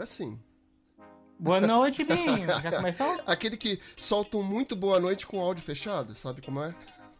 [0.00, 0.40] Agora sim.
[1.38, 2.46] Boa noite, Binho.
[2.46, 3.20] Já começou?
[3.26, 6.74] Aquele que solta um muito boa noite com o áudio fechado, sabe como é?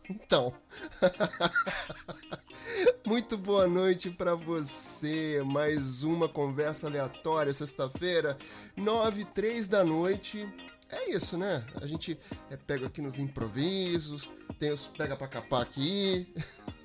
[0.08, 0.54] Então.
[3.04, 5.43] muito boa noite para você.
[5.45, 8.38] Mais uma conversa aleatória, sexta-feira,
[8.75, 10.49] nove três da noite.
[10.89, 11.62] É isso, né?
[11.83, 12.19] A gente
[12.51, 16.35] é, pega aqui nos improvisos, tem os pega pra capar aqui.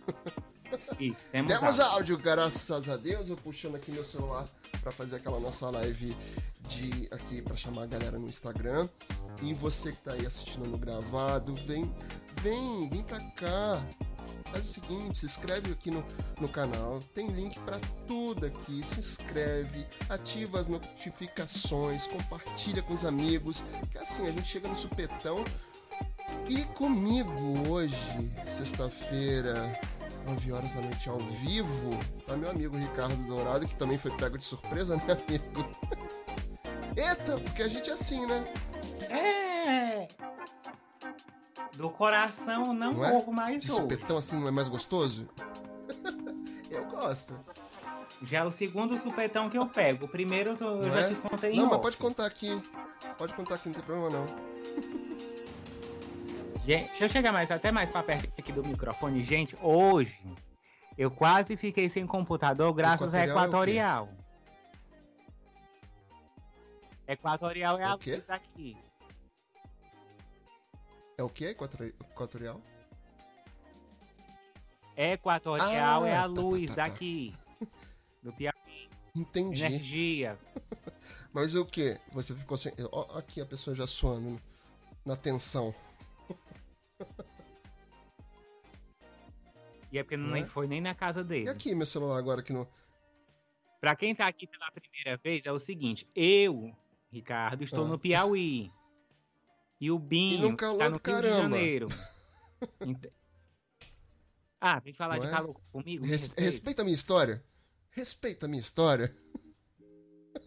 [0.99, 3.29] Isso, temos, Temos áudio, graças a Deus.
[3.29, 4.45] Eu puxando aqui meu celular
[4.81, 6.15] para fazer aquela nossa live
[6.67, 8.88] de aqui para chamar a galera no Instagram.
[9.41, 11.91] E você que tá aí assistindo no gravado, vem,
[12.41, 13.85] vem, vem pra cá.
[14.52, 16.05] Faz o seguinte, se inscreve aqui no,
[16.39, 18.85] no canal, tem link para tudo aqui.
[18.85, 24.75] Se inscreve, ativa as notificações, compartilha com os amigos, que assim a gente chega no
[24.75, 25.44] supetão.
[26.47, 29.80] E comigo hoje, sexta-feira,
[30.25, 34.38] 9 horas da noite ao vivo, tá meu amigo Ricardo Dourado, que também foi pego
[34.38, 35.70] de surpresa, né, amigo?
[36.97, 38.43] Eita, porque a gente é assim, né?
[39.09, 40.08] É.
[41.75, 43.11] Do coração não, Não é?
[43.11, 43.81] morro mais De hoje.
[43.81, 45.27] supetão assim não é mais gostoso?
[46.72, 47.38] eu gosto.
[48.23, 50.05] Já é o segundo supetão que eu pego.
[50.05, 51.07] O primeiro eu, tô- eu já é?
[51.09, 51.81] te contei em Não, mas off.
[51.83, 52.61] pode contar aqui.
[53.17, 54.25] Pode contar aqui, não tem problema não.
[56.66, 59.23] Gente, deixa eu chegar mais, até mais pra perto aqui do microfone.
[59.23, 60.19] Gente, hoje
[60.97, 64.25] eu quase fiquei sem computador graças a Equatorial Equatorial.
[67.07, 68.16] Equatorial é a O quê?
[68.16, 68.77] luz aqui.
[71.17, 71.45] É o que?
[71.45, 72.59] Equatori- Equatorial?
[74.97, 76.83] Equatorial Ah, é a tá, tá, luz tá, tá.
[76.89, 77.35] daqui.
[78.23, 78.89] Do Piauí.
[79.16, 79.63] Entendi.
[79.63, 80.38] Energia.
[81.31, 82.00] Mas o que?
[82.11, 82.73] Você ficou sem.
[83.16, 84.41] Aqui a pessoa já suando
[85.05, 85.75] na tensão.
[89.91, 90.45] E é porque não Não nem é?
[90.45, 91.50] foi nem na casa E dele.
[91.50, 92.67] aqui meu celular agora que não.
[93.80, 96.75] Pra quem tá aqui pela primeira vez, é o seguinte: eu,
[97.11, 97.88] Ricardo, estou Ah.
[97.88, 98.72] no Piauí.
[99.80, 101.30] E o Binho calor está no Rio de.
[101.38, 101.88] Janeiro.
[102.81, 103.11] Ent-
[104.59, 105.31] Ah, vem falar Não de é?
[105.31, 106.06] calor comigo?
[106.06, 106.41] Res- respeita.
[106.41, 107.44] Respeita a minha história.
[107.91, 109.16] Respeita a minha história.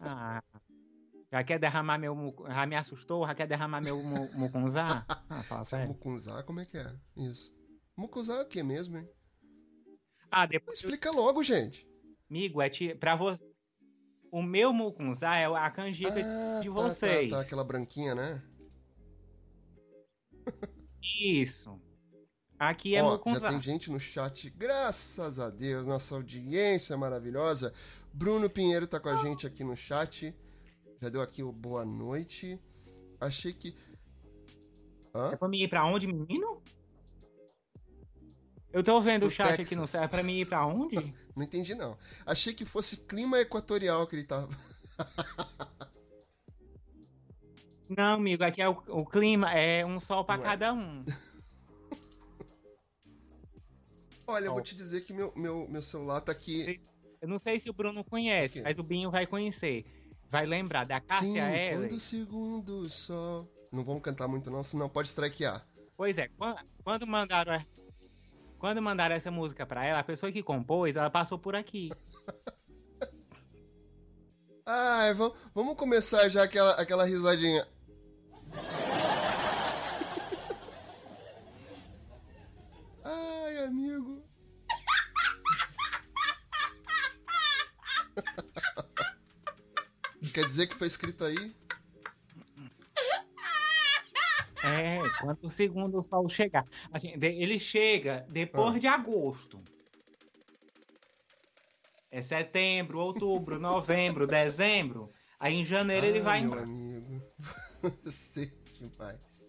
[0.00, 0.42] Ah,
[1.30, 2.34] já quer derramar meu.
[2.48, 3.26] Já me assustou?
[3.26, 5.06] Já quer derramar meu mu- mucunzá?
[5.30, 5.88] Ah, fala sério.
[5.88, 6.92] Mucunzá, como é que é?
[7.16, 7.54] Isso.
[7.96, 9.08] Mucunzá é o que mesmo, hein?
[10.30, 11.86] Ah, depois, Explica logo, gente.
[12.30, 12.94] amigo, é ti...
[12.94, 13.40] pra você.
[14.30, 17.30] O meu mucunzá é a canjica Ah, de tá, vocês.
[17.30, 18.42] Tá, tá, aquela branquinha, né?
[21.02, 21.80] Isso.
[22.58, 23.48] Aqui é Ó, já mucunzá.
[23.50, 24.50] tem gente no chat.
[24.50, 27.72] Graças a Deus, nossa audiência maravilhosa.
[28.12, 30.34] Bruno Pinheiro tá com a gente aqui no chat.
[31.00, 32.60] Já deu aqui o boa noite.
[33.20, 33.74] Achei que.
[35.14, 35.30] Hã?
[35.32, 36.62] É pra mim ir pra onde, menino?
[38.72, 39.78] Eu tô vendo o chat aqui Texas.
[39.78, 40.02] no céu.
[40.02, 40.96] É pra mim ir pra onde?
[41.34, 41.96] Não entendi, não.
[42.26, 44.48] Achei que fosse clima equatorial que ele tava.
[47.88, 50.48] Não, amigo, aqui é o, o clima, é um sol pra Não é?
[50.48, 51.04] cada um.
[54.26, 56.78] Olha, eu vou te dizer que meu, meu, meu celular tá aqui.
[57.22, 59.84] Eu não sei se o Bruno conhece, mas o Binho vai conhecer.
[60.30, 61.88] Vai lembrar da Sim, Cássia Eller.
[61.88, 63.48] quando o segundo sol.
[63.72, 65.66] Não vamos cantar muito, não, senão pode strikear.
[65.96, 67.54] Pois é, quan- quando mandaram
[68.58, 71.90] quando mandaram essa música pra ela, a pessoa que compôs, ela passou por aqui.
[74.66, 77.64] Ai, vamos, vamos começar já aquela, aquela risadinha.
[83.04, 84.24] Ai, amigo.
[90.34, 91.54] Quer dizer que foi escrito aí?
[94.68, 96.64] É, quando o segundo sol chegar.
[96.92, 98.78] Assim, ele chega depois Ah.
[98.78, 99.60] de agosto.
[102.10, 105.10] É setembro, outubro, novembro, dezembro.
[105.38, 107.22] Aí em janeiro ele Ai, vai meu amigo.
[108.04, 109.46] Você é demais.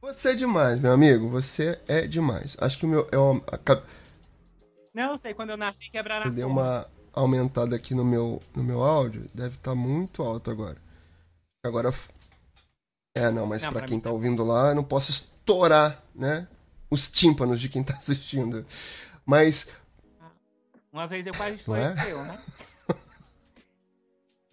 [0.00, 1.28] Você é demais, meu amigo.
[1.28, 2.56] Você é demais.
[2.60, 3.08] Acho que o meu.
[3.12, 3.82] Eu, aca-
[4.94, 6.60] Não, sei, quando eu nasci quebraram eu a dei porta.
[6.60, 9.28] uma aumentada aqui no meu, no meu áudio.
[9.34, 10.76] Deve estar muito alto agora.
[11.64, 11.90] Agora.
[13.14, 16.48] É, não, mas pra quem mim tá ouvindo lá, eu não posso estourar, né?
[16.90, 18.64] Os tímpanos de quem tá assistindo.
[19.24, 19.68] Mas.
[20.92, 21.58] Uma vez eu quase é?
[21.58, 21.78] foi
[22.10, 22.38] eu, né?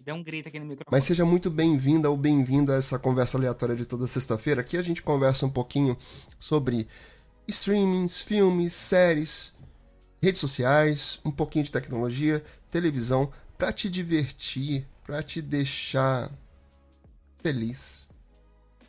[0.00, 0.90] Deu um grito aqui no microfone.
[0.90, 4.60] Mas seja muito bem-vinda ou bem-vindo a essa conversa aleatória de toda sexta-feira.
[4.62, 5.96] Aqui a gente conversa um pouquinho
[6.38, 6.88] sobre
[7.46, 9.52] streamings, filmes, séries,
[10.22, 16.30] redes sociais, um pouquinho de tecnologia, televisão, pra te divertir, pra te deixar
[17.42, 18.09] feliz.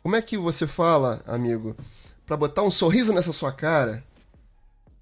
[0.02, 1.76] Como é que você fala, amigo?
[2.26, 4.02] Pra botar um sorriso nessa sua cara?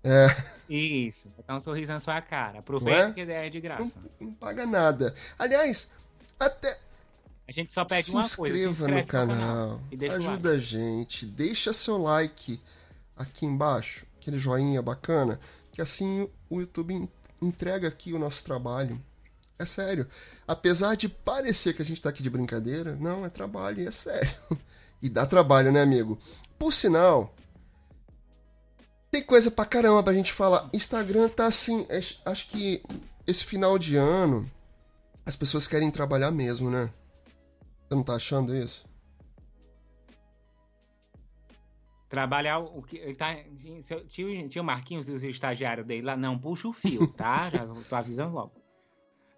[0.05, 0.29] É.
[0.69, 2.59] Isso, botar um sorriso na sua cara.
[2.59, 3.13] Aproveita é?
[3.13, 3.83] que é de graça.
[3.83, 5.15] Não, não, paga nada.
[5.39, 5.91] Aliás,
[6.39, 6.79] até.
[7.49, 8.65] A gente só pede se uma inscreva coisa.
[8.65, 9.81] Se inscreve no canal.
[9.91, 11.27] canal ajuda a gente.
[11.27, 12.61] Deixa seu like
[13.17, 14.07] aqui embaixo.
[14.19, 15.41] Aquele joinha bacana.
[15.73, 17.09] Que assim o YouTube
[17.43, 19.03] entrega aqui o nosso trabalho.
[19.59, 20.07] É sério.
[20.47, 23.91] Apesar de parecer que a gente tá aqui de brincadeira, não, é trabalho e é
[23.91, 24.31] sério.
[25.03, 26.19] E dá trabalho, né, amigo?
[26.59, 27.35] Por sinal,
[29.11, 30.69] tem coisa pra caramba pra gente falar.
[30.73, 31.87] Instagram tá assim.
[32.25, 32.83] Acho que
[33.27, 34.51] esse final de ano
[35.27, 36.91] as pessoas querem trabalhar mesmo, né?
[37.89, 38.89] Você não tá achando isso?
[42.09, 43.15] Trabalhar o que.
[43.15, 43.37] Tá,
[44.09, 46.17] tinha, tinha o Marquinhos e os estagiários dele lá.
[46.17, 47.51] Não puxa o fio, tá?
[47.51, 48.53] Já tô avisando logo.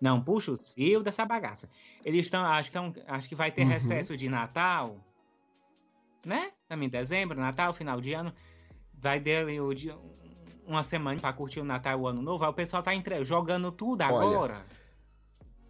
[0.00, 1.68] Não puxa os fios dessa bagaça.
[2.04, 2.44] Eles estão.
[2.44, 3.68] Acho, que acho que vai ter uhum.
[3.68, 4.96] recesso de Natal.
[6.24, 6.50] Né?
[6.68, 8.32] Também dezembro, Natal, final de ano
[9.02, 9.96] vai dele o dia,
[10.64, 12.44] uma semana para curtir o Natal e o Ano Novo.
[12.44, 13.24] Aí o pessoal tá entre...
[13.24, 14.66] jogando tudo Olha, agora.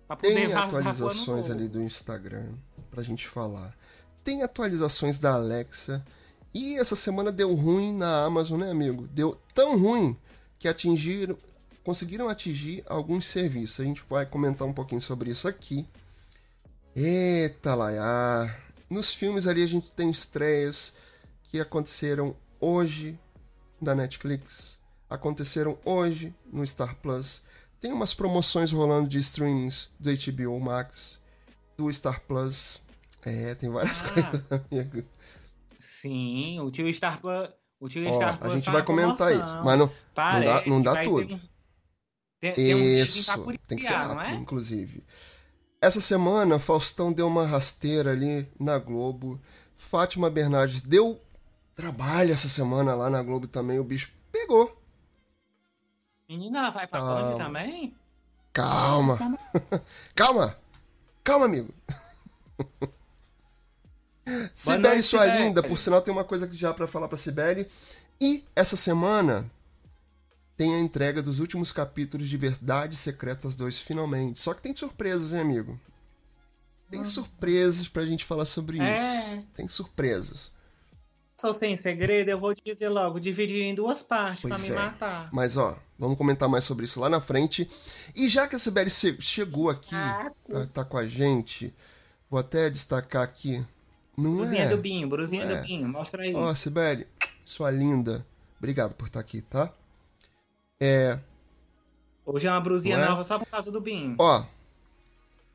[0.06, 2.52] Pra poder tem atualizações ali do Instagram
[2.90, 3.74] pra gente falar.
[4.22, 6.04] Tem atualizações da Alexa.
[6.54, 9.06] E essa semana deu ruim na Amazon, né, amigo?
[9.08, 10.14] Deu tão ruim
[10.58, 11.36] que atingiram,
[11.82, 13.80] conseguiram atingir alguns serviços.
[13.80, 15.88] A gente vai comentar um pouquinho sobre isso aqui.
[16.94, 18.54] Eita, lá,
[18.92, 20.92] Nos filmes ali a gente tem estreias
[21.44, 23.18] que aconteceram hoje
[23.80, 24.78] da Netflix,
[25.08, 27.42] aconteceram hoje no Star Plus.
[27.80, 31.18] Tem umas promoções rolando de streamings do HBO Max,
[31.74, 32.82] do Star Plus.
[33.24, 35.08] É, tem várias ah, coisas, amigo.
[35.80, 37.48] Sim, o tio Star Plus.
[37.80, 40.66] O tio Ó, Star Plus a gente tá vai comentar isso, mas não, não dá,
[40.66, 41.40] não dá tudo.
[42.38, 44.34] Tem, isso, um tem que ser rápido, é?
[44.34, 45.02] inclusive.
[45.82, 49.40] Essa semana, Faustão deu uma rasteira ali na Globo.
[49.76, 51.20] Fátima Bernardes deu
[51.74, 54.80] trabalho essa semana lá na Globo também, o bicho pegou.
[56.28, 57.36] Menina, vai pra Calma.
[57.36, 57.96] também?
[58.52, 59.18] Calma.
[60.14, 60.56] Calma.
[61.24, 61.74] Calma, amigo.
[64.54, 65.42] Sibeli, sua Sibeli.
[65.42, 67.66] linda, por sinal tem uma coisa já para falar pra Sibeli.
[68.20, 69.50] E essa semana
[70.62, 74.40] tem a entrega dos últimos capítulos de Verdades Secretas 2 finalmente.
[74.40, 75.80] Só que tem surpresas, hein, amigo?
[76.88, 77.04] Tem hum.
[77.04, 79.34] surpresas pra gente falar sobre é.
[79.34, 79.46] isso.
[79.54, 80.52] Tem surpresas
[81.42, 84.70] sou sem segredo, eu vou te dizer logo, dividir em duas partes pois pra me
[84.70, 84.74] é.
[84.74, 85.28] matar.
[85.32, 87.68] Mas ó, vamos comentar mais sobre isso lá na frente.
[88.14, 90.30] E já que a Sibeli chegou aqui, ah,
[90.72, 91.74] tá com a gente,
[92.30, 93.60] vou até destacar aqui.
[94.16, 95.62] Não brusinha é, do Binho, brusinha do é.
[95.62, 96.32] Binho, mostra aí.
[96.32, 97.08] Ó, Sibeli,
[97.44, 98.24] sua linda.
[98.60, 99.74] Obrigado por estar aqui, tá?
[100.84, 101.16] É.
[102.26, 103.08] Hoje é uma brusinha é?
[103.08, 104.16] nova só por causa do Binho.
[104.18, 104.44] Ó,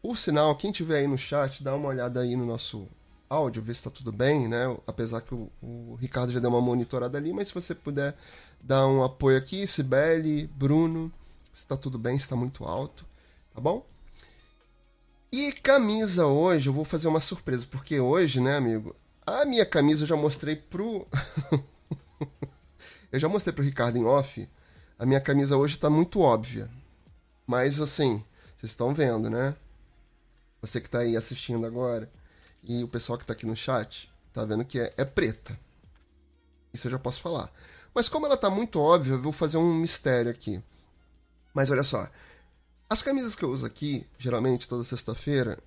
[0.02, 2.88] por sinal, quem tiver aí no chat, dá uma olhada aí no nosso
[3.30, 4.74] áudio, ver se está tudo bem, né?
[4.88, 8.16] Apesar que o, o, Ricardo já deu uma monitorada ali, mas se você puder
[8.62, 11.12] dar um apoio aqui, Sibeli, Bruno,
[11.52, 13.06] se está tudo bem, se está muito alto,
[13.54, 13.86] tá bom?
[15.30, 18.96] E camisa hoje, eu vou fazer uma surpresa, porque hoje, né, amigo,
[19.26, 21.06] a minha camisa eu já mostrei pro.
[23.12, 24.48] eu já mostrei pro Ricardo em off.
[25.00, 26.70] A minha camisa hoje está muito óbvia.
[27.46, 28.24] Mas assim,
[28.56, 29.56] vocês estão vendo, né?
[30.60, 32.12] Você que está aí assistindo agora
[32.64, 35.58] e o pessoal que está aqui no chat tá vendo que é, é preta.
[36.74, 37.52] Isso eu já posso falar.
[37.94, 40.62] Mas como ela tá muito óbvia, eu vou fazer um mistério aqui.
[41.54, 42.10] Mas olha só.
[42.90, 45.60] As camisas que eu uso aqui, geralmente toda sexta-feira,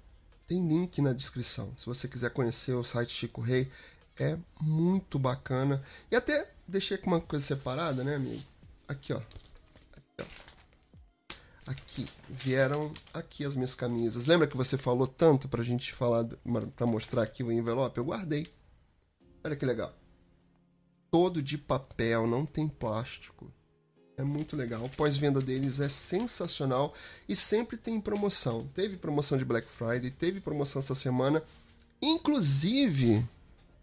[0.46, 1.72] tem link na descrição.
[1.76, 3.70] Se você quiser conhecer o site Chico Rei,
[4.18, 5.82] é muito bacana.
[6.10, 8.49] E até deixei com uma coisa separada, né, amigo?
[8.90, 9.18] Aqui, ó.
[9.18, 10.50] Aqui, ó
[11.70, 12.06] aqui.
[12.28, 14.26] Vieram aqui as minhas camisas.
[14.26, 16.26] Lembra que você falou tanto pra gente falar,
[16.76, 17.98] pra mostrar aqui o envelope?
[17.98, 18.46] Eu guardei.
[19.42, 19.94] Olha que legal.
[21.10, 23.52] Todo de papel, não tem plástico.
[24.16, 24.82] É muito legal.
[24.84, 26.92] O pós-venda deles é sensacional
[27.28, 28.68] e sempre tem promoção.
[28.74, 31.42] Teve promoção de Black Friday, teve promoção essa semana.
[32.02, 33.26] Inclusive,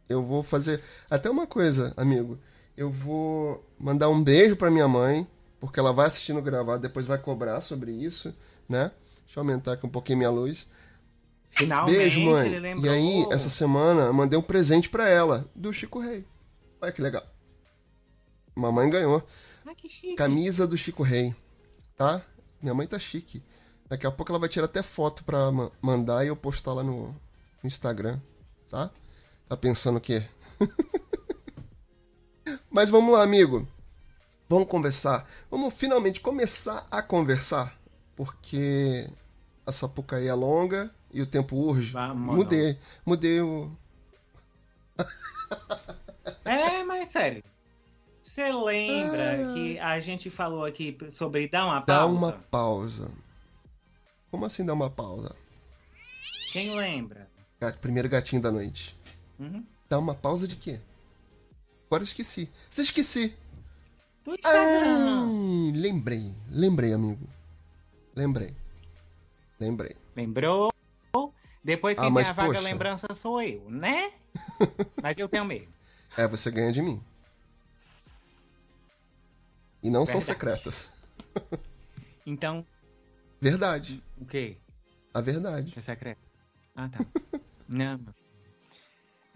[0.07, 2.39] eu vou fazer até uma coisa, amigo.
[2.75, 5.27] Eu vou mandar um beijo para minha mãe,
[5.59, 8.33] porque ela vai assistindo gravado, depois vai cobrar sobre isso,
[8.67, 8.91] né?
[9.25, 10.67] Deixa eu aumentar aqui um pouquinho minha luz.
[11.49, 12.51] Finalmente, Beijo, mãe.
[12.83, 16.25] E aí, essa semana, eu mandei um presente para ela, do Chico Rei.
[16.79, 17.25] Olha que legal.
[18.55, 19.23] Mamãe ganhou.
[19.65, 20.15] Ah, que chique.
[20.15, 21.35] Camisa do Chico Rei.
[21.95, 22.21] Tá?
[22.61, 23.43] Minha mãe tá chique.
[23.89, 27.07] Daqui a pouco ela vai tirar até foto pra mandar e eu postar lá no,
[27.07, 28.19] no Instagram.
[28.69, 28.91] Tá?
[29.47, 30.23] Tá pensando o quê?
[32.77, 33.67] Mas vamos lá, amigo.
[34.47, 35.27] Vamos conversar.
[35.49, 37.75] Vamos finalmente começar a conversar.
[38.15, 39.09] Porque
[39.65, 41.93] a Sapucaí é longa e o tempo urge.
[41.93, 42.77] Vamos mudei.
[43.03, 43.71] Mudei o.
[46.45, 47.43] é, mas sério.
[48.21, 49.53] Você lembra Ah.
[49.55, 52.05] que a gente falou aqui sobre dar uma Dá pausa?
[52.05, 53.11] uma pausa.
[54.29, 55.35] Como assim dar uma pausa?
[56.51, 57.27] Quem lembra?
[57.81, 58.95] Primeiro gatinho da noite.
[59.39, 59.65] Uhum.
[59.89, 60.79] Dá uma pausa de quê?
[61.87, 62.49] Agora eu esqueci.
[62.69, 63.35] Você esqueci.
[64.23, 65.25] Do Instagram.
[65.25, 66.35] Ai, lembrei.
[66.49, 67.27] Lembrei, amigo.
[68.15, 68.55] Lembrei.
[69.59, 69.95] Lembrei.
[70.15, 70.71] Lembrou?
[71.63, 72.61] Depois Ah, quem mas, tem a vaga poxa.
[72.61, 74.11] lembrança sou eu, né?
[75.03, 75.67] mas eu tenho medo.
[76.15, 77.03] É, você ganha de mim.
[79.83, 80.25] E não são Verdade.
[80.25, 80.89] secretas.
[82.29, 82.65] Então,
[83.39, 84.03] Verdade.
[84.17, 84.57] o quê?
[85.13, 85.73] A verdade.
[85.77, 86.19] É secreto?
[86.75, 86.99] Ah, tá.
[87.69, 88.26] Não, meu filho.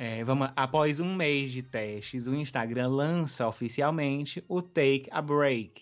[0.04, 5.80] É, vamos, após um mês de testes, o Instagram lança oficialmente o Take a Break,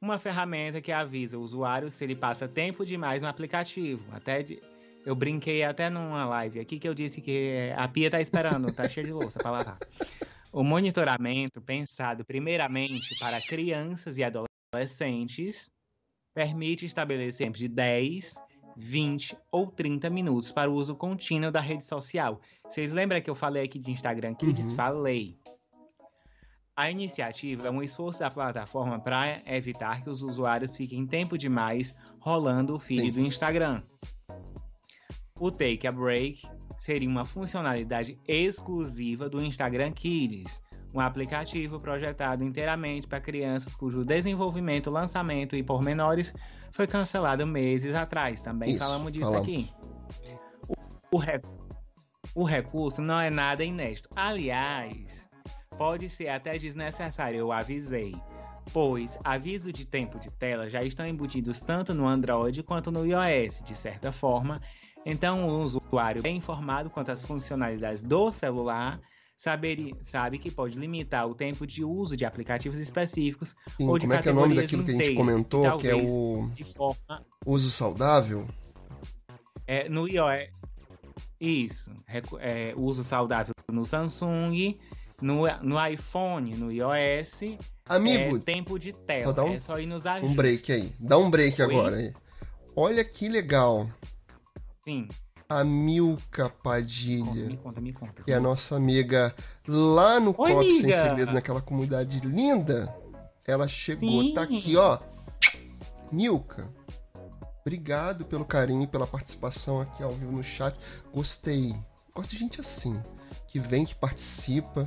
[0.00, 4.04] uma ferramenta que avisa o usuário se ele passa tempo demais no aplicativo.
[4.12, 4.62] Até de-
[5.04, 8.86] eu brinquei até numa live aqui que eu disse que a pia tá esperando, tá
[8.86, 9.82] cheia de louça pra lavar.
[10.52, 15.68] O monitoramento, pensado primeiramente para crianças e adolescentes,
[16.32, 18.36] permite estabelecer de 10,
[18.78, 22.40] 20 ou 30 minutos para o uso contínuo da rede social.
[22.64, 24.70] Vocês lembram que eu falei aqui de Instagram Kids?
[24.70, 24.76] Uhum.
[24.76, 25.36] Falei.
[26.76, 31.92] A iniciativa é um esforço da plataforma para evitar que os usuários fiquem tempo demais
[32.20, 33.10] rolando o feed Sim.
[33.10, 33.82] do Instagram.
[35.40, 36.42] O Take a Break
[36.78, 40.62] seria uma funcionalidade exclusiva do Instagram Kids,
[40.94, 46.32] um aplicativo projetado inteiramente para crianças cujo desenvolvimento, lançamento e pormenores
[46.78, 48.40] foi cancelado meses atrás.
[48.40, 49.48] Também Isso, falamos disso falamos.
[49.48, 49.68] aqui.
[51.10, 51.42] O, o re-
[52.36, 54.08] o recurso não é nada inédito.
[54.14, 55.28] Aliás,
[55.76, 58.14] pode ser até desnecessário, eu avisei.
[58.72, 63.60] Pois aviso de tempo de tela já estão embutidos tanto no Android quanto no iOS,
[63.64, 64.60] de certa forma.
[65.04, 69.00] Então, o usuário bem informado quanto às funcionalidades do celular
[69.38, 74.06] saberia, sabe que pode limitar o tempo de uso de aplicativos específicos Sim, Ou de
[74.06, 76.64] como é que é o nome daquilo que a gente comentou, que é o de
[76.64, 78.46] forma uso saudável?
[79.66, 80.50] É, no iOS.
[81.40, 81.90] Isso.
[82.40, 84.76] É, uso saudável no Samsung,
[85.22, 87.40] no, no iPhone, no iOS.
[87.86, 89.32] Amigo, é, tempo de tela.
[89.32, 90.36] dar um- é só ir nos um ajustes.
[90.36, 90.92] break aí.
[90.98, 91.74] Dá um break Oi?
[91.74, 92.12] agora aí.
[92.74, 93.88] Olha que legal.
[94.84, 95.06] Sim.
[95.50, 98.22] A Milka Conta, Padilha, me conta, me conta.
[98.22, 99.34] que é a nossa amiga
[99.66, 100.98] lá no Oi, Copo Sem amiga.
[100.98, 102.94] Segredos, naquela comunidade linda.
[103.46, 104.34] Ela chegou, Sim.
[104.34, 104.98] tá aqui, ó.
[106.12, 106.68] Milka,
[107.62, 110.76] obrigado pelo carinho e pela participação aqui ao vivo no chat.
[111.14, 111.74] Gostei.
[112.14, 113.02] Gosto de gente assim,
[113.46, 114.86] que vem, que participa,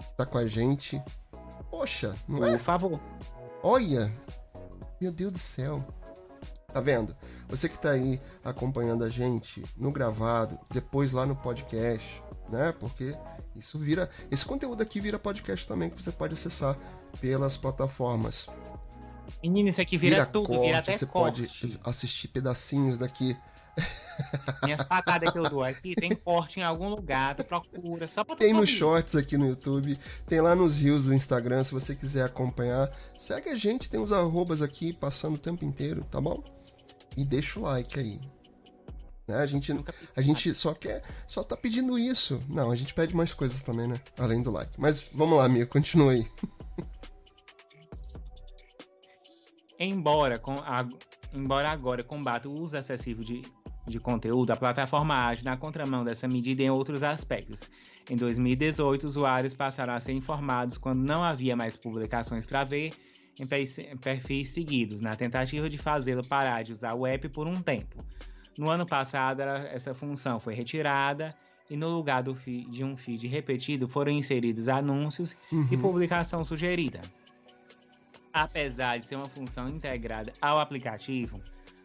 [0.00, 1.00] que tá com a gente.
[1.70, 2.50] Poxa, não é?
[2.50, 3.00] Por favor.
[3.62, 4.12] Olha!
[5.00, 5.86] Meu Deus do céu.
[6.72, 7.14] Tá vendo?
[7.52, 12.72] Você que tá aí acompanhando a gente no gravado, depois lá no podcast, né?
[12.80, 13.14] Porque
[13.54, 14.08] isso vira.
[14.30, 16.78] Esse conteúdo aqui vira podcast também que você pode acessar
[17.20, 18.46] pelas plataformas.
[19.42, 21.42] Menina, isso aqui vira, tudo, corte, vira até você corte.
[21.42, 23.36] pode assistir pedacinhos daqui.
[24.64, 28.34] Minhas patadas que eu dou aqui tem corte em algum lugar, tu procura, só pra
[28.34, 31.94] tu Tem nos shorts aqui no YouTube, tem lá nos rios do Instagram, se você
[31.94, 32.90] quiser acompanhar.
[33.18, 36.42] Segue a gente, tem os arrobas aqui passando o tempo inteiro, tá bom?
[37.16, 38.20] E deixa o like aí.
[39.28, 39.36] Né?
[39.36, 39.72] A gente,
[40.16, 42.42] a gente só quer, só tá pedindo isso.
[42.48, 44.00] Não, a gente pede mais coisas também, né?
[44.18, 44.72] Além do like.
[44.78, 46.26] Mas vamos lá, amigo, continue aí.
[49.78, 50.88] Embora, com a-
[51.32, 53.42] embora agora combata o uso excessivo de,
[53.86, 57.68] de conteúdo, a plataforma age na contramão dessa medida em outros aspectos.
[58.08, 62.92] Em 2018, usuários passaram a ser informados quando não havia mais publicações para ver
[63.40, 68.04] em perfis- seguidos, na tentativa de fazê-lo parar de usar o app por um tempo.
[68.58, 71.34] No ano passado, essa função foi retirada
[71.70, 75.80] e no lugar feed- de um feed repetido foram inseridos anúncios e Uhum.
[75.80, 77.00] publicação sugerida.
[78.32, 81.38] Apesar de ser uma função integrada ao aplicativo,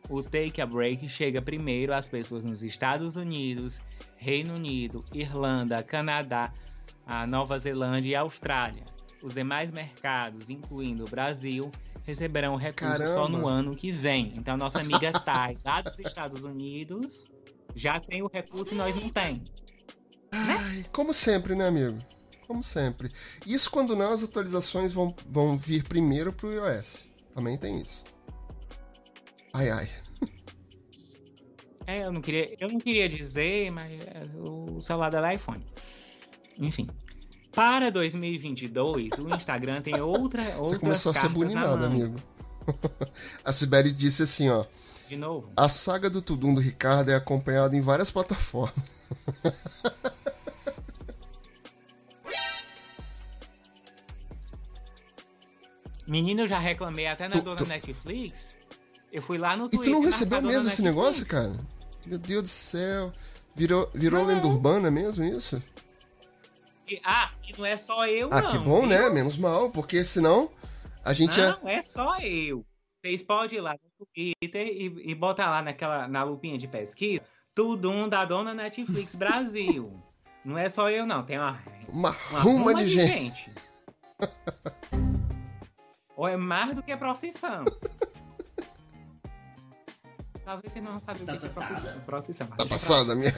[0.10, 3.82] o Take a Break chega primeiro às pessoas nos Estados Unidos,
[4.18, 6.54] Reino Unido, Irlanda, Canadá,
[7.06, 8.84] a Nova Zelândia e Austrália.
[9.22, 11.72] Os demais mercados, incluindo o Brasil,
[12.04, 14.34] receberão o recurso só no ano que vem.
[14.38, 17.26] Então, nossa amiga Thay, lá dos Estados Unidos,
[17.76, 19.44] já tem o recurso e nós não tem.
[20.32, 22.00] Ai, como sempre, né, amigo?
[22.48, 23.12] Como sempre.
[23.46, 27.06] Isso quando não, as atualizações vão, vão vir primeiro pro iOS.
[27.36, 28.06] Também tem isso.
[29.54, 29.90] Ai, ai.
[31.90, 35.66] É, eu não queria, eu não queria dizer, mas é, o celular dela é iPhone.
[36.58, 36.86] Enfim.
[37.58, 42.16] Para 2022, o Instagram tem outra Você começou a ser bulinado, amigo.
[43.44, 44.64] a Sibeli disse assim, ó.
[45.10, 45.50] De novo.
[45.58, 48.76] A saga do Tudum do Ricardo é acompanhada em várias plataformas.
[56.08, 58.56] Menino, eu já reclamei até na Tu- dona tu- Netflix.
[59.12, 59.94] Eu fui lá no E Twitter.
[59.94, 60.96] tu não recebeu mesmo esse Netflix.
[60.96, 61.54] negócio, cara?
[62.06, 63.12] Meu Deus do céu.
[63.56, 64.28] Virou, virou Não.
[64.28, 65.62] lenda urbana mesmo isso?
[66.89, 68.51] E- ah, e não é só eu, Ah, não.
[68.51, 68.89] que bom, viu?
[68.89, 69.10] né?
[69.10, 70.50] Menos mal, porque senão
[71.03, 71.39] a gente.
[71.39, 72.65] Não, é só eu.
[73.03, 77.22] Vocês podem ir lá no Twitter e, e botar lá naquela, na lupinha de pesquisa
[77.53, 79.91] tudo um da dona Netflix Brasil.
[80.46, 81.24] não é só eu, não.
[81.24, 83.51] Tem uma, Uma uma ruma de gente.
[86.15, 87.63] Ou é mais do que procissão.
[90.44, 91.67] Talvez você não sabe o Tá que é passada.
[91.67, 92.01] procissão.
[92.06, 92.48] procissão.
[92.48, 93.36] Tá passada, minha.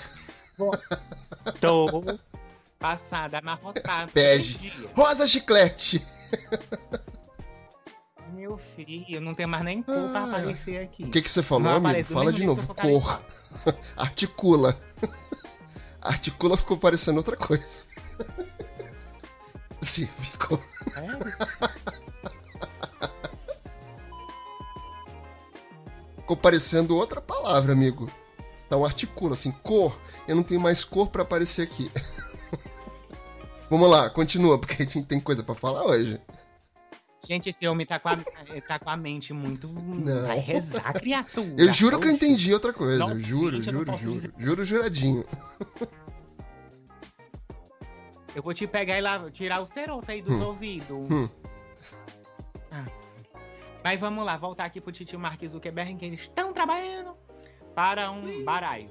[1.60, 1.90] Tô
[2.80, 4.10] passada, amarrotada.
[4.14, 4.58] Bege.
[4.58, 4.90] dia.
[4.96, 6.02] Rosa Chiclete!
[8.34, 10.26] Meu filho, eu não tenho mais nem cor pra Ah.
[10.26, 11.04] aparecer aqui.
[11.04, 12.04] O que, que você falou, Não amigo?
[12.06, 12.74] Fala de novo.
[12.74, 13.22] Cor.
[13.98, 14.80] Articula.
[16.02, 17.84] Articula ficou parecendo outra coisa.
[19.82, 20.62] Sim, ficou.
[20.96, 21.10] É,
[26.18, 28.10] Ficou parecendo outra palavra, amigo.
[28.68, 30.00] Então articula, assim, cor.
[30.28, 31.92] Eu não tenho mais cor pra aparecer aqui.
[33.70, 36.20] Vamos lá, continua, porque a gente tem coisa pra falar hoje.
[37.28, 38.18] Gente, esse homem tá com a,
[38.68, 39.68] tá com a mente muito.
[40.26, 41.54] Vai rezar, criatura.
[41.58, 42.98] Eu juro que eu entendi outra coisa.
[42.98, 44.16] Nossa, eu juro, gente, eu não juro, posso juro.
[44.16, 44.34] dizer.
[44.38, 45.26] Juro juradinho.
[48.36, 50.46] Eu vou te pegar e lá, tirar o ceroto aí dos Hum.
[50.48, 50.90] ouvidos.
[51.12, 51.30] Hum.
[52.72, 52.86] Ah.
[53.84, 57.16] Mas vamos lá, voltar aqui pro Titio Mark Zuckerberg, que eles estão trabalhando
[57.76, 58.90] para um baralho.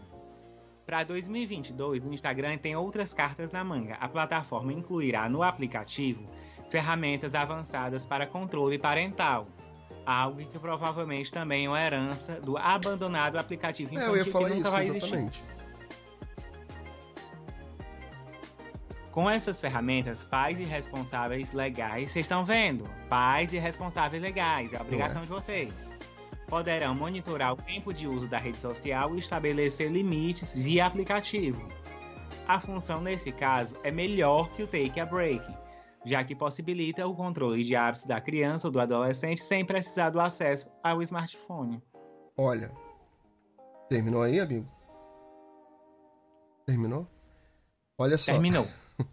[0.89, 3.97] Para 2022, o Instagram tem outras cartas na manga.
[4.01, 6.27] A plataforma incluirá no aplicativo
[6.71, 9.49] ferramentas avançadas para controle parental.
[10.07, 14.31] Algo que provavelmente também é uma herança do abandonado aplicativo É, infantil eu ia que
[14.31, 15.05] falar nunca isso, vai existir.
[15.05, 15.45] exatamente.
[19.13, 22.89] Com essas ferramentas, pais e responsáveis legais, vocês estão vendo?
[23.11, 25.91] Pais e responsáveis legais, é a obrigação de vocês.
[26.49, 31.69] Poderão monitorar o tempo de uso da rede social e estabelecer limites via aplicativo.
[32.47, 35.45] A função nesse caso é melhor que o Take a Break,
[36.07, 40.19] já que possibilita o controle de hábitos da criança ou do adolescente sem precisar do
[40.19, 41.83] acesso ao smartphone.
[42.37, 42.73] Olha.
[43.91, 44.67] Terminou aí, amigo?
[46.67, 47.07] Terminou?
[47.99, 48.33] Olha só.
[48.33, 48.67] Terminou.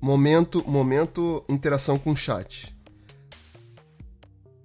[0.00, 2.77] Momento, momento interação com o chat.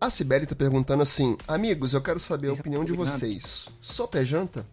[0.04, 3.70] A Sibeli tá perguntando assim: Amigos, eu quero saber a opinião de vocês.
[3.80, 4.68] Sopa é janta?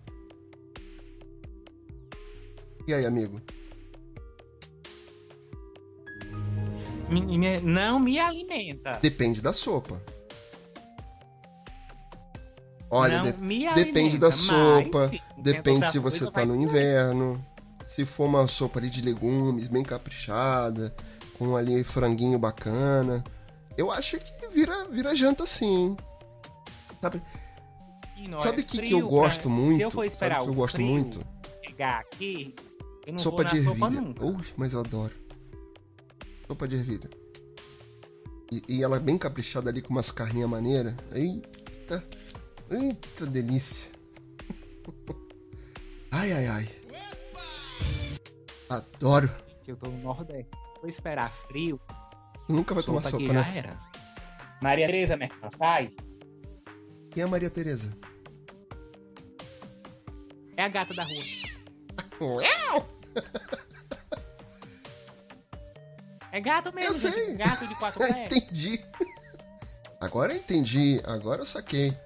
[2.84, 3.40] E aí, amigo?
[7.08, 8.98] Me- me- não me alimenta.
[9.00, 10.02] Depende da sopa.
[12.90, 16.46] Olha, não de- me depende alimenta, da mas, sopa, depende se você coisa, tá vai
[16.46, 17.40] no inverno.
[17.86, 20.92] Se for uma sopa ali de legumes, bem caprichada,
[21.38, 23.22] com ali franguinho bacana.
[23.76, 25.96] Eu acho que vira, vira janta sim, hein?
[27.00, 27.22] Sabe,
[28.28, 29.76] não é sabe o que, que frio eu gosto pra- muito?
[29.76, 31.26] Se eu for esperar sabe o que eu gosto frio muito?
[31.64, 32.54] chegar aqui,
[33.06, 34.00] eu não Sopa vou de na sopa ervilha.
[34.02, 34.24] nunca.
[34.26, 35.14] Ui, mas eu adoro.
[36.46, 37.08] Sopa de ervilha.
[38.52, 40.94] E, e ela bem caprichada ali com umas carninhas maneiras.
[41.12, 42.04] Eita.
[42.70, 43.88] Eita delícia.
[46.12, 46.68] Ai, ai, ai.
[48.68, 49.30] Adoro.
[49.64, 50.50] Que eu tô no Nordeste.
[50.80, 51.80] Vou esperar frio,
[52.50, 53.58] nunca vai tomar sopa sopa, aqui já né?
[53.58, 53.78] era.
[54.62, 55.90] Maria Tereza, mercado, sai.
[57.10, 57.96] Quem é a Maria Tereza?
[60.56, 61.24] É a gata da rua.
[66.32, 67.34] É gato mesmo, Eu sei.
[67.34, 68.16] Gato de quatro pés.
[68.36, 68.84] entendi.
[70.00, 71.00] Agora eu entendi.
[71.04, 71.96] Agora eu saquei.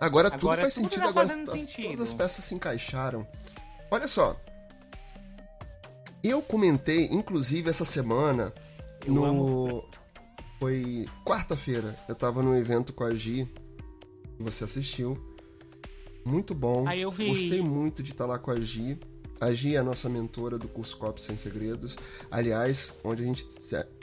[0.00, 1.02] Agora, tudo Agora faz tudo sentido.
[1.02, 1.84] tá Agora fazendo as- sentido.
[1.84, 3.26] todas as peças se encaixaram.
[3.90, 4.36] Olha só.
[6.22, 8.52] Eu comentei, inclusive, essa semana
[9.06, 9.24] Eu no.
[9.24, 9.84] amo
[10.58, 11.96] Foi quarta-feira.
[12.08, 13.48] Eu tava num evento com a Gi.
[14.38, 15.16] Você assistiu.
[16.24, 16.86] Muito bom.
[16.86, 17.28] Aí eu vi.
[17.28, 18.98] Gostei muito de estar lá com a Gi.
[19.40, 21.96] A Gi é a nossa mentora do curso Cop Sem Segredos.
[22.28, 23.46] Aliás, onde a gente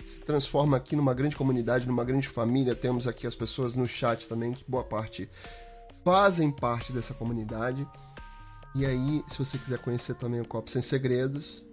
[0.05, 2.73] se transforma aqui numa grande comunidade, numa grande família.
[2.73, 5.29] Temos aqui as pessoas no chat também, que boa parte
[6.05, 7.85] fazem parte dessa comunidade.
[8.73, 11.64] E aí, se você quiser conhecer também o Cop Sem Segredos,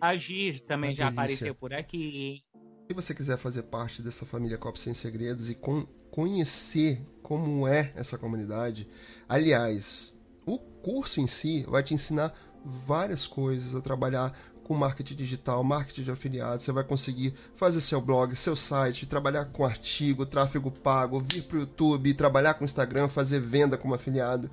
[0.00, 1.22] A Giz também Uma já delícia.
[1.22, 2.42] apareceu por aqui.
[2.88, 7.92] Se você quiser fazer parte dessa família Copo Sem Segredos e con- conhecer como é
[7.94, 8.88] essa comunidade,
[9.28, 10.14] aliás,
[10.46, 12.32] o curso em si vai te ensinar
[12.64, 16.64] várias coisas a trabalhar com marketing digital, marketing de afiliados.
[16.64, 21.56] Você vai conseguir fazer seu blog, seu site, trabalhar com artigo, tráfego pago, vir para
[21.56, 24.50] o YouTube, trabalhar com Instagram, fazer venda como afiliado.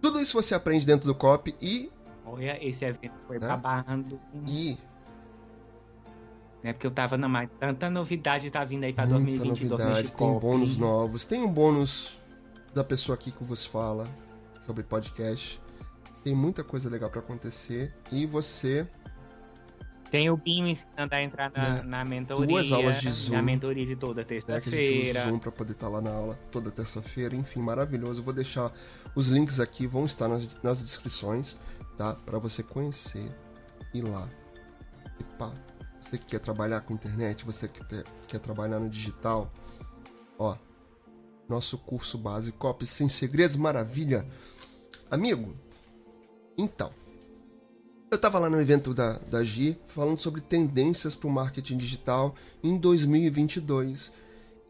[0.00, 1.90] Tudo isso você aprende dentro do COP e
[2.32, 3.46] Olha, esse evento foi Né?
[3.48, 4.20] babando.
[4.46, 4.78] E
[6.62, 6.72] Né?
[6.74, 7.48] Porque eu tava na mais.
[7.58, 11.24] Tanta novidade tá vindo aí pra Muita 2022 novidade, tem bônus novos.
[11.24, 12.18] Tem um bônus
[12.74, 14.06] da pessoa aqui que vos fala
[14.60, 15.60] sobre podcast.
[16.22, 17.94] Tem muita coisa legal pra acontecer.
[18.12, 18.86] E você
[20.10, 21.82] Tem o Binho ensinando a entrar na, Né?
[21.82, 22.46] na mentoria.
[22.46, 23.36] Duas aulas de Zoom.
[23.36, 25.22] Na mentoria de toda terça-feira.
[25.22, 27.34] Zoom para poder estar lá na aula toda terça-feira.
[27.34, 28.20] Enfim, maravilhoso.
[28.20, 28.70] Eu vou deixar
[29.14, 31.56] os links aqui, vão estar nas, nas descrições,
[32.00, 32.14] tá?
[32.14, 33.30] Para você conhecer,
[33.92, 34.26] ir lá.
[35.20, 35.52] E pá,
[36.00, 39.52] você que quer trabalhar com internet, você que te- quer trabalhar no digital,
[40.38, 40.56] ó,
[41.46, 44.26] nosso curso base Copy Sem Segredos, maravilha.
[45.10, 45.54] Amigo,
[46.56, 46.90] então,
[48.10, 52.34] eu tava lá no evento da, da Gi falando sobre tendências para o marketing digital
[52.62, 54.10] em 2022.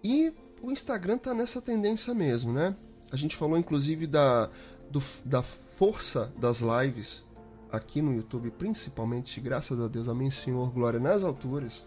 [0.03, 2.75] E o Instagram tá nessa tendência mesmo, né?
[3.13, 4.51] A gente falou inclusive da,
[4.91, 5.45] do- da
[5.81, 7.25] força das lives
[7.73, 11.87] aqui no YouTube, principalmente, graças a Deus, amém, Senhor, glória nas alturas.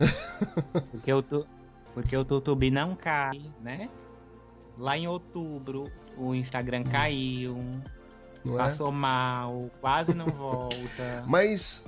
[0.90, 1.46] Porque o, tu,
[1.94, 3.88] porque o YouTube não cai, né?
[4.76, 7.56] Lá em outubro, o Instagram caiu,
[8.44, 8.64] Não é?
[8.64, 11.22] passou mal, quase não volta.
[11.28, 11.84] Mas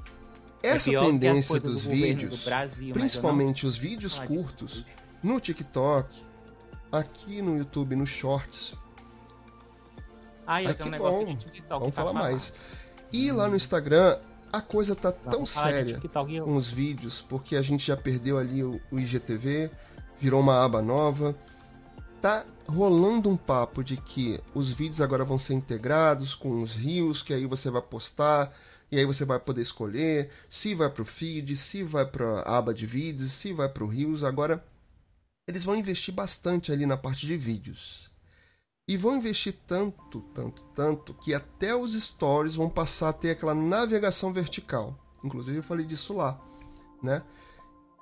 [0.62, 4.86] É essa as tendência dos do vídeos, Brasil, eu não principalmente os vídeos curtos,
[5.20, 6.22] no TikTok,
[6.92, 8.76] aqui no YouTube, nos shorts,
[10.46, 11.34] Ah, eu Ai, tenho um negócio bom.
[11.34, 12.30] de TikTok vamos pra falar falar.
[12.30, 12.52] mais.
[13.12, 14.18] E lá no Instagram,
[14.52, 15.94] a coisa tá tão Vamos de séria.
[15.94, 19.70] TikTok, eu- com os vídeos, porque a gente já perdeu ali o, o IGTV,
[20.20, 21.34] virou uma aba nova.
[22.20, 27.22] Tá rolando um papo de que os vídeos agora vão ser integrados com os rios,
[27.22, 28.52] que aí você vai postar,
[28.90, 32.86] e aí você vai poder escolher se vai pro feed, se vai pra aba de
[32.86, 34.22] vídeos, se vai pro rios.
[34.22, 34.64] Agora,
[35.48, 38.10] eles vão investir bastante ali na parte de vídeos.
[38.92, 43.54] E vão investir tanto, tanto, tanto, que até os stories vão passar a ter aquela
[43.54, 44.94] navegação vertical.
[45.24, 46.38] Inclusive eu falei disso lá,
[47.02, 47.22] né?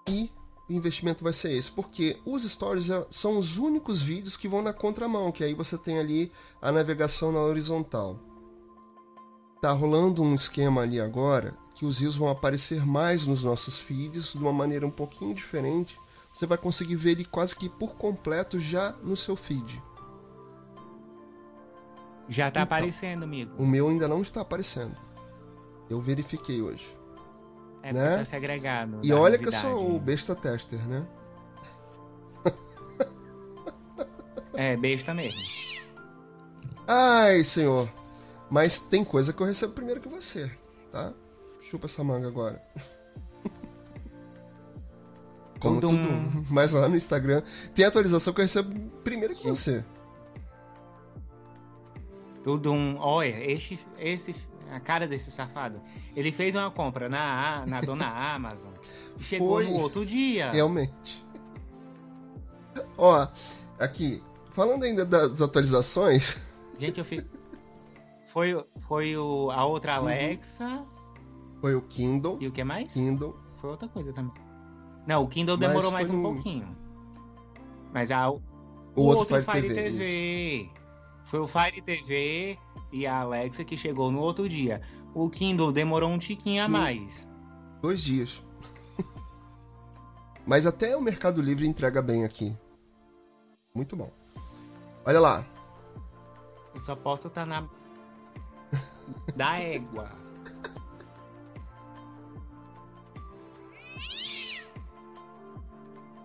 [0.09, 0.29] E
[0.69, 4.63] o investimento vai ser esse, porque os stories é- são os únicos vídeos que vão
[4.63, 8.19] na contramão, que aí você tem ali a navegação na horizontal.
[9.63, 14.33] Tá rolando um esquema ali agora que os rios vão aparecer mais nos nossos feeds
[14.33, 16.01] de uma maneira um pouquinho diferente.
[16.33, 19.81] Você vai conseguir ver ele quase que por completo já no seu feed.
[22.31, 22.63] Já tá Então.
[22.63, 23.53] aparecendo, amigo.
[23.59, 24.97] O meu ainda não está aparecendo.
[25.91, 26.95] Eu verifiquei hoje.
[27.83, 28.19] É né?
[28.19, 29.01] tá segregado.
[29.03, 29.75] E olha que eu novidade.
[29.75, 31.07] sou o besta tester, né?
[34.55, 35.41] É, besta mesmo.
[36.87, 37.89] Ai, senhor.
[38.51, 40.51] Mas tem coisa que eu recebo primeiro que você,
[40.91, 41.13] tá?
[41.63, 42.61] Chupa essa manga agora.
[45.61, 46.03] Como Tudum.
[46.03, 46.47] tudo.
[46.51, 47.43] Mas lá no Instagram
[47.75, 49.85] tem atualização que eu recebo primeiro que você.
[52.43, 52.97] Tudo um.
[52.99, 54.35] Olha, esse, esse.
[54.71, 55.81] A cara desse safado.
[56.15, 58.71] Ele fez uma compra na, na dona Amazon.
[59.19, 59.65] e Chegou Foi.
[59.67, 60.53] no outro dia.
[60.53, 61.27] Realmente.
[62.97, 63.27] Ó,
[63.79, 66.41] aqui, falando ainda das atualizações,
[66.79, 67.25] Gente, eu fiz.
[68.33, 70.07] Foi, foi o, a outra Uhum.
[70.07, 70.85] Alexa.
[71.61, 72.39] foi o Kindle.
[72.41, 72.93] E o que mais?
[72.93, 73.37] Kindle.
[73.61, 74.33] Foi outra coisa também.
[75.07, 76.77] Não, o Kindle demorou mais um pouquinho.
[77.93, 78.41] Mas a, o,
[78.95, 79.67] O, outro, Fire, TV.
[79.67, 79.99] isso.
[79.99, 80.71] TV.
[81.31, 82.59] Foi o Fire TV
[82.91, 84.83] e a Alexa que chegou no outro dia.
[85.15, 86.71] O Kindle demorou um tiquinho a Hum.
[86.71, 87.29] mais.
[87.81, 88.43] Dois dias.
[90.45, 92.57] Mas até o Mercado Livre entrega bem aqui.
[93.73, 94.11] Muito bom.
[95.07, 95.47] Olha lá.
[96.75, 97.69] Eu só posso estar na.
[99.37, 100.11] da égua.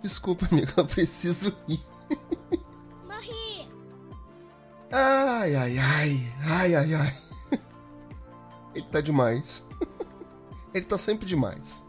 [0.02, 1.80] Desculpa, amigo, eu preciso ir.
[4.98, 6.34] Ai, ai, ai.
[6.46, 7.14] Ai, ai, ai.
[8.74, 9.68] Ele tá demais.
[10.74, 11.84] Ele tá sempre demais.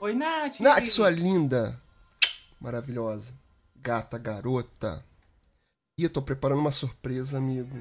[0.00, 0.58] Oi, Nath.
[0.58, 1.78] Nath, sua linda.
[2.58, 3.34] Maravilhosa.
[3.76, 5.04] Gata, garota.
[5.98, 7.76] E eu tô preparando uma surpresa, amigo.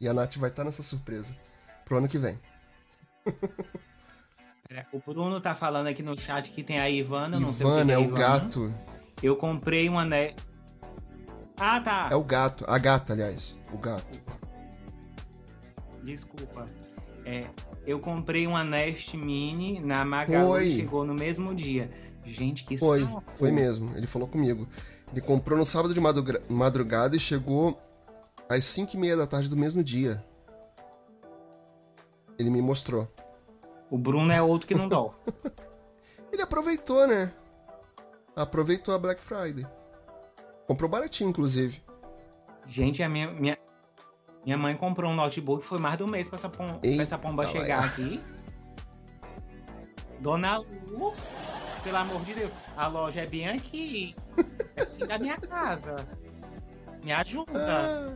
[0.00, 1.32] E a Nath vai estar nessa surpresa.
[1.84, 2.38] Pro ano que vem.
[4.90, 7.38] O Bruno tá falando aqui no chat que tem a Ivana.
[7.38, 8.18] não sei o que Ivana que é o Ivana.
[8.18, 8.74] gato.
[9.22, 10.34] Eu comprei uma né.
[11.56, 12.08] Ah, tá.
[12.10, 12.64] É o gato.
[12.68, 13.56] A gata, aliás.
[13.72, 14.20] O gato.
[16.02, 16.66] Desculpa.
[17.24, 17.46] É,
[17.86, 20.66] eu comprei uma Nest Mini na Magalu Foi.
[20.66, 21.90] e chegou no mesmo dia.
[22.24, 23.22] Gente, que Foi, saco.
[23.36, 23.96] foi mesmo.
[23.96, 24.66] Ele falou comigo.
[25.10, 27.80] Ele comprou no sábado de madruga- madrugada e chegou
[28.48, 30.24] às 5 e meia da tarde do mesmo dia.
[32.38, 33.08] Ele me mostrou.
[33.90, 34.98] O Bruno é outro que não dá.
[36.32, 37.30] Ele aproveitou, né?
[38.34, 39.66] Aproveitou a Black Friday.
[40.72, 41.82] Comprou baratinho, inclusive.
[42.66, 43.58] Gente, a minha, minha,
[44.42, 47.18] minha mãe comprou um notebook, foi mais de um mês pra essa, pom- pra essa
[47.18, 47.84] pomba Eita, chegar lá.
[47.84, 48.18] aqui.
[50.20, 51.12] Dona Lu
[51.84, 52.50] pelo amor de Deus.
[52.74, 54.14] A loja é bem aqui.
[54.76, 55.96] É assim da minha casa.
[57.04, 57.52] Me ajuda.
[57.54, 58.14] Ah,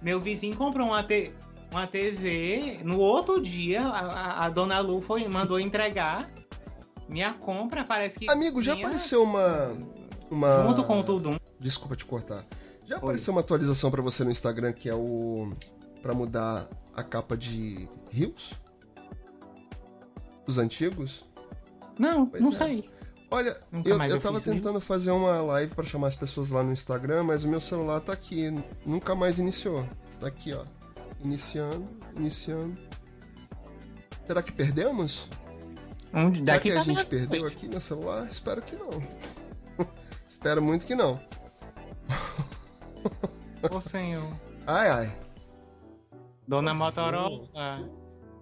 [0.00, 1.32] Meu vizinho comprou uma, te-
[1.72, 2.78] uma TV.
[2.84, 6.30] No outro dia, a, a- dona Lu foi, mandou entregar.
[7.08, 8.30] Minha compra parece que.
[8.30, 9.72] amigo, já apareceu uma.
[10.30, 10.62] uma...
[10.68, 11.40] Junto com tudo.
[11.60, 12.44] Desculpa te cortar.
[12.86, 15.52] Já apareceu uma atualização pra você no Instagram que é o.
[16.02, 18.54] pra mudar a capa de Rios?
[20.46, 21.24] Os antigos?
[21.98, 22.56] Não, Pois não é.
[22.56, 22.90] sei.
[23.30, 26.62] Olha, Nunca eu, eu eu tava tentando fazer uma live pra chamar as pessoas lá
[26.62, 28.46] no Instagram, mas o meu celular tá aqui.
[28.84, 29.84] Nunca mais iniciou.
[30.20, 30.62] Tá aqui, ó.
[31.20, 32.76] Iniciando, iniciando.
[34.26, 35.28] Será que perdemos?
[36.14, 37.56] Onde, Será daqui que a gente perdeu frente.
[37.56, 38.26] aqui meu celular?
[38.30, 39.02] Espero que não.
[40.26, 41.20] Espero muito que não.
[43.70, 44.22] Ô, senhor.
[44.66, 45.18] Ai, ai.
[46.46, 47.90] Dona Por Motorola.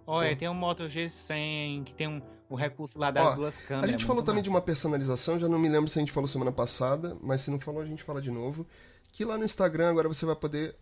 [0.06, 3.62] Olha, tem um Moto G100 que tem um, o recurso lá das Ó, duas A
[3.62, 3.90] câmeras.
[3.90, 4.44] gente falou também massa.
[4.44, 7.50] de uma personalização, já não me lembro se a gente falou semana passada, mas se
[7.50, 8.66] não falou, a gente fala de novo.
[9.12, 10.76] Que lá no Instagram agora você vai poder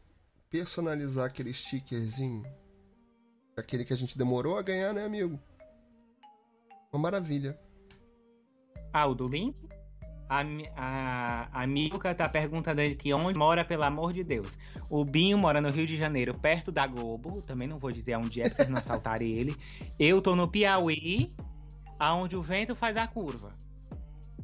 [0.50, 2.42] personalizar aquele stickerzinho.
[3.56, 5.38] Aquele que a gente demorou a ganhar, né, amigo?
[6.92, 7.58] Uma maravilha.
[8.92, 9.56] Ah, o do link?
[10.32, 10.42] A,
[10.76, 14.56] a, a Milka tá perguntando aqui onde mora, pelo amor de Deus.
[14.88, 17.42] O Binho mora no Rio de Janeiro, perto da Globo.
[17.42, 19.54] Também não vou dizer onde é, pra vocês não assaltarem ele.
[19.98, 21.34] Eu tô no Piauí,
[21.98, 23.52] aonde o vento faz a curva.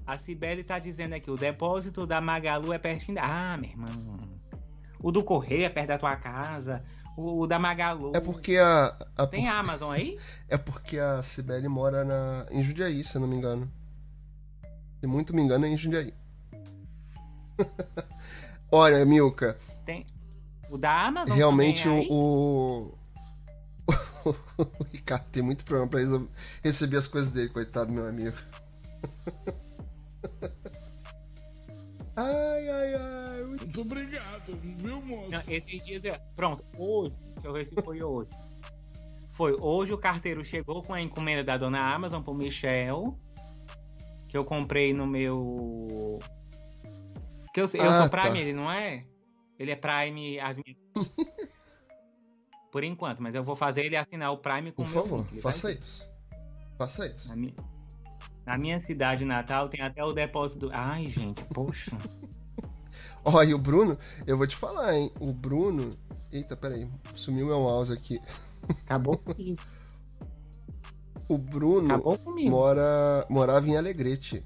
[0.06, 3.22] A Cibele tá dizendo aqui, o depósito da Magalu é pertinho da...
[3.24, 4.18] Ah, meu irmão.
[5.02, 6.84] O do Correio é perto da tua casa.
[7.16, 8.12] O, o da Magalu...
[8.14, 8.94] É porque a.
[9.16, 10.18] a Tem Amazon aí?
[10.50, 13.77] É porque a Cibele mora na, em Jundiaí, se eu não me engano.
[15.00, 16.12] Se muito me engano, é em Jundiaí.
[18.70, 20.04] Olha, Milka, Tem.
[20.70, 22.98] O da Amazon realmente é o, o...
[24.58, 26.00] o Ricardo tem muito problema pra
[26.62, 28.36] receber as coisas dele, coitado, meu amigo.
[32.16, 33.44] Ai, ai, ai.
[33.44, 35.30] Muito obrigado, viu, moço?
[35.30, 36.04] Não, esses dias.
[36.04, 37.14] eu- Pronto, hoje.
[37.34, 38.30] Deixa eu ver se foi hoje.
[39.34, 43.16] Foi hoje o carteiro chegou com a encomenda da dona Amazon pro Michel.
[44.28, 46.18] Que eu comprei no meu.
[47.54, 48.38] Que eu, eu Ah, sou Prime, tá.
[48.38, 49.04] ele não é?
[49.58, 50.84] Ele é Prime as minhas.
[52.70, 55.68] Por enquanto, mas eu vou fazer ele assinar o Prime com Por favor, vai faça
[55.68, 55.80] ter.
[55.80, 56.08] isso.
[56.76, 57.28] Faça isso.
[57.28, 57.54] Na minha,
[58.44, 60.68] na minha cidade natal tem até o depósito.
[60.72, 61.90] Ai, gente, poxa.
[63.24, 65.10] Ó, e o Bruno, eu vou te falar, hein?
[65.18, 65.96] O Bruno.
[66.30, 66.86] Eita, peraí.
[67.14, 68.20] Sumiu meu mouse aqui.
[68.84, 69.20] Acabou.
[71.28, 72.02] O Bruno
[72.48, 74.44] mora, morava em Alegrete.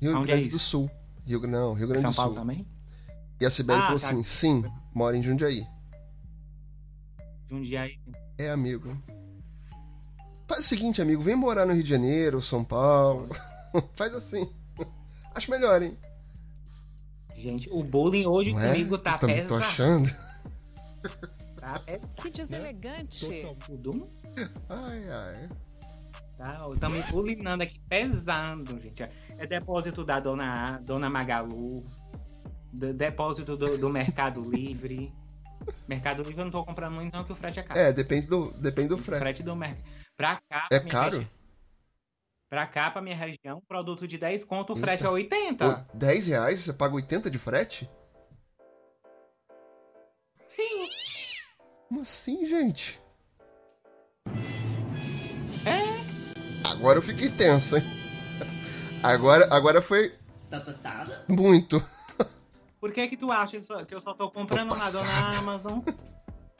[0.00, 0.70] Rio Onde é Grande do isso?
[0.70, 0.90] Sul.
[1.26, 2.40] Rio, não, Rio Grande São do Paulo Sul.
[2.40, 2.66] também?
[3.40, 4.06] E a Sibeli Ah, falou tá.
[4.06, 5.66] assim: sim, mora em Jundiaí.
[7.50, 7.98] Jundiaí.
[8.38, 8.96] É, amigo.
[10.48, 13.28] Faz o seguinte, amigo, vem morar no Rio de Janeiro, São Paulo.
[13.94, 14.48] Faz assim.
[15.34, 15.96] Acho melhor, hein?
[17.36, 18.72] Gente, o bullying hoje Não é?
[18.72, 19.64] comigo tá Eu também tô pesado.
[19.64, 20.10] achando.
[21.78, 22.22] Tá.
[22.22, 23.26] Que deselegante.
[23.66, 24.10] Tudo
[24.68, 25.48] Ai, ai.
[26.36, 26.64] tá?
[26.80, 29.02] Tá me bullyingando aqui pesado, gente.
[29.38, 31.80] É depósito da dona, dona Magalu.
[32.72, 35.12] de- depósito do, do Mercado Livre.
[35.88, 37.78] Mercado Livre eu não tô comprando muito, não, que o frete é caro.
[37.78, 39.18] É, depende do, depende do O frete.
[39.20, 39.84] frete do mercado.
[40.16, 41.18] Pra cá, É caro?
[41.18, 41.30] regi-
[42.48, 44.86] Pra cá, pra minha região, produto de 10 conto, o Eita.
[44.86, 45.68] frete é 80.
[45.68, 46.60] Ô, 10 reais?
[46.60, 47.88] Você paga 80 de frete?
[50.48, 50.88] Sim.
[51.90, 53.02] Como assim, gente?
[55.66, 56.70] É.
[56.70, 57.82] Agora eu fiquei tenso, hein?
[59.02, 60.14] Agora, agora foi
[60.48, 61.24] Tá passada?
[61.26, 61.82] muito.
[62.80, 65.36] Por que que tu acha que eu só tô comprando Tô na dona passado.
[65.40, 65.80] Amazon?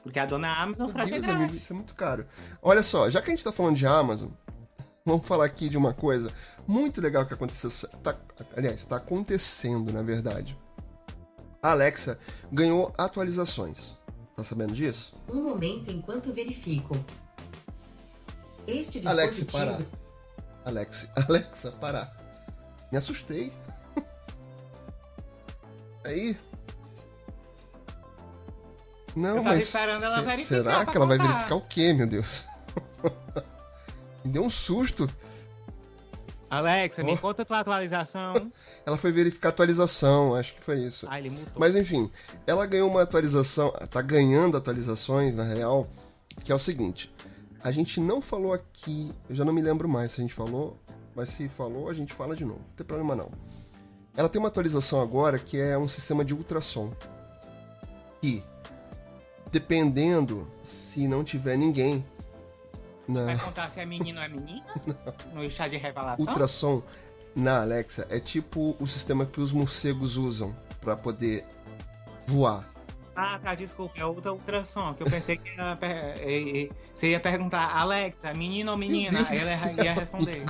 [0.02, 1.28] Porque a dona Amazon Meu é Deus, grátis.
[1.30, 2.26] amigo, isso é muito caro.
[2.60, 4.30] Olha só, já que a gente tá falando de Amazon,
[5.06, 6.32] vamos falar aqui de uma coisa
[6.66, 7.70] muito legal que aconteceu.
[8.02, 8.16] Tá,
[8.56, 10.58] aliás, tá acontecendo, na verdade.
[11.62, 12.18] A Alexa
[12.50, 13.96] ganhou atualizações.
[14.40, 15.12] Tá sabendo disso?
[15.28, 16.96] Um momento enquanto verifico.
[18.66, 19.76] Este Alex, dispositivo.
[19.76, 19.86] parar.
[20.64, 22.16] Alex, Alexa, parar.
[22.90, 23.52] Me assustei.
[26.02, 26.34] Aí.
[29.14, 29.64] Não, Eu tava mas.
[29.64, 32.46] esperando ela se- verificar será que ela vai verificar o quê, meu Deus?
[34.24, 35.06] Me deu um susto.
[36.50, 37.18] Alexa, me Oh.
[37.18, 38.50] conta tua atualização.
[38.84, 41.06] Ela foi verificar a atualização, acho que foi isso.
[41.08, 41.52] Ah, ele mutou.
[41.56, 42.10] Mas enfim,
[42.46, 45.86] ela ganhou uma atualização, tá ganhando atualizações na real,
[46.44, 47.14] que é o seguinte:
[47.62, 50.76] a gente não falou aqui, eu já não me lembro mais se a gente falou,
[51.14, 53.30] mas se falou, a gente fala de novo, não tem problema não.
[54.16, 56.92] Ela tem uma atualização agora que é um sistema de ultrassom.
[58.20, 58.42] Que,
[59.52, 62.04] dependendo se não tiver ninguém
[63.10, 63.26] Não.
[63.26, 64.64] Vai contar se é menino ou é menina?
[65.34, 66.24] No chá de revelação?
[66.24, 66.82] Ultrassom
[67.34, 71.44] na Alexa é tipo o sistema que os morcegos usam pra poder
[72.26, 72.68] voar.
[73.16, 75.76] Ah, tá, desculpa, é outra ultrassom, que eu pensei que era,
[76.94, 79.18] você ia perguntar, Alexa, menino ou menina?
[79.18, 80.46] Ela céu, ia responder.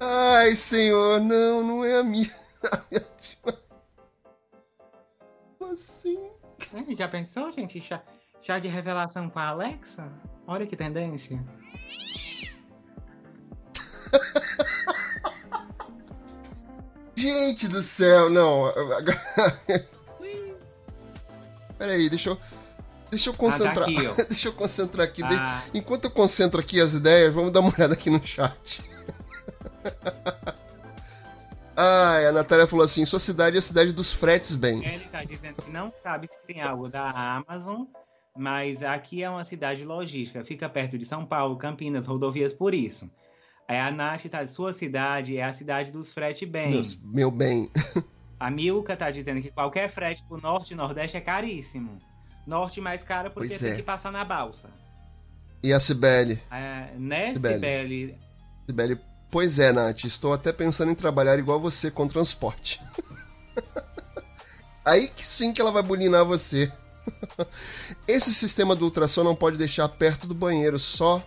[0.00, 2.30] Ai, senhor, não, não é a minha.
[2.72, 3.06] A minha
[5.58, 6.30] Como assim?
[6.72, 7.80] É, Já pensou, gente?
[7.80, 8.02] Chá,
[8.44, 10.06] chá de revelação com a Alexa?
[10.46, 11.42] Olha que tendência.
[17.16, 18.64] Gente do céu, não.
[21.78, 22.38] Peraí, deixa eu.
[23.10, 23.88] Deixa eu concentrar.
[23.88, 24.14] aqui, ó.
[24.28, 25.22] deixa eu concentrar aqui.
[25.22, 25.62] Ah.
[25.72, 28.84] Enquanto eu concentro aqui as ideias, vamos dar uma olhada aqui no chat.
[31.74, 34.84] Ai, a Natália falou assim: sua cidade é a cidade dos fretes, bem.
[34.84, 37.84] Ele tá dizendo que não sabe se tem algo da Amazon,
[38.36, 40.44] mas aqui é uma cidade logística.
[40.44, 43.08] Fica perto de São Paulo, Campinas, rodovias por isso.
[43.68, 46.70] Aí a Nath tá, sua cidade é a cidade dos frete bem.
[46.72, 47.70] Meus- meu bem.
[48.38, 51.98] A Milka tá dizendo que qualquer frete pro norte e nordeste é caríssimo.
[52.46, 53.76] Norte mais caro porque Pois tem é.
[53.76, 54.68] que passar na balsa.
[55.62, 56.42] E a Cibele?
[56.50, 57.54] É, né, Sibeli.
[57.54, 58.18] Sibeli?
[58.66, 62.82] Sibeli, pois é, Nath, estou até pensando em trabalhar igual você com transporte.
[64.84, 66.70] Aí que sim que ela vai bulinar você.
[68.06, 71.22] Esse sistema do ultrassom não pode deixar perto do banheiro, só.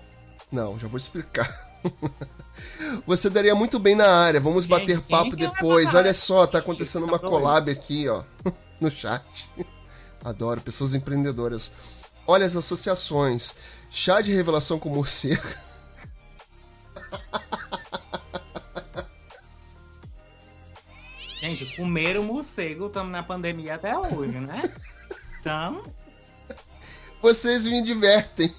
[0.52, 1.68] Não, já vou explicar.
[3.06, 5.94] Você daria muito bem na área, vamos Gente, bater papo depois.
[5.94, 8.24] Olha só, tá acontecendo Tá uma collab aqui, ó,
[8.82, 9.50] no chat.
[10.24, 11.72] Adoro pessoas empreendedoras.
[12.26, 13.54] Olha as associações.
[13.90, 15.48] Chá de revelação com morcego.
[21.40, 24.64] Gente, comer o morcego, estamos na pandemia até hoje, né?
[25.48, 25.82] Então,
[27.22, 28.54] Vocês me divertem.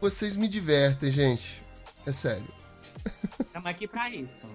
[0.00, 1.64] Vocês me divertem, gente.
[2.06, 2.46] É sério.
[3.40, 4.48] estamos aqui pra isso.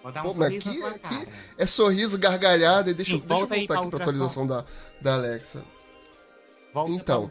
[0.00, 2.90] Botar um Pô, sorriso aqui, sua aqui é sorriso, gargalhada.
[2.90, 4.64] E deixa, Sim, eu- deixa eu voltar aqui pra atualização da,
[5.00, 5.64] da Alexa.
[6.72, 7.30] Volta então,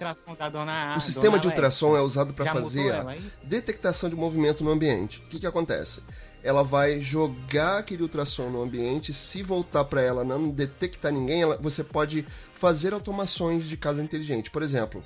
[0.52, 5.20] dona o sistema de ultrassom é usado para fazer a detectação de movimento no ambiente.
[5.20, 6.02] O que, que acontece?
[6.44, 9.14] Ela vai jogar aquele ultrassom no ambiente.
[9.14, 14.52] Se voltar para ela não detectar ninguém, ela- você pode fazer automações de casa inteligente.
[14.52, 15.04] Por exemplo,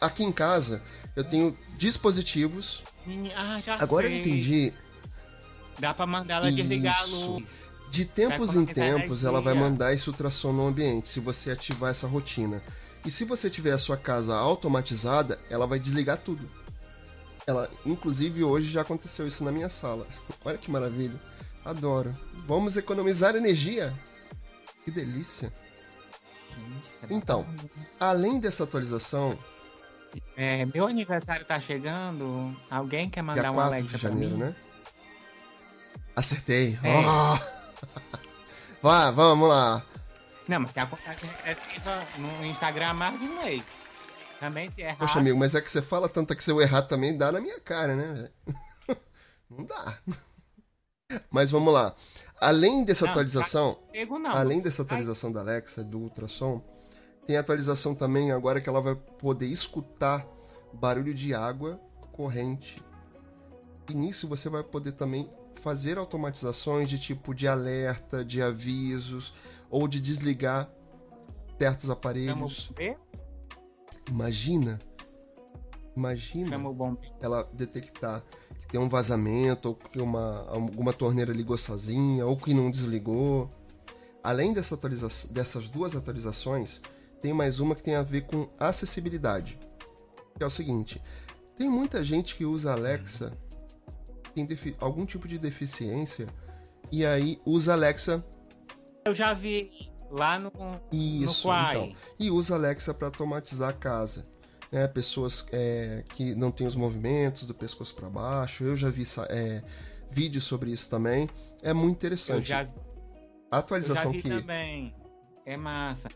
[0.00, 0.82] aqui em casa
[1.16, 2.82] eu tenho dispositivos.
[3.34, 4.20] Ah, Agora eu sei.
[4.20, 4.72] entendi.
[5.78, 7.44] Dá pra mandar ela desligar a luz.
[7.90, 12.06] De tempos em tempos, ela vai mandar esse ultrassom no ambiente, se você ativar essa
[12.06, 12.62] rotina.
[13.04, 16.48] E se você tiver a sua casa automatizada, ela vai desligar tudo.
[17.46, 20.06] Ela, inclusive, hoje já aconteceu isso na minha sala.
[20.44, 21.18] Olha que maravilha.
[21.64, 22.14] Adoro.
[22.46, 23.92] Vamos economizar energia.
[24.84, 25.52] Que delícia.
[26.50, 27.46] Nossa, Então.
[27.98, 29.38] Além dessa atualização,
[30.36, 32.54] É, meu aniversário tá chegando.
[32.70, 34.52] Alguém quer dia mandar um 4 Alexa de janeiro, pra mim?
[34.52, 34.56] né?
[36.16, 36.78] Acertei.
[36.82, 36.92] É.
[36.98, 37.54] Oh!
[38.82, 39.82] Vai, vamos lá.
[40.46, 43.62] Não, mas tem a contagem regressiva no Instagram há mais de um mês.
[44.44, 44.98] Também se errar.
[44.98, 47.40] Poxa, amigo, mas é que você fala tanto que se eu errar também dá na
[47.40, 48.28] minha cara, né?
[49.48, 49.98] Não dá.
[51.30, 51.94] Mas vamos lá.
[52.38, 54.30] Além dessa Não, atualização, Pego não.
[54.32, 56.62] além dessa atualização da Alexa, do ultrassom,
[57.26, 60.26] tem a atualização também agora que ela vai poder escutar
[60.74, 61.80] barulho de água
[62.12, 62.82] corrente.
[63.88, 65.30] E nisso você vai poder também
[65.62, 69.32] fazer automatizações de tipo de alerta, de avisos
[69.70, 70.68] ou de desligar
[71.58, 72.68] certos aparelhos.
[72.70, 72.96] o quê?
[74.08, 74.78] Imagina.
[75.96, 77.14] Imagina Chama o bombeiro.
[77.22, 78.22] ela detectar
[78.58, 83.48] que tem um vazamento, ou que uma, alguma torneira ligou sozinha, ou que não desligou.
[84.22, 86.80] Além dessa atualiza- dessas duas atualizações,
[87.20, 89.58] tem mais uma que tem a ver com acessibilidade.
[90.36, 91.00] Que é o seguinte:
[91.56, 93.32] tem muita gente que usa Alexa,
[94.34, 94.46] tem
[94.80, 96.28] algum tipo de deficiência,
[96.90, 98.24] e aí usa Alexa
[99.04, 99.70] Eu já vi
[100.14, 100.52] lá no,
[100.92, 101.92] isso, no então.
[102.18, 104.24] E usa Alexa para automatizar a casa.
[104.70, 104.86] Né?
[104.86, 108.64] Pessoas é, que não têm os movimentos do pescoço para baixo.
[108.64, 109.62] Eu já vi é,
[110.10, 111.28] vídeos sobre isso também.
[111.62, 112.48] É muito interessante.
[112.48, 114.28] já, A eu já atualização vi que.
[114.28, 114.94] também.
[115.44, 116.08] É massa.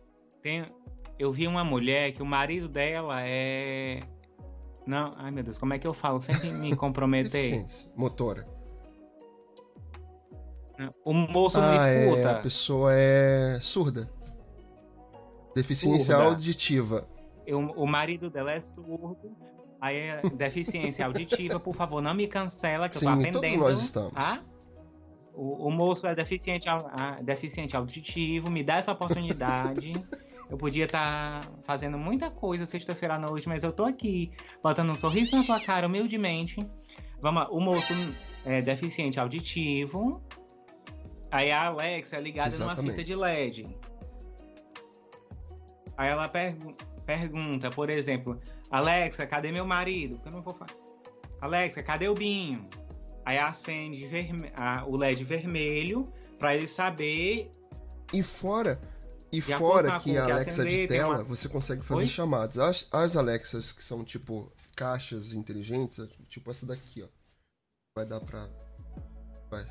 [0.42, 0.72] Tem,
[1.18, 4.02] eu vi uma mulher que o marido dela é.
[4.86, 6.18] Não, ai meu Deus, como é que eu falo?
[6.18, 7.66] Sempre me comprometer.
[7.94, 8.57] Motora.
[11.04, 12.34] O moço não Ah, é, a escuta.
[12.42, 14.08] pessoa é surda.
[15.54, 16.30] Deficiência Surda.
[16.30, 17.08] auditiva.
[17.46, 19.16] Eu- o marido dela é surdo.
[19.80, 23.40] Aí é deficiência auditiva, por favor, não me cancela que eu tô Sim, atendendo.
[23.40, 24.12] todos nós estamos.
[24.12, 24.40] Tá?
[25.34, 29.92] O, o moço é deficiente, ah, deficiente auditivo, me dá essa oportunidade.
[30.50, 34.96] Eu podia estar fazendo muita coisa sexta-feira à noite, mas eu tô aqui, botando um
[34.96, 36.56] sorriso na tua cara, humildemente.
[37.20, 37.92] Vamos lá, o moço
[38.44, 40.20] é deficiente auditivo.
[41.30, 42.92] Aí a Alexa é ligada numa Exatamente.
[42.92, 43.76] fita de LED.
[45.96, 46.74] Aí ela pergu-
[47.04, 50.14] pergunta, por exemplo, Alexa, cadê meu marido?
[50.16, 50.70] Porque eu não vou falar.
[51.40, 52.68] Alexa, cadê o Binho?
[53.24, 54.52] Aí acende verme-
[54.86, 57.50] o LED vermelho pra ele saber.
[58.12, 58.80] E fora,
[59.30, 62.02] e De fora que a que Alexa de acender, tem tela, uma- você consegue fazer
[62.02, 62.06] Oi?
[62.06, 62.58] chamadas.
[62.58, 65.98] As, as Alexas que são tipo caixas inteligentes,
[66.28, 67.08] tipo essa daqui, ó.
[67.94, 68.48] Vai dar pra.
[69.50, 69.66] Vai.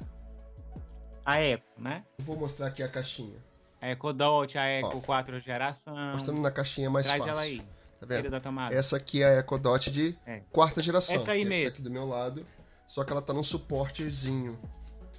[1.28, 2.06] A Apple, né?
[2.18, 3.36] Eu vou mostrar aqui a caixinha.
[3.82, 5.02] A Echo Dot, a Echo Ó.
[5.02, 5.94] 4 geração.
[6.14, 7.34] Mostrando na caixinha mais Traz fácil.
[7.34, 7.62] ela aí.
[8.00, 8.30] Tá vendo?
[8.72, 10.40] Essa aqui é a Echo Dot de É.
[10.52, 11.16] quarta geração.
[11.18, 11.70] Essa aí é mesmo.
[11.70, 12.46] aqui do meu lado.
[12.88, 14.58] Só que ela tá num suportezinho.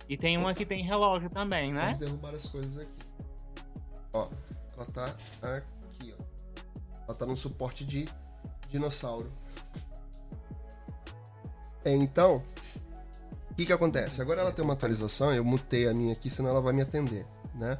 [0.08, 1.84] E tem uma que tem relógio também, né?
[1.92, 3.06] Vamos derrubar as coisas aqui.
[4.14, 4.28] Ó,
[4.74, 6.24] ela tá aqui, ó.
[7.06, 8.08] Ela tá num suporte de
[8.70, 9.30] dinossauro.
[11.84, 12.42] É, então,
[13.58, 14.22] que que acontece?
[14.22, 17.26] Agora ela tem uma atualização, eu mutei a minha aqui, senão ela vai me atender,
[17.56, 17.76] né?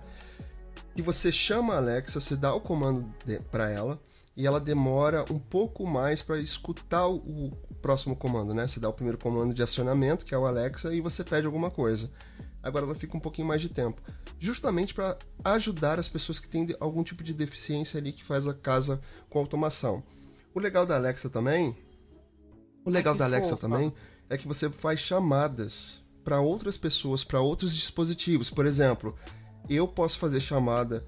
[0.97, 3.09] E você chama a Alexa, você dá o comando
[3.53, 4.03] para ela
[4.37, 8.67] e ela demora um pouco mais para escutar o, próximo comando, né?
[8.67, 11.71] Você dá o primeiro comando de acionamento, que é o Alexa, e você pede alguma
[11.71, 12.11] coisa.
[12.61, 14.03] Agora ela fica um pouquinho mais de tempo,
[14.41, 18.55] justamente para ajudar as pessoas que têm algum tipo de deficiência ali que faz a
[18.55, 19.01] casa
[19.31, 20.03] com automação.
[20.53, 21.77] O legal da Alexa também,
[22.85, 23.95] o legal que da Alexa também
[24.31, 28.51] é que você faz chamadas para outras pessoas, para outros dispositivos.
[28.51, 29.17] Por exemplo,
[29.69, 31.07] eu posso fazer chamada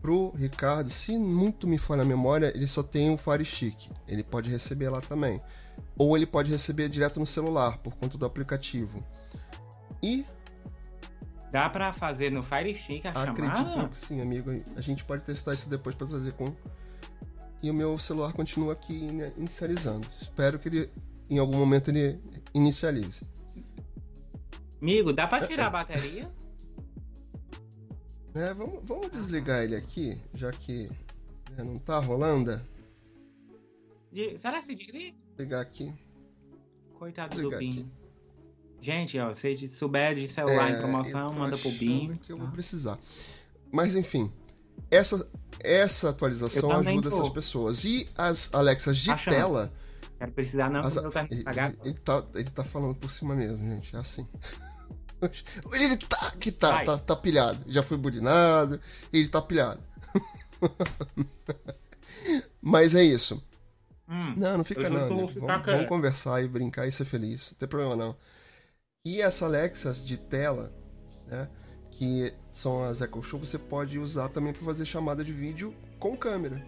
[0.00, 3.90] pro Ricardo, se muito me falha a memória, ele só tem o Fire Stick.
[4.06, 5.40] Ele pode receber lá também.
[5.96, 9.02] Ou ele pode receber direto no celular, por conta do aplicativo.
[10.02, 10.26] E
[11.50, 13.88] Dá pra fazer no Fire Stick a acredito chamada?
[13.88, 14.50] que sim, amigo.
[14.76, 16.54] A gente pode testar isso depois para trazer com.
[17.62, 20.06] E o meu celular continua aqui inicializando.
[20.20, 20.90] Espero que ele,
[21.30, 22.20] em algum momento, ele
[22.54, 23.22] inicialize.
[24.80, 26.30] Amigo, dá pra tirar a bateria?
[28.34, 30.88] Né, vamos, vamos desligar ele aqui, já que
[31.56, 32.60] né, não tá rolando.
[34.12, 35.16] De- Será que se desliga?
[35.38, 35.92] Ligar aqui.
[36.94, 37.66] Coitado Desligar do.
[37.66, 37.90] Binho.
[38.80, 42.18] Gente, ó, se souber de celular em É, promoção, eu tô manda pro Binho.
[42.18, 42.44] que eu tá?
[42.44, 42.98] vou precisar.
[43.72, 44.30] Mas enfim,
[44.90, 45.26] essa,
[45.60, 47.16] essa atualização ajuda tô.
[47.16, 47.84] essas pessoas.
[47.84, 49.34] E as Alexas de Achando.
[49.34, 49.72] tela.
[50.18, 51.70] Quero precisar não, as- quero ele, pagar.
[51.72, 53.94] ele- ele tá, ele tá falando por cima mesmo, gente.
[53.94, 54.26] É assim.
[55.72, 57.58] Ele tá que tá, tá, tá pilhado.
[57.66, 58.78] Já foi bulinado,
[59.10, 59.82] ele tá pilhado.
[62.60, 63.42] Mas é isso.
[64.08, 65.08] Hum, Não, não fica não.
[65.08, 67.52] Vamos, vamos conversar e brincar e ser feliz.
[67.52, 68.14] Não tem problema não.
[69.06, 70.70] E essa Alexas de tela,
[71.26, 71.48] né?
[71.90, 76.14] Que são as Echo Show, você pode usar também para fazer chamada de vídeo com
[76.16, 76.62] câmera.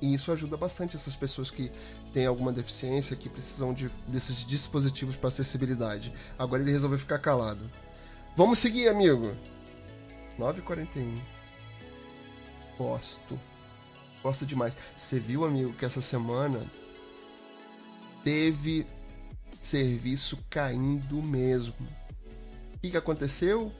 [0.00, 1.70] E isso ajuda bastante essas pessoas que
[2.12, 6.12] têm alguma deficiência, que precisam de, desses dispositivos para acessibilidade.
[6.38, 7.70] Agora ele resolveu ficar calado.
[8.36, 9.34] Vamos seguir, amigo.
[10.38, 11.20] 9h41.
[12.78, 13.38] Gosto.
[14.22, 14.74] Gosto demais.
[14.96, 16.60] Você viu, amigo, que essa semana
[18.24, 18.86] teve
[19.62, 21.74] serviço caindo mesmo.
[22.74, 23.72] O que, que aconteceu?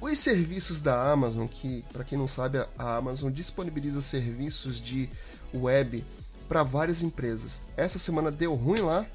[0.00, 5.08] Os serviços da Amazon, que para quem não sabe, a Amazon disponibiliza serviços de
[5.54, 6.04] web
[6.52, 7.62] para várias empresas.
[7.78, 9.06] Essa semana deu ruim lá,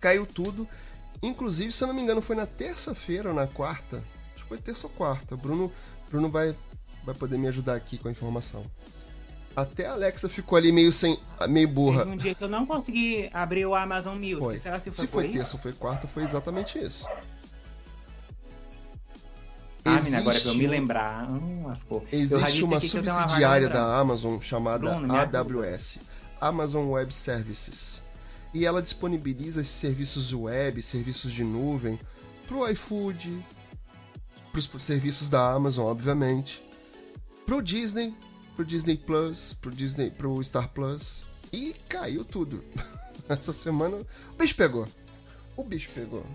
[0.00, 0.66] caiu tudo.
[1.22, 4.02] Inclusive, se eu não me engano, foi na terça-feira ou na quarta.
[4.34, 5.36] Acho que foi terça ou quarta.
[5.36, 5.70] Bruno,
[6.10, 6.52] Bruno vai,
[7.04, 8.64] vai poder me ajudar aqui com a informação.
[9.54, 11.16] Até a Alexa ficou ali meio sem,
[11.48, 12.00] meio burra.
[12.00, 14.40] Teve um dia que eu não consegui abrir o Amazon Music.
[14.40, 14.58] Foi.
[14.58, 17.06] Será que foi Se foi terça ou foi quarta, foi exatamente isso.
[19.84, 21.30] Ah, menina, agora que eu me Existe- lembrar.
[21.30, 25.14] Hum, já Existe uma subsidiária da Amazon chamada Bruno.
[25.14, 25.98] AWS,
[26.44, 28.02] Amazon Web Services.
[28.52, 31.98] E ela disponibiliza esses serviços web, serviços de nuvem,
[32.46, 33.44] pro iFood,
[34.52, 36.62] pros serviços da Amazon, obviamente,
[37.46, 38.14] pro Disney,
[38.54, 41.24] pro Disney Plus, pro Disney, pro Star Plus.
[41.50, 42.62] E caiu tudo.
[43.28, 44.86] Essa semana o bicho pegou.
[45.56, 46.26] O bicho pegou.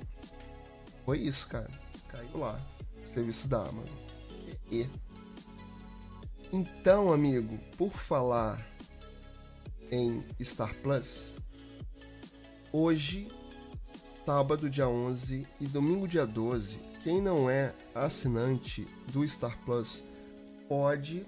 [1.05, 1.69] Foi isso, cara.
[2.09, 2.59] Caiu lá.
[3.05, 3.95] Serviços da Amazon.
[4.71, 4.87] E.
[6.51, 8.68] Então, amigo, por falar
[9.91, 11.39] em Star Plus,
[12.71, 13.27] hoje,
[14.25, 20.03] sábado, dia 11 e domingo, dia 12, quem não é assinante do Star Plus
[20.67, 21.25] pode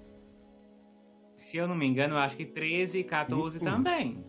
[1.37, 3.65] Se eu não me engano, acho que 13 e 14 Hum, hum.
[3.65, 4.25] também.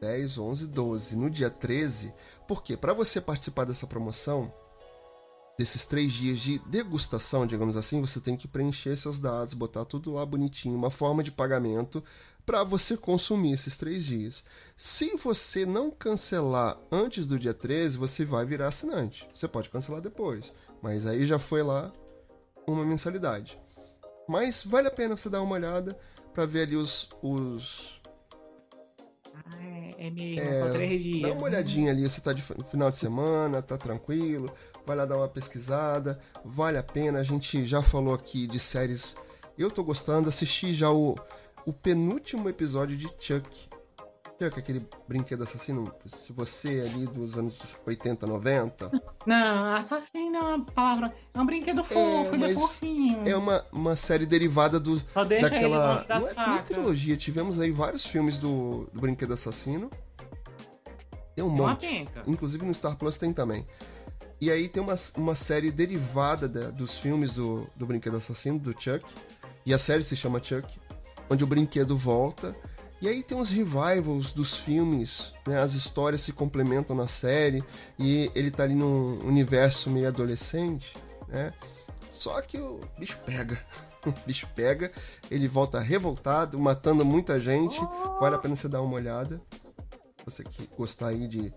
[0.00, 1.16] 10, 11, 12.
[1.16, 2.12] No dia 13,
[2.46, 4.52] porque para você participar dessa promoção,
[5.58, 10.12] desses três dias de degustação, digamos assim, você tem que preencher seus dados, botar tudo
[10.12, 12.02] lá bonitinho, uma forma de pagamento
[12.44, 14.44] para você consumir esses três dias.
[14.76, 19.28] Se você não cancelar antes do dia 13, você vai virar assinante.
[19.34, 21.92] Você pode cancelar depois, mas aí já foi lá
[22.66, 23.58] uma mensalidade.
[24.28, 25.96] Mas vale a pena você dar uma olhada
[26.32, 28.00] para ver ali os, os
[29.34, 31.22] Ah, é, é mesmo, só três dias.
[31.22, 34.52] Dá uma olhadinha ali, você tá de fi- final de semana, tá tranquilo,
[34.86, 37.18] vai lá dar uma pesquisada, vale a pena.
[37.18, 39.16] A gente já falou aqui de séries.
[39.58, 41.14] Eu tô gostando, assisti já o,
[41.66, 43.68] o penúltimo episódio de Chuck.
[44.40, 48.90] Chuck, aquele brinquedo assassino, se você é ali dos anos 80, 90,
[49.24, 51.14] Não, assassino é uma palavra.
[51.32, 53.28] É um brinquedo fofo, ele é fofinho.
[53.28, 55.00] é uma, uma série derivada do,
[55.40, 56.02] daquela.
[56.02, 59.88] da Não é, é trilogia, tivemos aí vários filmes do, do Brinquedo Assassino.
[61.36, 62.08] Tem um É uma monte.
[62.26, 63.64] Inclusive no Star Plus tem também.
[64.40, 68.72] E aí tem uma, uma série derivada da- dos filmes do, do Brinquedo Assassino, do
[68.72, 69.04] Chuck.
[69.64, 70.66] E a série se chama Chuck,
[71.32, 72.54] onde o brinquedo volta.
[73.00, 75.60] E aí tem uns revivals dos filmes, né?
[75.60, 77.64] As histórias se complementam na série.
[77.98, 81.52] E ele tá ali num universo meio adolescente, né?
[82.10, 83.58] Só que o bicho pega.
[84.04, 84.90] O bicho pega,
[85.30, 87.80] ele volta revoltado, matando muita gente.
[88.18, 89.40] Vale a pena você dar uma olhada.
[90.24, 91.54] Você que gostar aí de.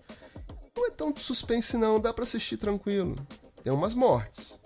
[0.78, 3.16] Não é tão suspense, não, dá pra assistir tranquilo.
[3.64, 4.60] Tem umas mortes.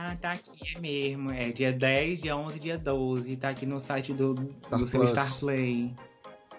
[0.00, 1.32] Ah, tá aqui, é mesmo.
[1.32, 3.36] É dia 10, dia 11, dia 12.
[3.36, 5.10] Tá aqui no site do, Star do seu Plus.
[5.10, 5.96] Star Play.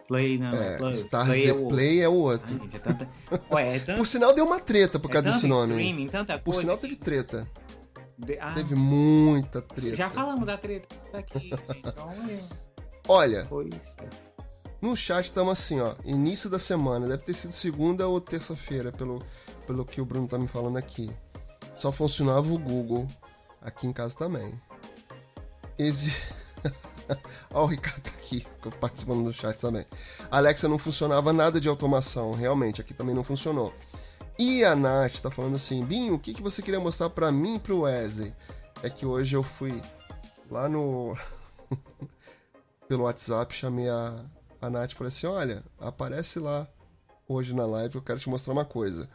[0.10, 1.00] Play não, é, É, Plus.
[1.00, 1.76] Star Play Z é o outro.
[1.76, 2.58] Play é o Ai, outro.
[2.58, 3.08] gente, é tanta...
[3.52, 6.10] Ué, é tanto, Por sinal, deu uma treta por é causa desse nome.
[6.10, 6.60] tanta Por coisa.
[6.60, 7.48] sinal, teve treta.
[8.18, 9.96] De- Ah, Teve muita treta.
[9.96, 11.62] já falamos da treta aqui, gente.
[11.78, 12.40] Então, é,
[13.08, 13.48] Olha,
[14.82, 15.94] no chat estamos assim, ó.
[16.04, 17.08] Início da semana.
[17.08, 19.24] Deve ter sido segunda ou terça-feira, pelo,
[19.66, 21.10] pelo que o Bruno tá me falando aqui.
[21.74, 23.08] Só funcionava o Google.
[23.62, 24.60] Aqui em casa também.
[25.78, 26.16] Exi...
[27.52, 28.46] Ó, o Ricardo tá aqui,
[28.80, 29.86] participando do chat também.
[30.30, 33.74] Alexa não funcionava nada de automação, realmente, aqui também não funcionou.
[34.38, 37.56] E a Nath tá falando assim, Binho, o que, que você queria mostrar pra mim
[37.56, 38.34] e pro Wesley?
[38.82, 39.82] É que hoje eu fui
[40.50, 41.18] lá no...
[42.88, 44.26] pelo WhatsApp, chamei a,
[44.62, 46.68] a Nath e falei assim, olha, aparece lá
[47.28, 49.10] hoje na live, eu quero te mostrar uma coisa.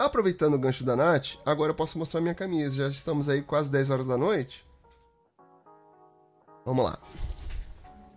[0.00, 2.74] Aproveitando o gancho da Nath, agora eu posso mostrar minha camisa.
[2.74, 4.66] Já estamos aí quase 10 horas da noite.
[6.64, 6.98] Vamos lá.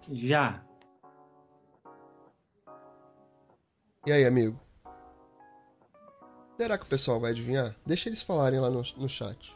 [0.10, 0.64] Já.
[4.08, 4.58] E aí, amigo?
[6.58, 7.76] Será que o pessoal vai adivinhar?
[7.86, 9.54] Deixa eles falarem lá no, no chat.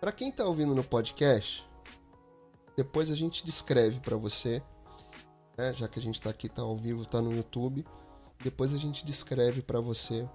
[0.00, 1.68] Pra quem tá ouvindo no podcast,
[2.76, 4.62] depois a gente descreve pra você,
[5.56, 5.72] né?
[5.74, 7.84] Já que a gente tá aqui, tá ao vivo, tá no YouTube.
[8.42, 10.26] Depois a gente descreve pra você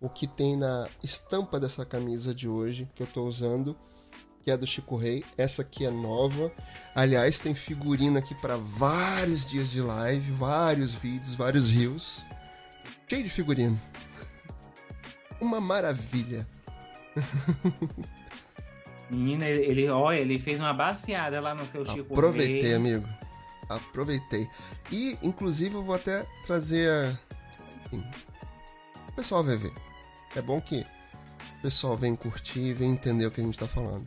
[0.00, 3.76] o que tem na estampa dessa camisa de hoje que eu tô usando,
[4.44, 5.24] que é do Chico Rei.
[5.38, 6.52] Essa aqui é nova.
[6.94, 12.26] Aliás, tem figurina aqui para vários dias de live, vários vídeos, vários rios.
[13.08, 13.78] Cheio de figurino.
[15.40, 16.46] Uma maravilha.
[19.08, 22.74] Menina, ele, olha, ele fez uma baseada lá no seu Chico Aproveitei, Rei.
[22.74, 23.08] amigo.
[23.68, 24.48] Aproveitei.
[24.90, 27.16] E, inclusive, eu vou até trazer
[27.94, 29.72] o pessoal vai ver.
[30.34, 30.84] É bom que
[31.58, 34.06] o pessoal vem curtir, vem entender o que a gente tá falando.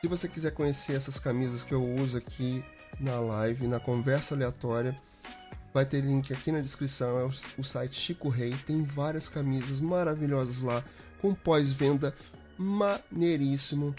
[0.00, 2.64] Se você quiser conhecer essas camisas que eu uso aqui
[3.00, 4.96] na live, na conversa aleatória,
[5.72, 7.18] vai ter link aqui na descrição.
[7.18, 7.24] É
[7.58, 8.56] o site Chico Rei.
[8.66, 10.84] Tem várias camisas maravilhosas lá,
[11.20, 12.14] com pós-venda
[12.56, 13.94] maneiríssimo.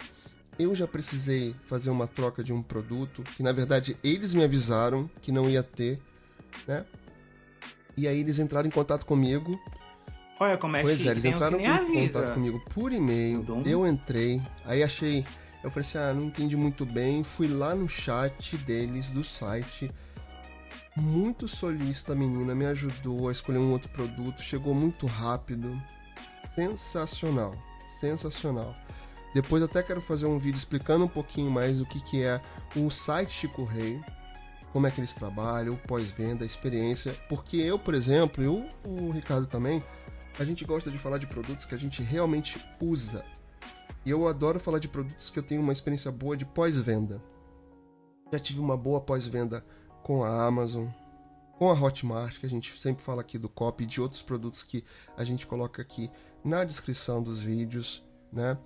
[0.58, 5.10] Eu já precisei fazer uma troca de um produto que na verdade eles me avisaram
[5.22, 6.00] que não ia ter,
[6.68, 6.86] né?
[8.00, 9.60] E aí eles entraram em contato comigo.
[10.40, 12.14] Olha como é pois é, eles entraram em avisa.
[12.14, 13.46] contato comigo por e-mail.
[13.66, 15.26] Eu entrei, aí achei,
[15.62, 17.26] eu falei assim: "Ah, não entendi muito bem".
[17.26, 19.92] Fui lá no chat deles do site.
[20.96, 25.80] Muito solista a menina, me ajudou a escolher um outro produto, chegou muito rápido.
[26.56, 27.54] Sensacional,
[27.90, 28.74] sensacional.
[29.34, 32.42] Depois até quero fazer um vídeo explicando um pouquinho mais do que, que é
[32.76, 34.02] o site Chico Rei,
[34.72, 37.14] como é que eles trabalham, pós-venda, experiência.
[37.28, 39.84] Porque eu, por exemplo, e o, Ricardo também,
[40.38, 43.26] a gente gosta de falar de produtos que a gente realmente usa.
[44.06, 47.22] E eu adoro falar de produtos que eu tenho uma experiência boa de pós-venda.
[48.32, 49.66] Já tive uma boa pós-venda
[50.04, 50.88] com a Amazon,
[51.58, 54.84] com a Hotmart, que a gente sempre fala aqui do copy, de outros produtos que
[55.18, 56.10] a gente coloca aqui
[56.44, 58.58] na descrição dos vídeos, né?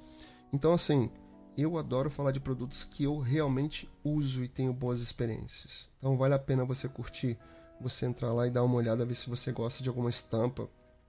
[0.51, 1.10] Então, assim,
[1.58, 5.89] eu adoro falar de produtos que eu realmente uso e tenho boas experiências.
[5.97, 7.38] Então, vale a pena você curtir,
[7.80, 10.68] você entrar lá e dar uma olhada, ver se você gosta de alguma estampa,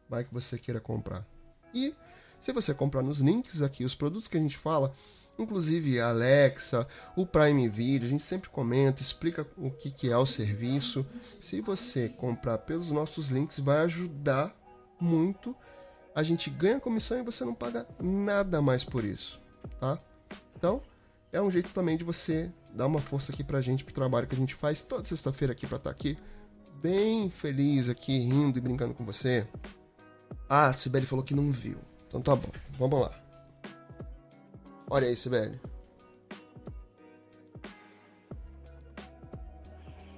[0.09, 1.27] vai que você queira comprar.
[1.73, 1.95] E
[2.45, 4.93] Se você comprar nos links aqui os produtos que a gente fala,
[5.39, 6.87] inclusive a Alexa,
[7.17, 11.07] o Prime Video, a gente sempre comenta, explica o que, que é o serviço.
[11.41, 14.55] Se você comprar pelos nossos links, vai ajudar
[15.01, 15.57] muito.
[16.15, 19.41] A gente ganha comissão e você não paga nada mais por isso,
[19.81, 19.99] tá?
[20.65, 20.81] Então,
[21.31, 24.35] é um jeito também de você dar uma força aqui pra gente, pro trabalho que
[24.35, 26.17] a gente faz toda sexta-feira aqui pra estar aqui,
[26.81, 29.47] bem feliz aqui, rindo e brincando com você.
[30.49, 31.77] Ah, a Sibeli falou que não viu.
[32.07, 32.49] Então tá bom,
[32.79, 33.13] vamos lá.
[34.89, 35.61] Olha aí, Sibeli.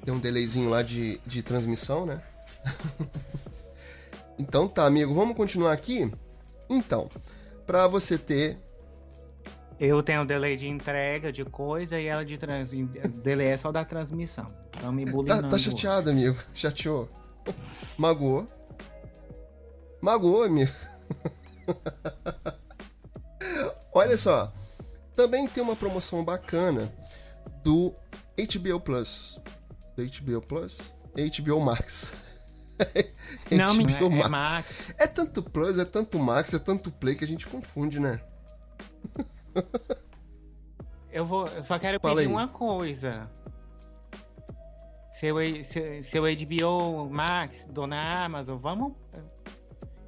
[0.04, 2.22] Tem um delayzinho lá de, de transmissão, né?
[4.38, 6.08] então tá, amigo, vamos continuar aqui?
[6.70, 7.08] Então,
[7.66, 8.64] pra você ter
[9.78, 12.70] Eu tenho delay de entrega de coisa e ela de trans...
[13.22, 14.50] delay é só da transmissão.
[14.70, 15.48] Então me Tá, bulinando.
[15.48, 16.36] tá chateado, amigo.
[16.54, 17.08] Chateou.
[17.98, 18.48] Magoou.
[20.00, 20.72] Magoou, amigo.
[23.94, 24.52] Olha só.
[25.14, 26.92] Também tem uma promoção bacana
[27.62, 27.94] do
[28.38, 29.40] HBO Plus.
[29.96, 30.78] Do HBO Plus?
[31.14, 32.12] HBO Max.
[33.50, 34.30] Não, HBO é, é Max.
[34.30, 34.94] Max.
[34.98, 38.20] É tanto Plus, é tanto Max, é tanto Play que a gente confunde, né?
[41.10, 42.32] Eu vou, eu só quero Fala pedir aí.
[42.32, 43.30] uma coisa.
[45.14, 48.92] Seu, seu, seu HBO Max, dona Amazon, vamos.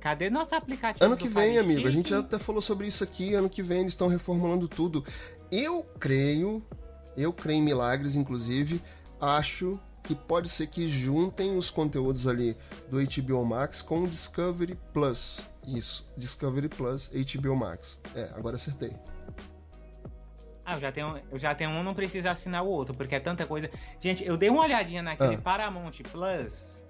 [0.01, 1.05] Cadê nosso aplicativo?
[1.05, 1.89] Ano que vem, amigo.
[1.89, 3.35] A gente já até falou sobre isso aqui.
[3.35, 5.05] Ano que vem eles estão reformulando tudo.
[5.51, 6.63] Eu creio,
[7.17, 8.83] eu creio em milagres, inclusive.
[9.19, 12.57] Acho que pode ser que juntem os conteúdos ali
[12.91, 15.45] do HBO Max com o Discovery Plus.
[15.67, 18.01] Isso, Discovery Plus, HBO Max.
[18.15, 18.93] É, agora acertei.
[20.69, 23.21] Ah, eu já tenho, eu já tenho um, não precisa assinar o outro, porque é
[23.21, 23.71] tanta coisa.
[24.03, 25.41] Gente, eu dei uma olhadinha naquele Ah.
[25.41, 26.83] Paramount Plus.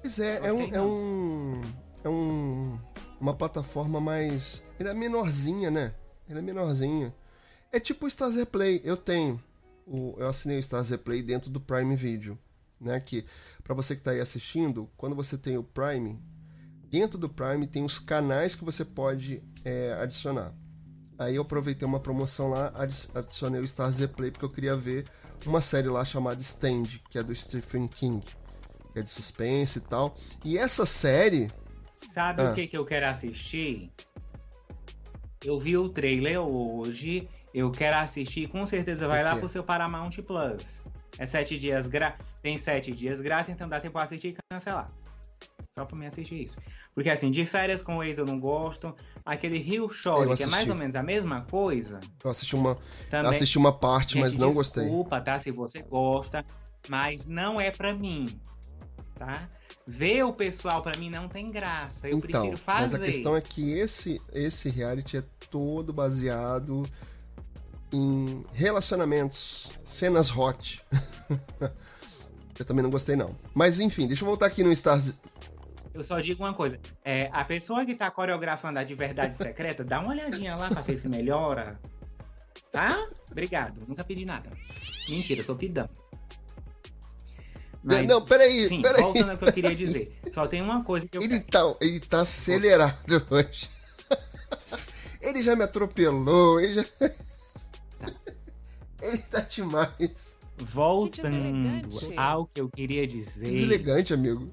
[0.00, 1.62] Pois é, é um, é um.
[2.02, 2.80] É um.
[3.20, 4.60] Uma plataforma mais.
[4.76, 5.94] Ele é menorzinha, né?
[6.28, 7.14] Ele é menorzinho.
[7.70, 8.80] É tipo o Stars Replay.
[8.82, 9.40] Eu tenho.
[9.86, 12.36] O, eu assinei o Stars Replay dentro do Prime Video.
[12.80, 12.98] Né?
[12.98, 13.24] Que,
[13.62, 16.20] pra você que tá aí assistindo, quando você tem o Prime,
[16.90, 20.52] dentro do Prime tem os canais que você pode é, adicionar.
[21.18, 25.06] Aí eu aproveitei uma promoção lá, adi- adicionei o Stars Replay porque eu queria ver
[25.46, 28.24] uma série lá chamada Stand, que é do Stephen King
[28.92, 30.16] que é de suspense e tal.
[30.44, 31.50] E essa série,
[32.12, 32.50] Sabe Ah.
[32.50, 33.90] o que, que eu quero assistir?
[35.44, 37.28] Eu vi o trailer hoje.
[37.52, 40.82] Eu quero assistir, com certeza vai lá pro seu Paramount Plus.
[41.18, 42.16] É sete dias gra...
[42.42, 44.90] Tem sete dias grátis, então dá tempo pra assistir e cancelar.
[45.68, 46.56] Só pra mim assistir isso.
[46.94, 48.94] Porque assim, de férias com o ex eu não gosto.
[49.26, 52.00] Aquele Rio Shore, que é mais ou menos a mesma coisa.
[52.22, 52.78] eu assisti uma,
[53.10, 53.32] Também.
[53.32, 54.84] assisti uma parte, Gente, mas não gostei.
[54.84, 55.36] Desculpa, tá?
[55.40, 56.46] Se você gosta,
[56.88, 58.40] mas não é pra mim,
[59.16, 59.48] tá?
[59.84, 62.08] Ver o pessoal pra mim não tem graça.
[62.08, 62.92] Eu então, prefiro fazer.
[62.92, 66.84] mas a questão é que esse esse reality é todo baseado
[67.92, 70.84] em relacionamentos, cenas hot.
[72.58, 73.34] eu também não gostei não.
[73.52, 75.14] Mas enfim, deixa eu voltar aqui no Stars.
[75.96, 76.78] Eu só digo uma coisa.
[77.02, 80.82] É, a pessoa que tá coreografando a de verdade secreta, dá uma olhadinha lá pra
[80.82, 81.80] ver se melhora.
[82.70, 83.06] Tá?
[83.30, 83.82] Obrigado.
[83.88, 84.50] Nunca pedi nada.
[85.08, 85.88] Mentira, eu sou pidão.
[87.82, 89.00] Mas, não, peraí, enfim, peraí.
[89.00, 90.18] voltando ao que eu queria dizer.
[90.34, 91.72] Só tem uma coisa que eu Ele quero.
[91.72, 93.70] tá, ele tá acelerado hoje.
[95.22, 96.84] ele já me atropelou, ele já.
[99.00, 100.36] ele tá demais.
[100.58, 101.30] Voltando
[101.88, 102.18] deselegante.
[102.18, 103.50] ao que eu queria Que dizer.
[103.50, 104.50] deselegante, amigo.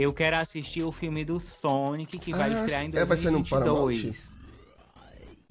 [0.00, 3.32] Eu quero assistir o filme do Sonic que vai Ah, estrear em é, vai ser
[3.32, 4.36] no 2022.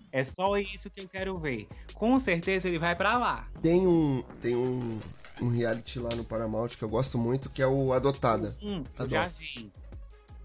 [0.09, 1.67] É só isso que eu quero ver.
[1.93, 3.45] Com certeza ele vai pra lá.
[3.61, 5.01] Tem um, tem um,
[5.41, 9.03] um reality lá no Paramount que eu gosto muito, que é o Adotada, Hum, eu
[9.03, 9.09] Adoro.
[9.09, 9.69] já vi.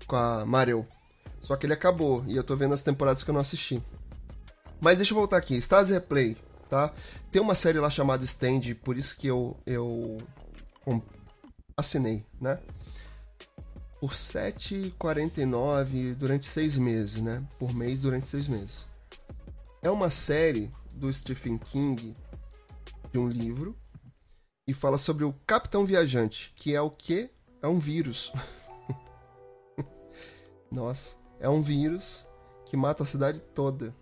[0.04, 0.84] com a Marel.
[1.40, 3.80] Só que ele acabou e eu tô vendo as temporadas que eu não assisti.
[4.80, 5.54] Mas deixa eu voltar aqui.
[5.58, 6.36] Stars Replay,
[6.68, 6.92] tá?
[7.30, 10.18] Tem uma série lá chamada Stand, por isso que eu, eu
[10.84, 11.00] com-
[11.76, 12.58] assinei, né?
[14.02, 17.40] Por R$ 7,49 durante seis meses, né?
[17.56, 18.84] Por mês durante seis meses.
[19.80, 22.12] É uma série do Stephen King,
[23.12, 23.78] de um livro,
[24.66, 27.30] e fala sobre o Capitão Viajante, que é o que?
[27.62, 28.32] É um vírus.
[30.68, 32.26] Nossa, é um vírus
[32.66, 33.94] que mata a cidade toda.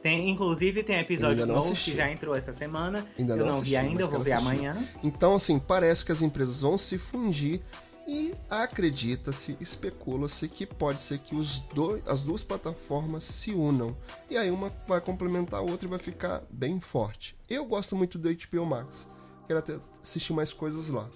[0.00, 1.90] Tem, inclusive tem episódio novo assisti.
[1.90, 3.04] que já entrou essa semana.
[3.18, 4.88] Ainda eu não não assisti, vi ainda, eu vou ver amanhã.
[5.02, 7.60] Então, assim, parece que as empresas vão se fundir
[8.08, 13.94] e acredita-se, especula-se que pode ser que os dois, as duas plataformas se unam.
[14.30, 17.36] E aí uma vai complementar a outra e vai ficar bem forte.
[17.50, 19.06] Eu gosto muito do HBO Max.
[19.46, 21.06] Quero até assistir mais coisas lá,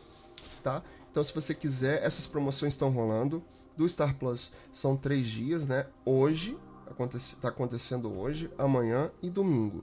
[0.63, 0.83] tá?
[1.11, 3.43] Então, se você quiser, essas promoções estão rolando.
[3.75, 5.87] Do Star Plus são três dias, né?
[6.05, 9.83] Hoje, acontece, tá acontecendo hoje, amanhã e domingo.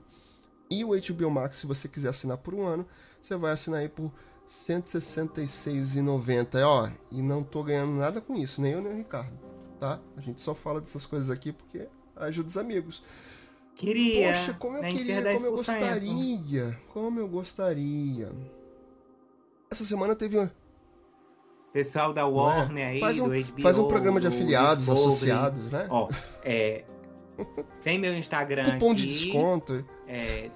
[0.70, 2.86] E o HBO Max, se você quiser assinar por um ano,
[3.20, 4.12] você vai assinar aí por
[4.50, 6.62] 166,90.
[6.64, 9.38] Ó, e não tô ganhando nada com isso, nem eu nem o Ricardo,
[9.78, 10.00] tá?
[10.16, 11.86] A gente só fala dessas coisas aqui porque
[12.16, 13.00] ajuda os amigos.
[13.76, 14.26] Queria.
[14.28, 15.56] Poxa, como eu que queria, como eu 10%.
[15.56, 18.32] gostaria, como eu gostaria.
[19.70, 20.50] Essa semana teve um,
[21.72, 22.24] Pessoal da é?
[22.24, 25.08] Warner aí, faz um, HBO, faz um programa de do afiliados, Discovery.
[25.08, 25.86] associados, né?
[25.88, 26.08] Ó,
[26.42, 26.82] é.
[27.82, 29.02] Tem meu Instagram Cupom aqui.
[29.02, 29.86] de desconto.
[30.08, 30.50] É,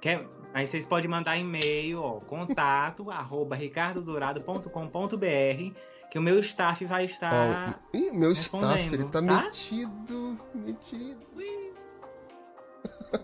[0.00, 0.26] quer,
[0.58, 5.74] aí vocês podem mandar e-mail, ó, contato, arroba ricardodorado.com.br,
[6.10, 7.80] que o meu staff vai estar.
[7.92, 9.22] Ih, meu staff, ele tá, tá?
[9.22, 11.26] metido, metido.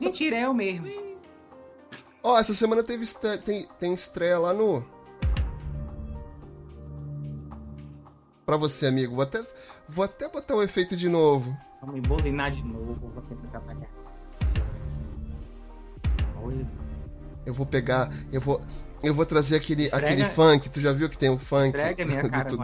[0.01, 0.87] Mentira, é eu mesmo.
[2.22, 4.85] Ó, essa semana teve estre- tem, tem estreia lá no.
[8.47, 9.14] Pra você, amigo.
[9.14, 9.45] Vou até,
[9.89, 11.55] vou até botar o efeito de novo.
[11.80, 13.93] Vamos embolinar de novo, vou ter que essa bagaça.
[17.47, 18.12] Eu vou pegar.
[18.32, 18.61] Eu vou.
[19.03, 20.68] Eu vou trazer aquele, aquele funk.
[20.70, 22.57] Tu já viu que tem um funk Entrega minha do, cara do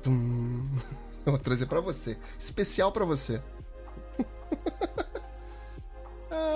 [0.00, 0.68] Tudum?
[1.26, 2.16] Eu vou trazer pra você.
[2.38, 3.42] Especial pra você.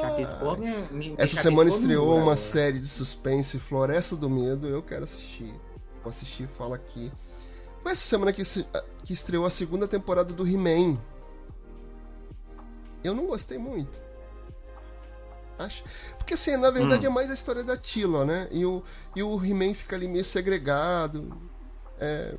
[0.00, 4.66] Chapiscou, me, me Essa chapiscou semana estreou uma série de suspense, Floresta do Medo.
[4.66, 5.52] Eu quero assistir.
[6.02, 7.11] Vou assistir, fala aqui.
[7.82, 8.66] Foi essa semana que, se-
[9.04, 10.98] que estreou a segunda temporada do He-Man.
[13.02, 14.00] Eu não gostei muito.
[15.64, 15.84] Acho.
[16.18, 17.11] Porque assim, na verdade Hum.
[17.11, 18.48] é mais a história da Tila, né?
[18.50, 18.82] E o,
[19.14, 21.36] e o He-Man fica ali meio segregado.
[21.98, 22.34] É,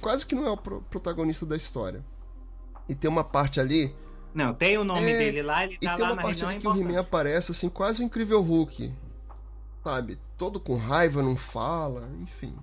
[0.00, 2.04] quase que não é o pro- protagonista da história.
[2.88, 3.94] E tem uma parte ali
[4.34, 6.48] Não, tem o nome É, dele lá, ele e tá tem lá, uma parte é
[6.48, 8.94] ali que o He-Man aparece, assim, quase o incrível Hulk.
[9.84, 10.18] Sabe?
[10.36, 12.54] Todo com raiva, não fala, enfim.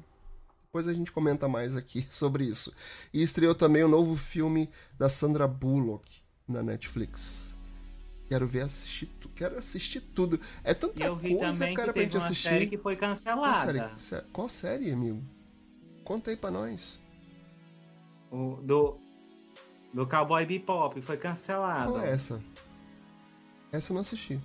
[0.65, 2.73] Depois a gente comenta mais aqui sobre isso.
[3.13, 7.54] E estreou também o novo filme da Sandra Bullock na Netflix.
[8.27, 10.39] Quero ver assistir Quero assistir tudo.
[10.63, 12.47] É tanta eu coisa, cara, pra gente assistir.
[12.49, 13.59] série que foi Qual cancelada.
[13.59, 13.99] série?
[13.99, 15.21] Sé- Qual série, amigo?
[16.05, 16.97] Conta aí pra nós.
[18.31, 18.97] O, do,
[19.93, 21.91] do Cowboy Bebop, foi cancelado.
[21.93, 22.41] Qual é essa?
[23.71, 24.39] Essa eu não assisti.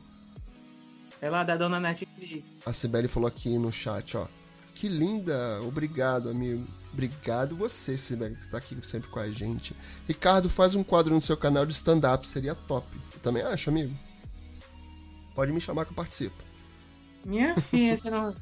[1.20, 2.44] É lá da dona Netflix.
[2.66, 4.26] A Sibeli falou aqui no chat, ó.
[4.74, 5.60] Que linda!
[5.62, 6.66] Obrigado, amigo.
[6.93, 9.74] Obrigado você, Sibeli, que tá aqui sempre com a gente.
[10.09, 12.86] Ricardo, faz um quadro no seu canal de stand-up, seria top.
[13.14, 13.95] Eu também acho, amigo.
[15.34, 16.36] Pode me chamar que eu participo.
[17.24, 18.34] Minha filha, você não...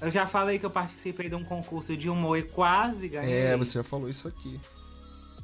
[0.00, 3.32] Eu já falei que eu participei de um concurso de humor e quase ganhei.
[3.32, 4.58] É, você já falou isso aqui.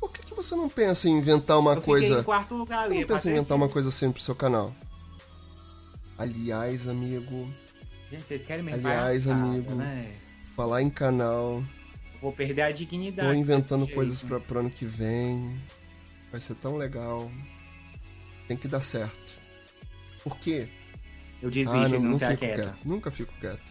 [0.00, 2.20] Por que, que você não pensa em inventar uma eu coisa.
[2.20, 3.00] em quarto lugar Você ali.
[3.00, 4.74] não pensa em inventar uma coisa assim pro seu canal?
[6.16, 7.48] Aliás, amigo,
[8.10, 10.12] Gente, vocês querem me Aliás, amigo, né?
[10.56, 11.62] falar em canal,
[12.20, 13.28] Vou perder a dignidade.
[13.28, 15.60] Tô inventando coisas pra, pro ano que vem.
[16.30, 17.30] Vai ser tão legal.
[18.46, 19.38] Tem que dar certo.
[20.22, 20.68] Por quê?
[21.40, 22.62] Eu desisto ah, de não, não, não ser fico quieta.
[22.62, 22.78] quieto.
[22.84, 23.62] Nunca fico quieto.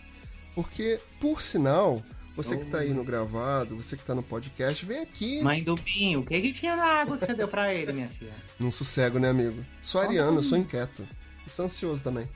[0.56, 2.02] Porque, por sinal,
[2.36, 2.96] você que tá aí Oh.
[2.96, 5.42] no gravado, você que tá no podcast, vem aqui.
[5.42, 8.08] Mãe do Binho, o que que tinha na água que você deu pra ele, minha
[8.08, 8.34] filha?
[8.58, 9.64] Num sossego, né, amigo?
[9.82, 10.44] Sou ariano, eu comigo.
[10.50, 11.08] sou inquieto.
[11.46, 12.28] E sou ansioso também.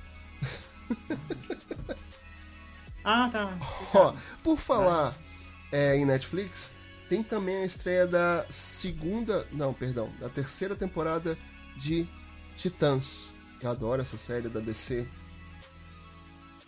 [3.03, 3.57] Ah, tá.
[3.95, 5.16] Ó, por falar
[5.72, 6.74] é, em Netflix,
[7.09, 11.38] Tem também a estreia da segunda, não, perdão, da terceira temporada
[11.76, 12.07] de
[12.55, 13.34] Titãs.
[13.61, 15.05] Eu adoro essa série da DC.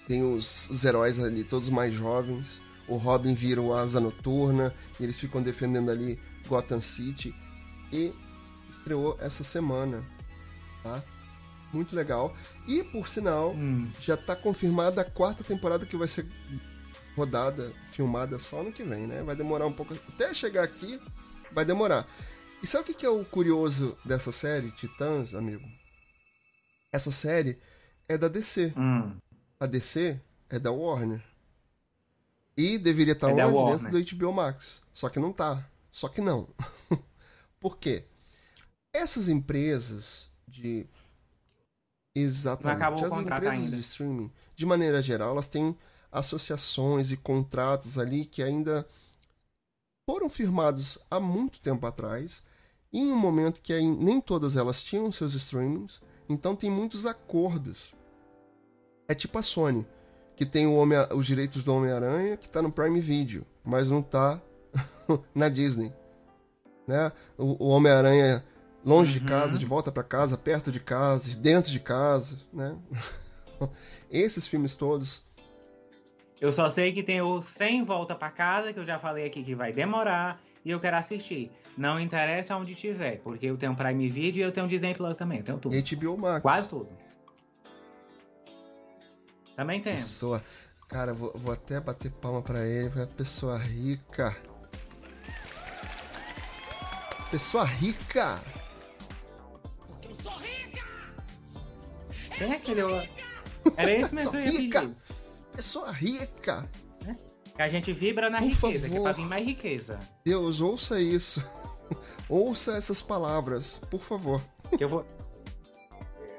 [0.08, 2.62] Tem os, os heróis ali, todos mais jovens.
[2.90, 7.34] O Robin vira o Asa Noturna e eles ficam defendendo ali Gotham City.
[7.92, 8.12] E
[8.70, 10.04] estreou essa semana,
[10.84, 11.02] tá?
[11.72, 12.36] Muito legal.
[12.68, 13.90] E, por sinal, Hum.
[14.02, 16.26] já tá confirmada a quarta temporada que vai ser
[17.16, 19.22] rodada, filmada só ano que vem, né?
[19.24, 19.94] Vai demorar um pouco.
[19.94, 21.00] Até chegar aqui,
[21.52, 22.08] vai demorar.
[22.62, 25.64] E sabe o que que é o curioso dessa série, Titãs, amigo?
[26.92, 27.60] Essa série
[28.08, 28.74] é da DC.
[28.78, 29.16] Hum.
[29.60, 30.20] A DC
[30.50, 31.22] é da Warner.
[32.56, 33.56] E deveria estar É onde?
[33.56, 33.92] Warner.
[33.92, 34.82] Dentro do HBO Max.
[34.94, 35.68] Só que não tá.
[35.92, 36.48] Só que não.
[37.60, 38.06] Por quê?
[38.94, 40.86] Essas empresas de.
[42.16, 43.06] Exatamente.
[43.06, 43.76] As empresas ainda.
[43.76, 45.76] de streaming, de maneira geral, elas têm
[46.14, 48.86] associações e contratos ali que ainda
[50.10, 52.44] foram firmados há muito tempo atrás,
[52.92, 57.94] em um momento que nem todas elas tinham seus streamings, então tem muitos acordos.
[59.08, 59.86] É tipo a Sony,
[60.36, 64.02] que tem o Homem- os direitos do Homem-Aranha, que tá no Prime Video, mas não
[64.02, 64.42] tá
[65.34, 65.94] na Disney.
[66.88, 67.12] Né?
[67.38, 68.44] O, o Homem-Aranha
[68.86, 69.26] longe de Uhum.
[69.26, 72.78] casa, de volta para casa, perto de casa, dentro de casa, né?
[74.12, 75.24] Esses filmes todos
[76.44, 79.42] Eu só sei que tem o Sem Volta pra Casa, que eu já falei aqui
[79.42, 81.50] que vai demorar, e eu quero assistir.
[81.78, 85.38] Não interessa onde tiver, porque eu tenho Prime Video e eu tenho Disney Plus também,
[85.38, 85.74] eu tenho tudo.
[85.74, 86.42] HBO Max.
[86.42, 86.90] Quase tudo.
[89.56, 89.96] Também tenho.
[89.96, 90.44] Pessoa.
[90.90, 94.36] Cara, vou, vou até bater palma pra ele, porque é pessoa rica.
[97.32, 98.42] Pessoa rica!
[102.38, 102.90] Quem é que deu?
[103.78, 104.82] Era esse mesmo que eu ia Sou rica.
[104.82, 105.13] pedir.
[105.56, 106.70] Pessoa rica!
[107.56, 109.24] Que a gente vibra na Por riqueza, que é pra favor.
[109.24, 110.00] vir mais riqueza.
[110.26, 111.44] Deus, ouça isso.
[112.28, 114.42] ouça essas palavras, por favor.
[114.76, 115.06] Que eu vou.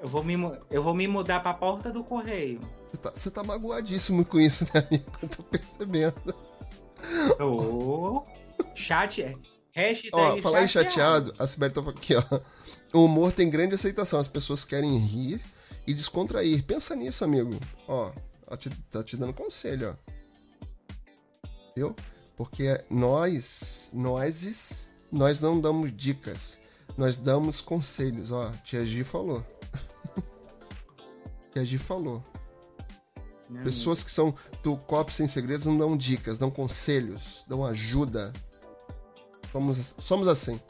[0.03, 0.35] Eu vou, me,
[0.71, 2.61] eu vou me mudar pra porta do correio.
[2.91, 5.05] Você tá, você tá magoadíssimo com isso, né, amigo?
[5.23, 6.35] Eu tô percebendo.
[7.41, 8.23] Ô,
[8.75, 9.23] chat.
[9.23, 9.35] é.
[9.73, 12.23] Hashtag Ó, falar em chateado, a Sibeli falando aqui, ó.
[12.93, 15.41] O humor tem grande aceitação, as pessoas querem rir
[15.87, 16.63] e descontrair.
[16.65, 17.59] Pensa nisso, amigo.
[17.89, 18.13] Ó,
[18.57, 20.13] te- tá te dando conselho, ó.
[21.77, 21.95] Viu?
[22.37, 26.59] Porque nós, nós, nós não damos dicas.
[26.97, 28.51] Nós damos conselhos, ó.
[28.65, 29.45] Tia Gi falou.
[31.53, 32.23] Tia Gi falou.
[33.49, 38.33] Não, Pessoas que são do Copo Sem Segredos não dão dicas, dão conselhos, dão ajuda.
[39.53, 40.61] Somos, somos assim.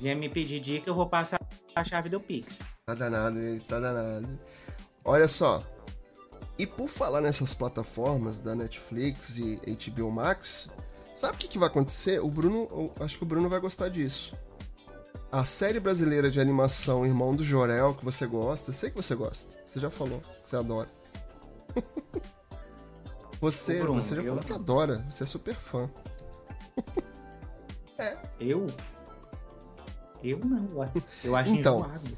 [0.00, 1.38] Vinha me pedir dica, eu vou passar
[1.74, 2.58] a chave do Pix.
[2.86, 4.28] Tá danado, ele tá danado.
[5.04, 5.62] Olha só.
[6.58, 9.58] E por falar nessas plataformas da Netflix e
[9.90, 10.68] HBO Max,
[11.14, 12.20] sabe o que, que vai acontecer?
[12.20, 14.36] O Bruno, acho que o Bruno vai gostar disso.
[15.32, 19.58] A série brasileira de animação Irmão do Jorel, que você gosta, sei que você gosta.
[19.66, 20.88] Você já falou você adora.
[23.40, 25.90] você, Bruno, você já eu falou que adora, você é super fã.
[28.40, 28.66] Eu?
[30.22, 30.90] Eu não.
[31.22, 32.16] Eu acho Então, enjoado.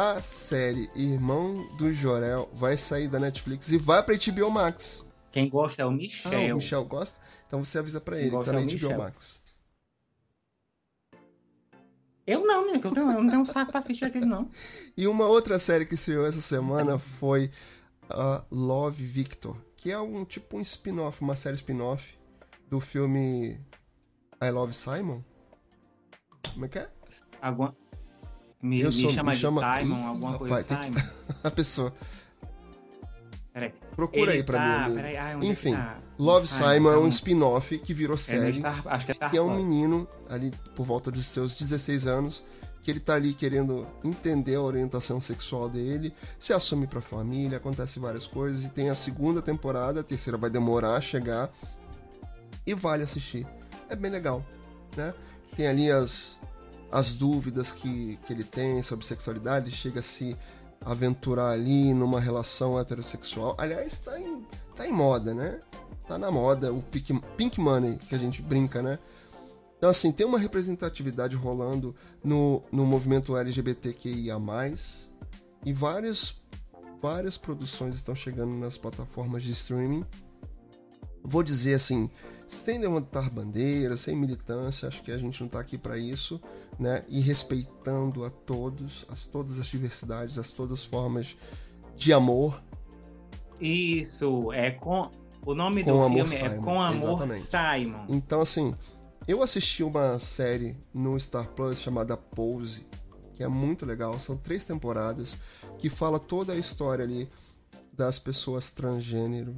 [0.00, 5.04] A série Irmão do Jorel vai sair da Netflix e vai pra HBO Max.
[5.32, 6.52] Quem gosta é o Ah, Michel.
[6.54, 7.20] o Michel gosta?
[7.48, 8.96] Então você avisa pra ele que tá na é HBO Michel.
[8.96, 9.40] Max.
[12.24, 14.48] Eu não, menino, eu, tenho, eu não tenho um saco pra assistir aquele, não.
[14.96, 17.50] E uma outra série que estreou essa semana foi
[18.08, 22.16] a Love Victor, que é um tipo um spin-off, uma série spin-off
[22.68, 23.60] do filme
[24.40, 25.24] I Love Simon.
[26.52, 26.88] Como é que é?
[27.42, 27.74] Alguma...
[28.62, 31.12] Me, Eu me sou- chama me de chama- Simon, alguma rapaz, coisa tem que- Simon.
[31.44, 31.92] A pessoa.
[33.52, 33.72] Peraí.
[33.96, 35.98] Procura Ele aí pra tá- mim, peraí, ai, é Enfim, tá?
[36.18, 38.58] Love Simon, Simon é um spin-off que virou É, série.
[38.58, 42.06] Star, acho que é Star que é um menino ali por volta dos seus 16
[42.06, 42.42] anos
[42.82, 47.98] que ele tá ali querendo entender a orientação sexual dele, se assume pra família, acontece
[47.98, 51.50] várias coisas e tem a segunda temporada, a terceira vai demorar a chegar
[52.66, 53.46] e vale assistir.
[53.90, 54.44] É bem legal,
[54.96, 55.12] né?
[55.56, 56.37] Tem ali as,
[56.90, 60.36] as dúvidas que, que ele tem sobre sexualidade, chega a se
[60.84, 63.54] aventurar ali numa relação heterossexual.
[63.58, 65.60] Aliás, tá em, tá em moda, né?
[66.06, 68.98] Tá na moda o pink, pink money, que a gente brinca, né?
[69.76, 74.36] Então, assim, tem uma representatividade rolando no, no movimento LGBTQIA+,
[75.64, 76.40] e várias,
[77.00, 80.04] várias produções estão chegando nas plataformas de streaming.
[81.22, 82.10] Vou dizer assim,
[82.48, 86.40] sem levantar bandeira, sem militância, acho que a gente não tá aqui para isso,
[86.78, 87.04] né?
[87.06, 91.36] E respeitando a todos, as todas as diversidades, as todas as formas
[91.94, 92.60] de amor.
[93.60, 95.10] Isso, é com.
[95.44, 97.46] O nome Com do Amor filme é Simon, Com Amor exatamente.
[97.46, 98.06] Simon.
[98.08, 98.74] Então, assim,
[99.28, 102.86] Eu assisti uma série no Star Plus chamada Pose,
[103.34, 104.18] que é muito legal.
[104.18, 105.36] São três temporadas
[105.78, 107.28] que fala toda a história ali
[107.92, 109.54] das pessoas transgênero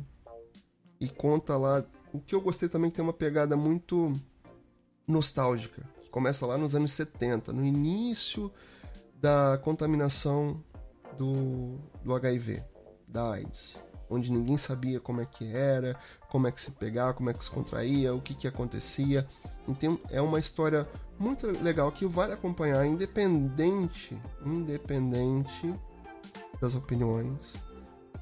[1.01, 1.85] e conta lá.
[2.13, 4.17] O que eu gostei também que tem uma pegada muito
[5.07, 5.83] nostálgica.
[6.11, 8.53] Começa lá nos anos 70, no início
[9.15, 10.63] da contaminação
[11.17, 12.65] do, do HIV,
[13.07, 13.77] da AIDS
[14.11, 15.97] onde ninguém sabia como é que era,
[16.29, 19.27] como é que se pegava, como é que se contraía, o que que acontecia.
[19.69, 20.87] Então é uma história
[21.19, 25.73] muito legal que vale acompanhar, independente, independente
[26.61, 27.55] das opiniões.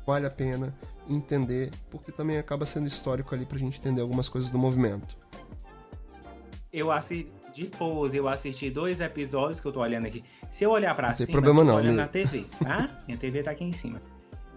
[0.07, 0.77] Vale a pena
[1.09, 5.17] entender, porque também acaba sendo histórico ali pra gente entender algumas coisas do movimento.
[6.73, 10.23] Eu assisti de pose, eu assisti dois episódios que eu tô olhando aqui.
[10.51, 12.03] Se eu olhar pra Não tem cima, problema eu tô não, olhando amigo.
[12.03, 13.03] na TV, tá?
[13.07, 14.01] Minha TV tá aqui em cima.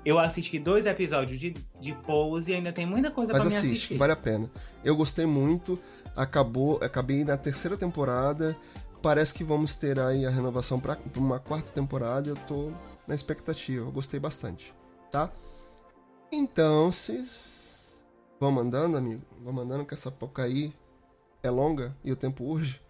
[0.06, 3.56] Eu assisti dois episódios de, de pose e ainda tem muita coisa Mas pra me
[3.56, 3.98] assiste, assistir.
[3.98, 4.50] vale a pena.
[4.84, 5.80] Eu gostei muito,
[6.16, 8.56] acabou, acabei na terceira temporada.
[9.02, 12.30] Parece que vamos ter aí a renovação para uma quarta temporada.
[12.30, 12.72] Eu tô
[13.08, 14.74] na expectativa, eu gostei bastante,
[15.12, 15.32] tá?
[16.32, 18.04] Então, vocês
[18.40, 20.74] vão mandando, amigo, vão mandando que essa pouca aí
[21.44, 22.82] é longa e o tempo urge.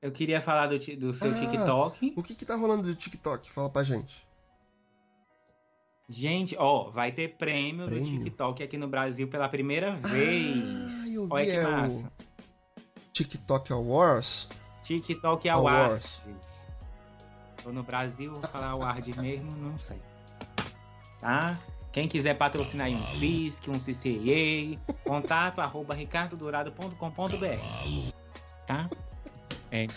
[0.00, 1.34] Eu queria falar do, do seu Ah.
[1.40, 2.14] TikTok.
[2.16, 3.50] O que que tá rolando do TikTok?
[3.50, 4.26] Fala pra gente.
[6.08, 8.18] Gente, ó, vai ter prêmio, Prêmio?
[8.18, 10.56] do TikTok aqui no Brasil pela primeira vez.
[11.04, 12.12] Ah, eu vi, Olha que é o- massa.
[13.12, 14.48] TikTok Awards.
[14.84, 16.22] TikTok Awards.
[16.24, 16.48] Awards.
[17.62, 20.00] Tô no Brasil, vou falar Awards mesmo, não sei.
[21.20, 21.58] Tá?
[21.92, 28.12] Quem quiser patrocinar aí um FISC, um CCA, contato arroba ricardodorado.com.br.
[28.66, 28.88] Tá?
[29.70, 29.86] É,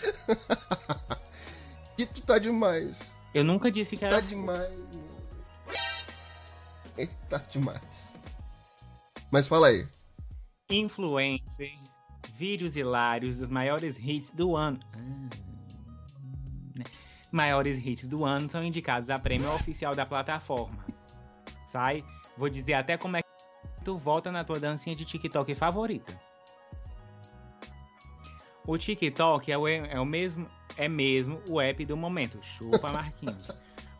[1.98, 3.12] E tu tá demais.
[3.34, 4.72] eu nunca disse que Tá era demais.
[7.28, 8.14] Tá demais.
[9.30, 9.86] Mas fala aí.
[10.70, 11.72] influencer,
[12.34, 14.78] vídeos hilários dos maiores hits do ano.
[14.94, 14.98] Ah,
[16.76, 16.84] né?
[17.30, 20.84] Maiores hits do ano são indicados a prêmio oficial da plataforma.
[21.72, 22.04] Sai,
[22.36, 23.28] vou dizer até como é que
[23.82, 26.20] tu volta na tua dancinha de TikTok favorita.
[28.66, 30.46] O TikTok é o, é o mesmo
[30.76, 32.38] é mesmo o app do momento.
[32.42, 33.50] Chupa Marquinhos.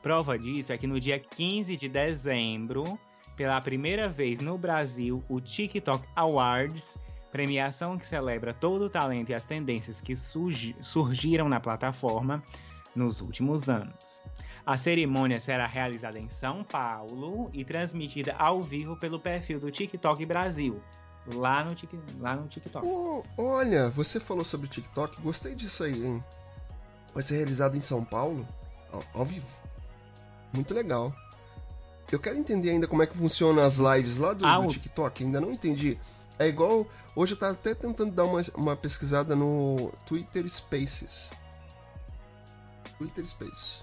[0.03, 2.99] Prova disso é que no dia 15 de dezembro
[3.37, 6.99] pela primeira vez no Brasil, o TikTok Awards,
[7.31, 12.43] premiação que celebra todo o talento e as tendências que surgi- surgiram na plataforma
[12.95, 14.22] nos últimos anos.
[14.65, 20.25] A cerimônia será realizada em São Paulo e transmitida ao vivo pelo perfil do TikTok
[20.25, 20.81] Brasil,
[21.27, 22.87] lá no, Tik- lá no TikTok.
[22.87, 26.25] Ô, olha, você falou sobre TikTok, gostei disso aí, hein?
[27.13, 28.47] Vai ser realizado em São Paulo,
[28.93, 29.47] ao, ao vivo.
[30.53, 31.13] Muito legal.
[32.11, 35.25] Eu quero entender ainda como é que funcionam as lives lá do, Ah, do TikTok,
[35.25, 35.99] ainda não entendi.
[36.39, 36.87] É igual.
[37.17, 41.31] Hoje eu tava até tentando dar uma, uma pesquisada no Twitter Spaces.
[42.99, 43.83] Twitter Spaces.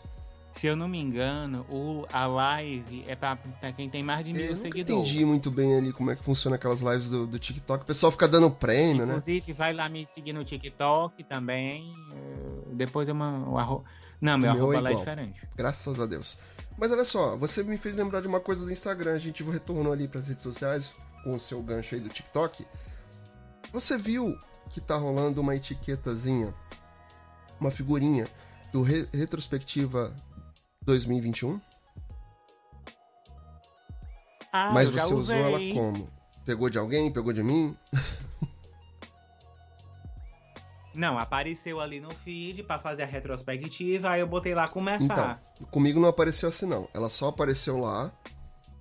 [0.60, 4.32] Se eu não me engano, o, a live é pra, pra quem tem mais de
[4.32, 5.02] Eu mil nunca seguidores.
[5.10, 7.84] entendi muito bem ali como é que funciona aquelas lives do, do TikTok.
[7.84, 9.14] O pessoal fica dando prêmio, né?
[9.14, 11.94] Inclusive, vai lá me seguir no TikTok também.
[12.14, 13.86] eh, Depois eu mando o arro...
[14.20, 15.48] Não, meu, meu arroba é lá é diferente.
[15.56, 16.38] Graças a Deus.
[16.78, 19.14] Mas olha só, você me fez lembrar de uma coisa do Instagram.
[19.14, 20.94] A gente retornou ali pras redes sociais
[21.24, 22.66] com o seu gancho aí do TikTok.
[23.72, 24.38] Você viu
[24.70, 26.54] que tá rolando uma etiquetazinha,
[27.62, 28.28] uma figurinha
[28.74, 30.14] do Re- Retrospectiva
[30.84, 31.60] 2021?
[34.52, 36.10] Ah, Mas você usou ela como?
[36.46, 37.12] Pegou de alguém?
[37.12, 37.78] Pegou de mim?
[40.96, 45.42] Não, apareceu ali no feed pra fazer a retrospectiva, aí eu botei lá começar.
[45.54, 46.90] Então, comigo não apareceu assim não.
[46.94, 48.12] Ela só apareceu lá,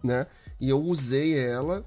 [0.02, 0.26] né?
[0.60, 1.84] E eu usei ela,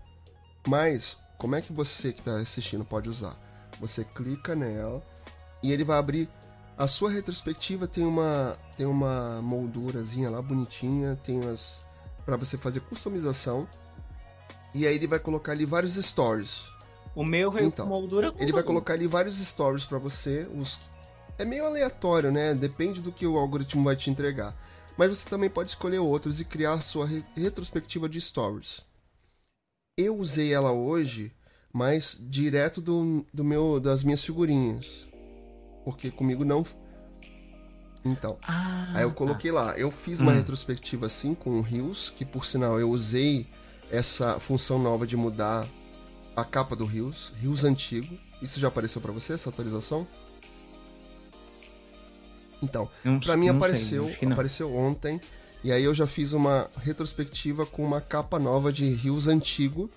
[0.66, 3.36] mas como é que você que tá assistindo pode usar?
[3.82, 5.03] Você clica nela
[5.62, 6.30] e ele vai abrir
[6.78, 11.82] a sua retrospectiva tem uma tem uma moldurazinha lá bonitinha, tem as
[12.26, 13.67] para você fazer customização.
[14.74, 16.69] E aí ele vai colocar ali vários stories.
[17.13, 20.47] O meu Então, moldura Ele vai colocar ali vários stories pra você.
[20.55, 20.80] Os...
[21.38, 22.53] É meio aleatório, né?
[22.53, 24.55] Depende do que o algoritmo vai te entregar.
[24.97, 28.82] Mas você também pode escolher outros e criar sua re- retrospectiva de stories.
[29.97, 31.34] Eu usei ela hoje,
[31.74, 35.05] mas direto do, do meu das minhas figurinhas.
[35.84, 36.65] Porque comigo não.
[38.03, 38.38] Então.
[38.43, 39.15] Ah, Aí eu tá.
[39.15, 39.77] coloquei lá.
[39.77, 40.36] Eu fiz uma Hum.
[40.36, 43.47] retrospectiva assim com o Rios, que por sinal eu usei
[43.91, 45.67] essa função nova de mudar
[46.36, 48.17] a capa do Rios, Rios antigo.
[48.41, 50.07] Isso já apareceu pra você, essa atualização?
[52.63, 52.89] Então,
[53.23, 54.32] pra mim sei, apareceu, não.
[54.34, 55.19] apareceu ontem.
[55.63, 59.89] E aí eu já fiz uma retrospectiva com uma capa nova de Rios antigo.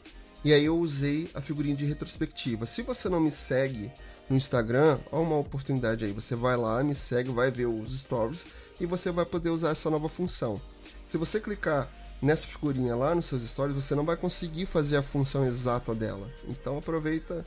[0.45, 2.67] E aí eu usei a figurinha de retrospectiva.
[2.67, 3.91] Se você não me segue
[4.29, 6.13] no Instagram, ó uma oportunidade aí.
[6.13, 8.47] Você vai lá, me segue, vai ver os stories
[8.81, 10.61] e você vai poder usar essa nova função.
[11.05, 11.89] Se você clicar
[12.21, 16.31] nessa figurinha lá nos seus stories, você não vai conseguir fazer a função exata dela.
[16.49, 17.45] Então aproveita,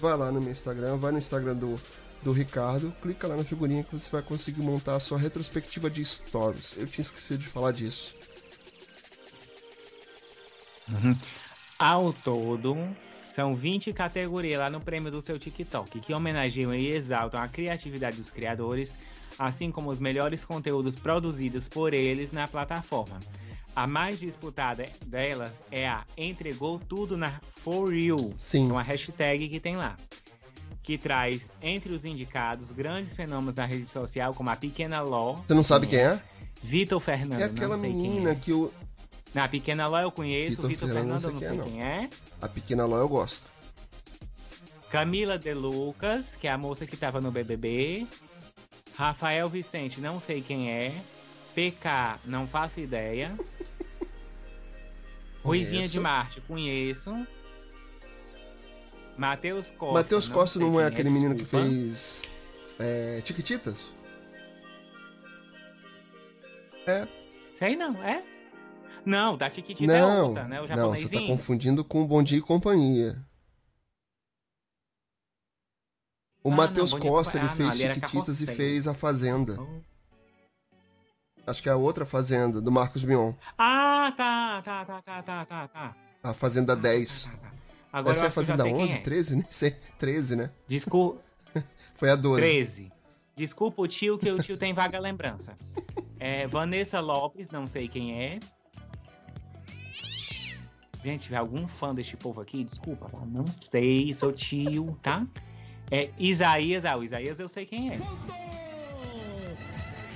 [0.00, 1.80] vai lá no meu Instagram, vai no Instagram do,
[2.22, 6.04] do Ricardo, clica lá na figurinha que você vai conseguir montar a sua retrospectiva de
[6.04, 6.74] stories.
[6.76, 8.14] Eu tinha esquecido de falar disso.
[11.78, 12.76] Ao todo,
[13.40, 18.18] são 20 categorias lá no prêmio do seu TikTok, que homenageiam e exaltam a criatividade
[18.18, 18.98] dos criadores,
[19.38, 23.18] assim como os melhores conteúdos produzidos por eles na plataforma.
[23.74, 28.70] A mais disputada delas é a Entregou Tudo na For You, Sim.
[28.70, 29.96] uma hashtag que tem lá.
[30.82, 35.54] Que traz entre os indicados grandes fenômenos na rede social, como a Pequena Ló, Você
[35.54, 36.20] não sabe quem é?
[36.62, 37.40] Vitor Fernando.
[37.40, 38.34] É aquela menina é.
[38.34, 38.70] que o.
[39.34, 42.10] Na Pequena Ló eu conheço, Vitor Vitor Fernando, eu não sei quem é.
[42.42, 43.44] A pequena Ló eu gosto.
[44.90, 48.06] Camila De Lucas, que é a moça que tava no BBB.
[48.96, 50.92] Rafael Vicente, não sei quem é.
[51.54, 53.36] PK, não faço ideia.
[55.44, 57.26] Ruivinha de Marte, conheço.
[59.16, 59.94] Matheus Costa.
[59.94, 62.24] Matheus Costa sei não é quem aquele menino que fez.
[62.78, 63.92] É, Tiquititas?
[66.86, 67.06] É.
[67.54, 68.24] Sei não, é?
[69.04, 70.60] Não, da Tiquitita é Não, outra, né?
[70.60, 73.16] O não, você tá confundindo com o Bom Dia e Companhia.
[76.42, 77.46] O Ah, Matheus não, Costa, ele.
[77.46, 79.60] Ah, não, fez ali era Chiquititas e fez A Fazenda.
[79.60, 79.80] Oh.
[81.46, 83.34] Acho que é a outra Fazenda, do Marcos Mion.
[83.58, 85.96] Ah, tá, tá, tá, tá, tá, tá, tá.
[86.22, 87.24] A Fazenda 10.
[87.24, 87.52] Tá, tá, tá.
[87.92, 89.00] Agora Essa é a Fazenda sei quem 11, é.
[89.00, 89.36] 13?
[89.36, 89.70] Nem sei.
[89.98, 90.50] 13, né?
[90.68, 91.20] Desculpa.
[91.96, 92.40] Foi a 12.
[92.40, 92.92] 13.
[93.36, 95.56] Desculpa o tio, que o tio tem vaga lembrança.
[96.18, 98.38] É, Vanessa Lopes, não sei quem é.
[101.02, 103.18] Gente, tiver algum fã deste povo aqui, desculpa, tá?
[103.26, 105.26] não sei, sou tio, tá?
[105.90, 107.98] É Isaías, ah, o Isaías eu sei quem é.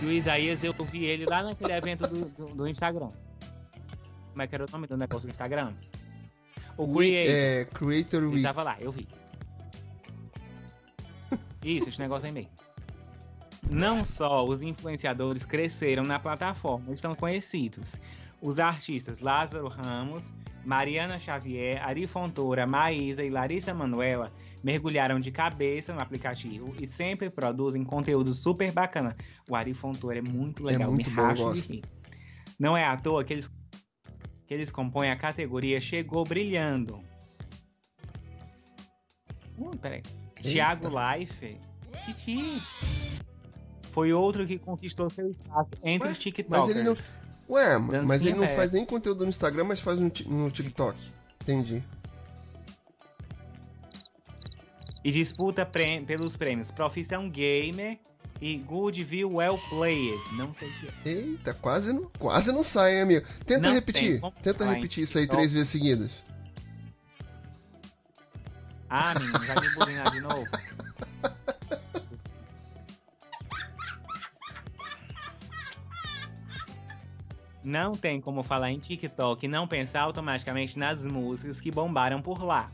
[0.03, 3.11] E o Isaías eu vi ele lá naquele evento do, do, do Instagram.
[4.31, 5.73] Como é que era o nome do negócio do Instagram?
[6.77, 7.35] O Creator.
[7.35, 8.43] É, Creator Ele Week.
[8.43, 9.09] tava lá, eu vi.
[11.63, 12.51] Isso, esse negócio aí mesmo.
[13.71, 17.95] Não só os influenciadores cresceram na plataforma, estão conhecidos.
[18.43, 20.33] Os artistas Lázaro Ramos,
[20.65, 27.29] Mariana Xavier, Ari Fontoura, Maísa e Larissa Manuela mergulharam de cabeça no aplicativo e sempre
[27.29, 29.15] produzem conteúdo super bacana.
[29.49, 31.85] O Ari Fontoura é muito legal, muito me bom, racho de rir.
[32.59, 33.51] Não é à toa que eles,
[34.47, 37.01] que eles compõem a categoria Chegou Brilhando.
[39.59, 40.03] Uh, peraí.
[40.43, 41.59] Thiago Life.
[42.07, 42.39] Titi.
[43.93, 46.67] Foi outro que conquistou seu espaço entre Ué, os TikTokers.
[46.67, 46.97] mas ele não-
[47.49, 50.99] Ué, mas Dancinha ele não faz nem conteúdo no Instagram, mas faz no, no TikTok.
[51.43, 51.85] Entendi.
[55.05, 57.99] E disputa pelos prêmios Profissão Gamer
[58.41, 60.19] e Good View Well Played.
[60.37, 61.13] Não sei o que é.
[61.13, 63.27] Eita, quase não, quase não sai, hein, amigo.
[63.45, 64.21] Tenta Não repetir.
[64.43, 66.23] Tenta repetir isso aí três vezes seguidas.
[68.89, 70.47] Ah, menino, vai me bulinar de novo.
[77.65, 82.45] Não tem como falar em TikTok e não pensar automaticamente nas músicas que bombaram por
[82.45, 82.71] lá.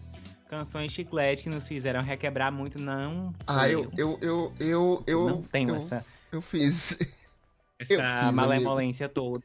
[0.48, 3.32] Canções chiclete que nos fizeram requebrar muito, não.
[3.46, 6.98] Ah, eu, eu, eu, eu, eu, não tenho eu, essa, eu fiz.
[7.78, 9.44] essa eu fiz, malemolência toda.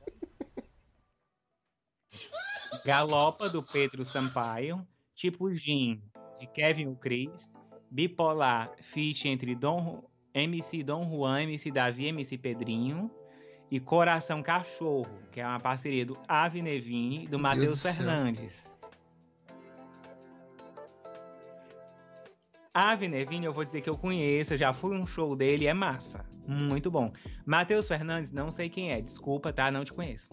[2.84, 6.02] Galopa do Pedro Sampaio, Tipo Gin
[6.40, 7.52] de Kevin o Cris,
[7.92, 10.04] Bipolar feat entre Dom,
[10.34, 13.12] MC Dom Juan, MC Davi, MC Pedrinho
[13.70, 17.82] e Coração Cachorro, que é uma parceria do Ave Nevini e do Matheus.
[17.82, 18.70] Fernandes.
[22.74, 25.74] Ave Nevini, eu vou dizer que eu conheço, eu já fui um show dele, é
[25.74, 26.26] massa.
[26.46, 27.12] Muito bom.
[27.46, 29.72] Matheus Fernandes, não sei quem é, desculpa, tá?
[29.72, 30.30] Não te conheço.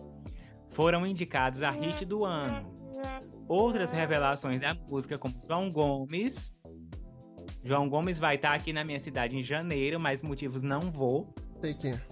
[0.68, 2.68] Foram indicados a hit do ano.
[3.48, 6.52] Outras revelações da música, como João Gomes.
[7.62, 11.32] João Gomes vai estar aqui na minha cidade em janeiro, mas motivos não vou.
[11.60, 12.11] Sei quem é.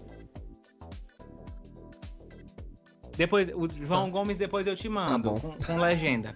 [3.17, 4.11] Depois, o João Tá.
[4.11, 5.41] Gomes, depois eu te Tá mando, bom.
[5.41, 6.35] com, com legenda.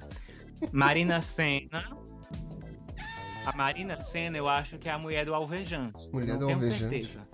[0.72, 1.96] Marina Senna.
[3.46, 6.10] A Marina Senna, eu acho que é a mulher do Alvejante.
[6.12, 6.78] Mulher do Alvejante.
[6.78, 7.26] certeza.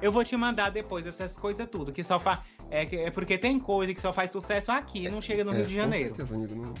[0.00, 2.40] Eu vou te mandar depois essas coisas tudo, que só faz.
[2.70, 5.66] É, é porque tem coisa que só faz sucesso aqui, não chega no É, Rio
[5.66, 6.08] de Janeiro.
[6.10, 6.54] Com certeza, amigo.
[6.56, 6.74] Não,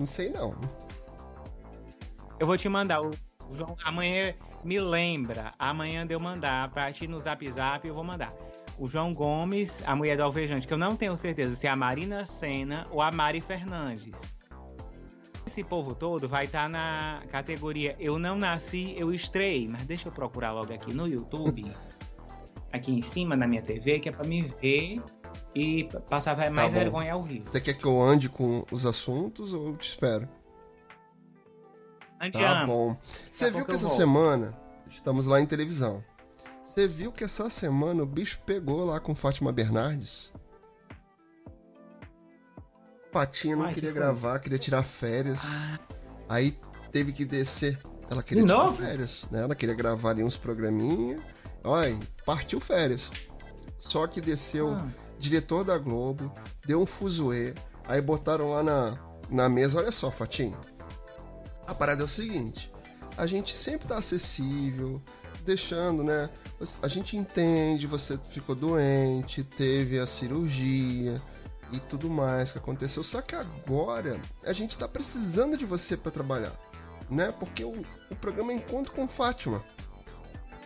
[0.00, 0.54] não sei, não.
[2.38, 3.00] Eu vou te mandar.
[3.00, 3.10] O
[3.46, 4.34] o João, amanhã
[4.64, 5.52] me lembra.
[5.58, 8.32] Amanhã de eu mandar pra ti no zap zap, eu vou mandar.
[8.78, 11.76] O João Gomes, a mulher do Alvejante, que eu não tenho certeza se é a
[11.76, 14.34] Marina Senna ou a Mari Fernandes.
[15.46, 19.68] Esse povo todo vai estar na categoria Eu Não Nasci, Eu Estrei.
[19.68, 21.70] Mas deixa eu procurar logo aqui no YouTube,
[22.72, 25.02] aqui em cima na minha TV, que é pra me ver
[25.54, 27.44] e passar mais Tá vergonha ao vivo.
[27.44, 30.26] Você quer que eu ande com os assuntos ou eu te espero?
[32.18, 32.66] Tá Andiamo.
[32.66, 32.96] bom.
[33.30, 33.96] Você viu que essa volto.
[33.98, 36.02] semana, estamos lá em televisão.
[36.74, 40.32] Você viu que essa semana o bicho pegou lá com Fátima Bernardes?
[43.12, 44.00] Patinha não Ai, que queria foi?
[44.00, 45.40] gravar, queria tirar férias.
[45.44, 45.78] Ah.
[46.28, 46.58] Aí
[46.90, 47.78] teve que descer.
[48.10, 49.42] Ela queria tirar férias, né?
[49.42, 51.20] Ela queria gravar ali uns programinha.
[51.62, 51.96] Olha,
[52.26, 53.08] partiu férias.
[53.78, 54.88] Só que desceu Ah.
[55.16, 56.32] diretor da Globo,
[56.66, 57.54] deu um fuzuê,
[57.86, 58.98] aí botaram lá na,
[59.30, 60.58] na mesa, olha só, Fatinho.
[61.68, 62.72] A parada é o seguinte,
[63.16, 65.00] a gente sempre tá acessível,
[65.44, 66.28] deixando, né?
[66.82, 71.20] A gente entende, você ficou doente, teve a cirurgia
[71.72, 73.02] e tudo mais que aconteceu.
[73.04, 76.52] Só que agora a gente tá precisando de você para trabalhar,
[77.10, 77.32] né?
[77.32, 79.62] Porque o, o programa é Encontro com Fátima.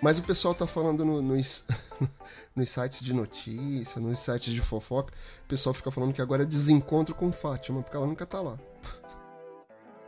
[0.00, 1.64] Mas o pessoal tá falando no- nos,
[2.54, 5.12] nos sites de notícia, nos sites de fofoca,
[5.44, 8.56] o pessoal fica falando que agora é desencontro com Fátima, porque ela nunca tá lá.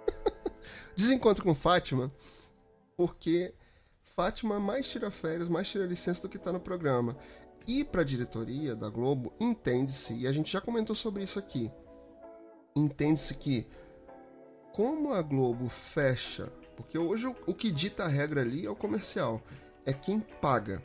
[0.95, 2.13] desencontro com Fátima,
[2.97, 3.53] porque
[4.21, 7.17] Fátima mais tira férias, mais tira licença do que tá no programa.
[7.67, 11.73] E pra diretoria da Globo, entende-se, e a gente já comentou sobre isso aqui,
[12.77, 13.67] entende-se que
[14.75, 18.77] como a Globo fecha, porque hoje o, o que dita a regra ali é o
[18.77, 19.41] comercial,
[19.87, 20.83] é quem paga,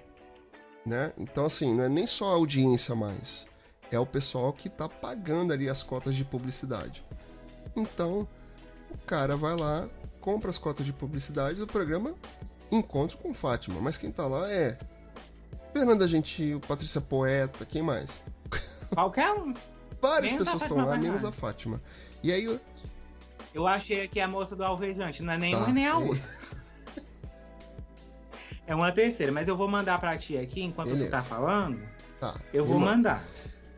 [0.86, 1.12] né?
[1.18, 3.46] Então assim, não é nem só a audiência mais,
[3.92, 7.04] é o pessoal que tá pagando ali as cotas de publicidade.
[7.76, 8.26] Então,
[8.90, 9.90] o cara vai lá,
[10.22, 12.16] compra as cotas de publicidade do programa
[12.72, 14.78] Encontro com Fátima, mas quem tá lá é
[15.74, 18.22] Fernanda Gentil, Patrícia Poeta, quem mais?
[18.94, 19.54] Qualquer um.
[20.02, 21.32] Várias Menos pessoas estão lá, menos a.
[21.32, 21.82] Fátima.
[22.24, 22.60] E aí, eu-
[23.54, 25.58] Eu achei aqui a moça do Alvejante, não é nem Tá.
[25.60, 26.22] uma nem a outra.
[28.68, 31.08] É uma terceira, mas eu vou mandar pra ti aqui, enquanto Beleza.
[31.08, 31.80] tu tá falando,
[32.20, 33.24] tá, eu vou mandar.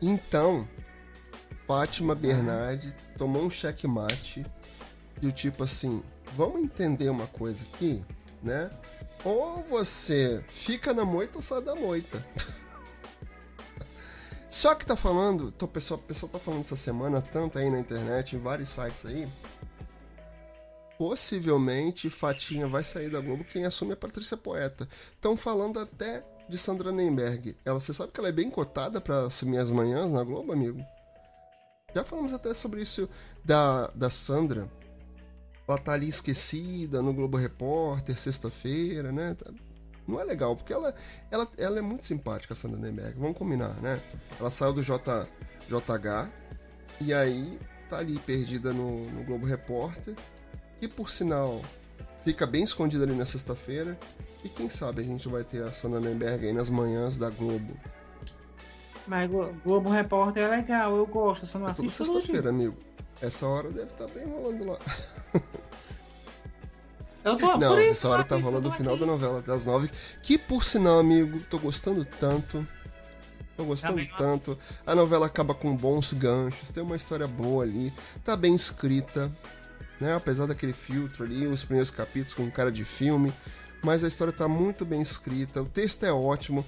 [0.00, 0.66] Então,
[1.66, 4.46] Fátima Bernardes tomou um checkmate
[5.20, 6.02] e o tipo assim,
[6.32, 8.02] vamos entender uma coisa aqui,
[8.42, 8.70] né?
[9.24, 12.24] Ou você fica na moita ou sai da moita.
[14.48, 18.34] Só que tá falando, o pessoal, pessoal tá falando essa semana, tanto aí na internet,
[18.34, 19.28] em vários sites aí,
[20.96, 24.88] possivelmente Fatinha vai sair da Globo, quem assume é Patrícia Poeta.
[25.14, 27.56] Estão falando até de Sandra Nemberg.
[27.64, 30.82] Ela, você sabe que ela é bem cotada pra assumir as manhãs na Globo, amigo?
[31.94, 33.08] Já falamos até sobre isso
[33.44, 34.68] da, da Sandra.
[35.68, 39.34] Ela tá ali esquecida no Globo Repórter, sexta-feira, né?
[39.34, 39.50] Tá-
[40.06, 40.94] Não é legal, porque ela,
[41.30, 43.18] ela, ela é muito simpática, a Sandra Nemberg.
[43.18, 44.00] Vamos combinar, né?
[44.40, 45.28] Ela saiu do J,
[45.68, 46.30] JH
[47.02, 47.58] e aí
[47.90, 50.14] tá ali perdida no, no Globo Repórter.
[50.80, 51.60] Que por sinal
[52.24, 53.98] fica bem escondida ali na sexta-feira.
[54.42, 57.76] E quem sabe a gente vai ter a Sandra Nemberg aí nas manhãs da Globo.
[59.06, 62.20] Mas Glo- Globo Repórter é legal, eu gosto, só não É toda assisto todo dia.
[62.22, 62.76] sexta-feira, amigo.
[63.20, 64.78] Essa hora deve estar bem rolando lá.
[67.24, 69.00] Eu tô, Não, isso essa hora tá rolando o final aqui.
[69.00, 69.90] da novela até as nove.
[70.22, 72.66] Que por sinal, amigo, tô gostando tanto.
[73.56, 74.58] Tô gostando não tanto.
[74.86, 77.92] A novela acaba com bons ganchos, tem uma história boa ali,
[78.22, 79.30] tá bem escrita,
[80.00, 80.14] né?
[80.14, 83.34] Apesar daquele filtro ali, os primeiros capítulos com cara de filme,
[83.82, 86.64] mas a história tá muito bem escrita, o texto é ótimo.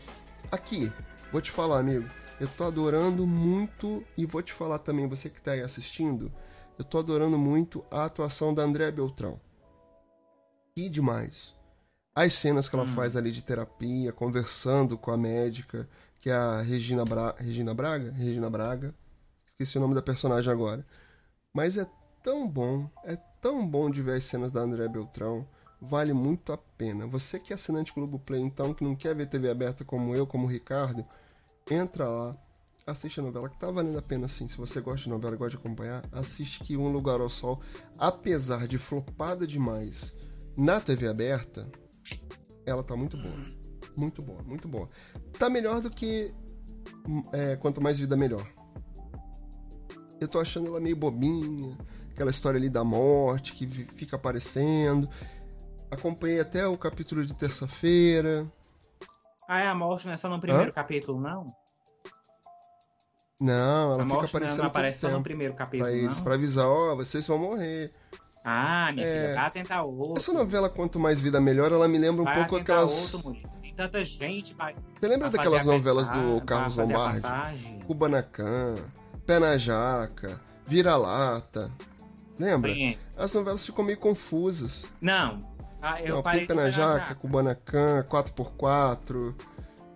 [0.51, 0.93] Aqui,
[1.31, 2.10] vou te falar, amigo,
[2.41, 6.33] eu tô adorando muito e vou te falar também, você que tá aí assistindo,
[6.79, 9.39] eu tô adorando muito a atuação da Andréa Beltrão.
[10.75, 11.55] Que demais.
[12.15, 15.87] As cenas que ela faz ali de terapia, conversando com a médica,
[16.19, 17.35] que é a Regina, Bra...
[17.39, 18.11] Regina Braga?
[18.12, 18.95] Regina Braga.
[19.47, 20.85] Esqueci o nome da personagem agora.
[21.53, 21.87] Mas é
[22.23, 25.47] tão bom, é tão bom de ver as cenas da André Beltrão.
[25.79, 27.07] Vale muito a pena.
[27.07, 30.47] Você que é assinante Globoplay, então, que não quer ver TV aberta como eu, como
[30.47, 31.05] o Ricardo,
[31.71, 32.37] entra lá,
[32.87, 34.49] assiste a novela, que tá valendo a pena sim.
[34.49, 37.61] Se você gosta de novela gosta de acompanhar, assiste que Um Lugar ao Sol,
[37.99, 40.15] apesar de flopada demais
[40.57, 41.71] na TV aberta,
[42.67, 43.43] ela tá muito boa.
[43.97, 44.89] Muito boa, muito boa.
[45.39, 46.33] Tá melhor do que
[47.07, 48.47] hum, é, Quanto Mais Vida Melhor.
[50.21, 51.77] Eu tô achando ela meio bobinha,
[52.11, 55.09] aquela história ali da morte que fica aparecendo.
[55.91, 58.45] Acompanhei até o capítulo de terça-feira.
[59.52, 61.44] Ah, é a morte não é só no primeiro capítulo, não?
[63.40, 66.18] Não, ela a fica não, aparecendo não todo aparece só no primeiro pra capítulo, eles,
[66.18, 66.24] não?
[66.24, 67.90] pra avisar, ó, vocês vão morrer.
[68.44, 69.22] Ah, minha É.
[69.27, 70.14] filha, vai tentar outro.
[70.18, 73.12] Essa novela Quanto Mais Vida Melhor, ela me lembra um vai pouco aquelas...
[73.12, 73.43] outro, mulher.
[73.60, 77.22] tem tanta gente pra, Você lembra pra daquelas novelas do pra Carlos Lombardi?
[77.89, 78.77] Kubanacan,
[79.27, 81.72] Pé na Jaca, Vira-Lata.
[82.39, 82.72] Lembra?
[82.72, 84.85] Tem- As novelas ficam meio confusas.
[85.02, 85.39] Não,
[85.82, 89.35] ah, eu Não, de na Jaca, Kubanacan, 4x4.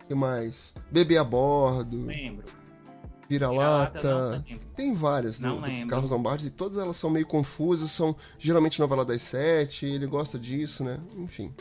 [0.07, 0.75] que mais?
[0.91, 2.45] Bebê a Bordo, Lembro.
[3.29, 4.45] Vira-Lata.
[4.75, 5.89] Tem várias do, Não do lembro.
[5.89, 10.39] Carlos Lombardi e todas elas são meio confusas, são geralmente novela das sete, ele gosta
[10.39, 10.99] disso, né?
[11.17, 11.55] Enfim.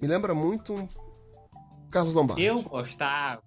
[0.00, 0.88] Me lembra muito um
[1.90, 2.42] Carlos Lombardi.
[2.42, 3.42] Eu gostava,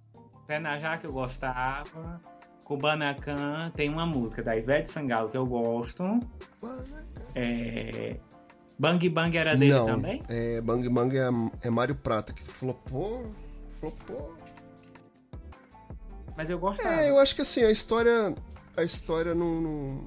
[0.47, 2.21] Pé na Jaca eu gostava,
[2.63, 6.03] Kubanacan tem uma música da Ivete Sangalo que eu gosto.
[7.35, 8.17] É...
[8.77, 10.21] Bang Bang era dele Não, também?
[10.27, 11.29] é Bang Bang é,
[11.61, 13.31] é Mário Prata, que flopou,
[13.79, 14.35] flopou.
[16.35, 16.89] Mas eu gostava.
[16.89, 18.35] É, eu acho que assim, a história.
[18.75, 20.05] A história não, não,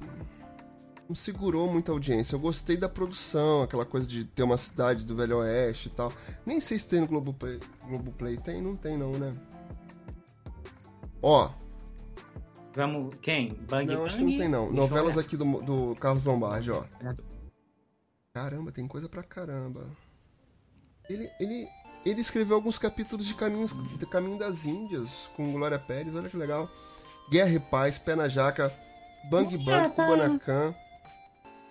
[1.07, 2.35] não segurou muita audiência.
[2.35, 6.11] Eu gostei da produção, aquela coisa de ter uma cidade do Velho Oeste e tal.
[6.45, 7.59] Nem sei se tem no Globoplay.
[7.87, 8.61] Globoplay tem?
[8.61, 9.31] Não tem não, né?
[11.21, 11.49] Ó,
[12.73, 13.55] Vamos, quem?
[13.67, 14.07] Bang não, Bang?
[14.07, 14.71] acho que não tem não.
[14.71, 16.83] Novelas aqui do, do Carlos Lombardi, ó.
[18.37, 19.89] Caramba, tem coisa pra caramba.
[21.09, 21.67] Ele, ele,
[22.05, 26.37] ele escreveu alguns capítulos de Caminhos, de Caminho das Índias com Glória Pérez, olha que
[26.37, 26.69] legal.
[27.31, 28.71] Guerra e Paz, Pé na Jaca,
[29.31, 30.75] Bang Bang, Kubanacan.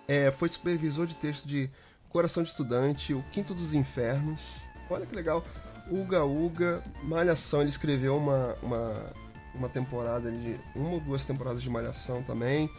[0.09, 1.71] É, foi supervisor de texto de
[2.09, 4.57] Coração de Estudante, O Quinto dos Infernos.
[4.89, 5.45] Olha que legal.
[5.89, 9.13] Uga Uga, Malhação, ele escreveu uma, uma,
[9.55, 10.59] uma temporada de.
[10.75, 12.69] Uma ou duas temporadas de Malhação também.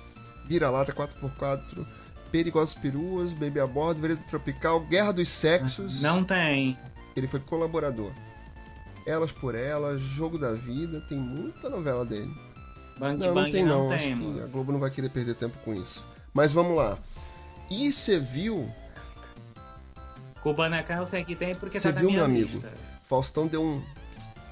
[0.46, 1.97] Vira-lata 4x4.
[2.30, 6.02] Perigosas Peruas, Baby a Bordo, Vereda Tropical, Guerra dos Sexos.
[6.02, 6.76] Não tem.
[7.16, 8.10] Ele foi colaborador.
[9.06, 12.30] Elas por Elas, Jogo da Vida, tem muita novela dele.
[12.98, 13.90] Bang Não, Bang não tem não.
[13.90, 14.34] Acho temos.
[14.36, 16.04] que a Globo não vai querer perder tempo com isso.
[16.34, 16.98] Mas vamos lá.
[17.70, 18.68] E você viu,
[20.42, 22.62] Kubanacan eu sei que tem porque Você tá na viu, minha meu amigo?
[23.08, 23.82] Faustão deu um,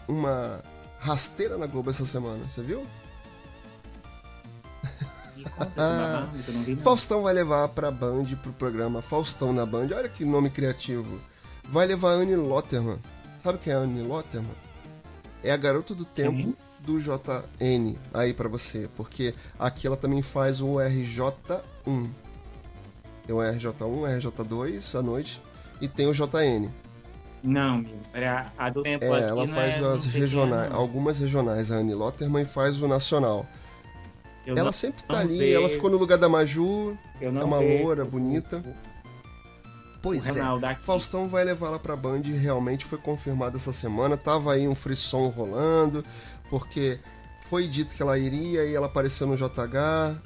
[0.09, 0.63] uma
[0.99, 2.87] rasteira na Globo essa semana, você viu?
[5.77, 6.77] Não.
[6.79, 9.89] Faustão vai levar pra Band, pro programa Faustão na Band.
[9.95, 11.21] Olha que nome criativo.
[11.65, 12.99] Vai levar a Anne Lotterman.
[13.37, 14.55] Sabe quem é a Anne Lotterman?
[15.43, 18.89] É a garota do tempo do JN aí pra você.
[18.97, 22.11] Porque aqui ela também faz o RJ1.
[23.27, 25.43] Tem o RJ1, RJ2 à noite.
[25.81, 26.71] E tem o JN.
[27.43, 27.85] Não.
[28.13, 31.95] Era a do tempo É, ela faz é, as é, regionais, algumas regionais, a Anne
[31.95, 33.47] Lotterman, e faz o nacional.
[34.47, 35.57] Eu ela sempre tá ali, vejo.
[35.57, 38.63] ela ficou no lugar da Maju, é uma vejo loura, bonita.
[40.01, 40.41] Pois é.
[40.41, 40.83] Aqui.
[40.83, 44.17] Faustão vai levar ela pra Band realmente foi confirmado essa semana.
[44.17, 46.05] Tava aí um frisson rolando,
[46.49, 47.01] porque
[47.51, 50.17] foi dito que ela iria e ela apareceu no JH.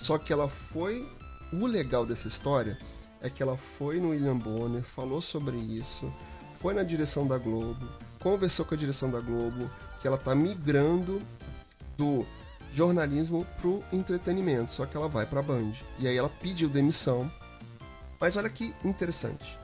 [0.00, 1.08] Só que ela foi.
[1.52, 2.76] O legal dessa história
[3.20, 6.12] é que ela foi no William Bonner, falou sobre isso,
[6.58, 7.86] foi na direção da Globo,
[8.18, 9.70] conversou com a direção da Globo,
[10.00, 11.22] que ela tá migrando
[11.96, 12.26] do
[12.72, 15.72] jornalismo pro entretenimento, só que ela vai pra Band.
[15.98, 17.30] E aí ela pediu demissão.
[18.18, 19.58] Mas olha que interessante.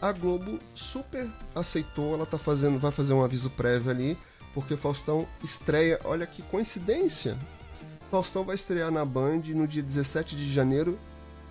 [0.00, 4.18] A Globo super aceitou, ela tá fazendo, vai fazer um aviso prévio ali,
[4.52, 7.38] porque Faustão estreia, olha que coincidência.
[8.10, 10.98] Faustão vai estrear na Band no dia 17 de janeiro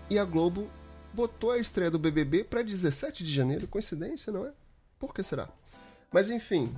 [0.09, 0.69] e a Globo
[1.13, 4.51] botou a estreia do BBB para 17 de janeiro, coincidência, não é?
[4.99, 5.49] Por que será?
[6.11, 6.75] Mas enfim,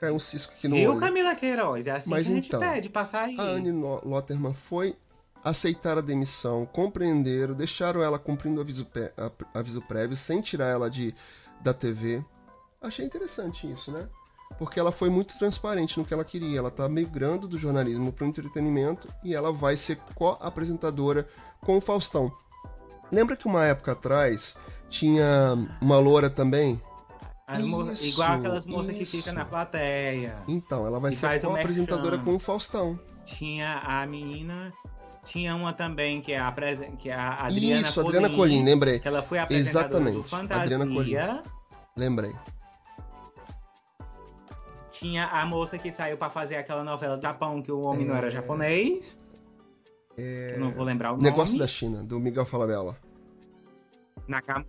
[0.00, 1.00] caiu, um cisco aqui no Viu, olho.
[1.00, 1.86] Camila Queiroz?
[1.86, 3.36] É assim Mas que a gente então, pede, passar aí.
[3.38, 4.96] A Anne Lo- Lotterman foi
[5.44, 8.86] aceitar a demissão, compreenderam, deixaram ela cumprindo aviso,
[9.54, 11.14] aviso prévio, sem tirar ela de,
[11.62, 12.22] da TV.
[12.82, 14.08] Achei interessante isso, né?
[14.58, 16.58] Porque ela foi muito transparente no que ela queria.
[16.58, 21.26] Ela tá migrando do jornalismo para o entretenimento e ela vai ser co-apresentadora
[21.60, 22.32] com o Faustão.
[23.12, 24.56] Lembra que uma época atrás
[24.88, 26.80] tinha uma loura também?
[27.58, 29.16] Isso, igual aquelas moças que isso.
[29.16, 30.36] ficam na plateia.
[30.46, 32.24] Então, ela vai ser co-apresentadora merchan.
[32.24, 32.98] com o Faustão.
[33.24, 34.72] Tinha a menina.
[35.24, 36.52] Tinha uma também que é a,
[36.98, 38.98] que é a Adriana Isso, Adriana Colim, lembrei.
[38.98, 40.62] Que ela foi apresentadora Exatamente, do Fantasia.
[40.62, 41.16] Adriana Colim.
[41.96, 42.32] Lembrei.
[44.92, 48.14] Tinha a moça que saiu pra fazer aquela novela do Japão, que o homem não
[48.14, 48.18] É.
[48.18, 49.16] era japonês.
[50.14, 51.58] Que eu não vou lembrar o Negócio nome.
[51.60, 52.96] da China, do Miguel Falabella.
[54.28, 54.64] Nakam...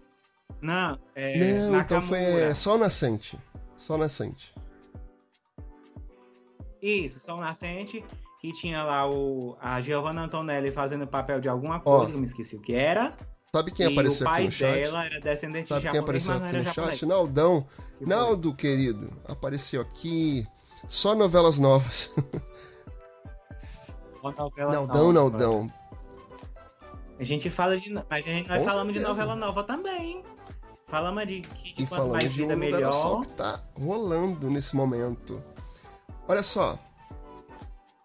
[0.59, 1.37] Não, é.
[1.37, 2.43] Não, então foi Nakamura.
[2.45, 3.37] é, só o Nascente.
[3.77, 4.53] Só o Nascente.
[6.81, 8.03] Isso, Sol Nascente.
[8.39, 11.79] Que tinha lá o, a Giovanna Antonelli fazendo papel de alguma Ó.
[11.79, 13.15] coisa, que eu me esqueci o que era.
[13.53, 14.73] Sabe quem e apareceu o pai aqui no chat?
[14.73, 16.99] dela era descendente Sabe de quem japonês, apareceu mas não aqui no japonês.
[16.99, 17.07] chat?
[17.07, 17.61] Naldão.
[17.61, 18.07] Que foi?
[18.07, 20.47] Naldo, querido, apareceu aqui.
[20.87, 22.15] Só novelas novas.
[24.23, 25.37] Uma novela Naldão, nova.
[25.37, 25.73] Naldão.
[27.19, 27.89] A gente fala de.
[27.91, 29.19] Mas a gente, nós Com falamos de certeza.
[29.21, 30.23] novela nova também.
[30.91, 33.21] Falamos de que de E falando mais de um vida lugar ao sol melhor.
[33.25, 35.41] que tá rolando nesse momento.
[36.27, 36.77] Olha só.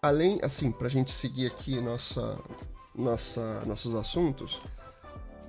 [0.00, 2.38] Além, assim, pra gente seguir aqui nossa,
[2.94, 4.60] nossa, nossos assuntos,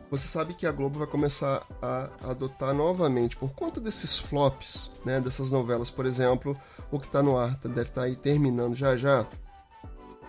[0.09, 5.19] você sabe que a Globo vai começar a adotar novamente, por conta desses flops, né,
[5.21, 6.57] dessas novelas, por exemplo,
[6.89, 9.27] o que tá no ar tá- deve estar aí terminando já já,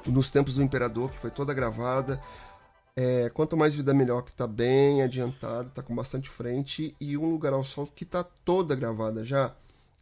[0.05, 2.21] nos tempos do Imperador, que foi toda gravada,
[3.01, 7.31] é, Quanto Mais Vida Melhor, que tá bem adiantado, tá com bastante frente, e Um
[7.31, 9.55] Lugar ao Sol, que tá toda gravada já,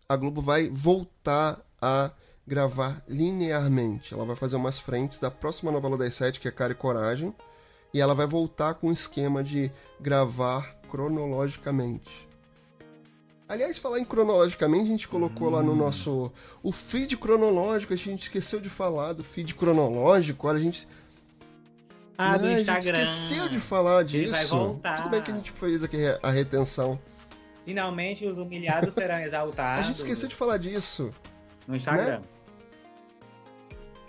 [0.08, 2.10] a Globo vai voltar a
[2.46, 4.14] gravar linearmente.
[4.14, 7.34] Ela vai fazer umas frentes da próxima novela das sete, que é Cara e Coragem,
[7.92, 9.70] e ela vai voltar com um esquema de
[10.00, 12.26] gravar cronologicamente.
[13.46, 16.32] Aliás, falar em cronologicamente, a gente colocou lá no nosso.
[16.62, 20.48] O feed cronológico, a gente esqueceu de falar do feed cronológico.
[20.48, 20.88] Olha, a gente
[22.18, 22.98] Ah, do Instagram.
[22.98, 24.56] A gente esqueceu de falar Ele vai disso.
[24.56, 24.96] voltar.
[24.96, 26.98] Tudo bem que a gente fez aqui a retenção.
[27.64, 29.86] Finalmente os humilhados serão A exaltados.
[29.86, 31.12] gente esqueceu de falar disso.
[31.66, 32.22] No Instagram.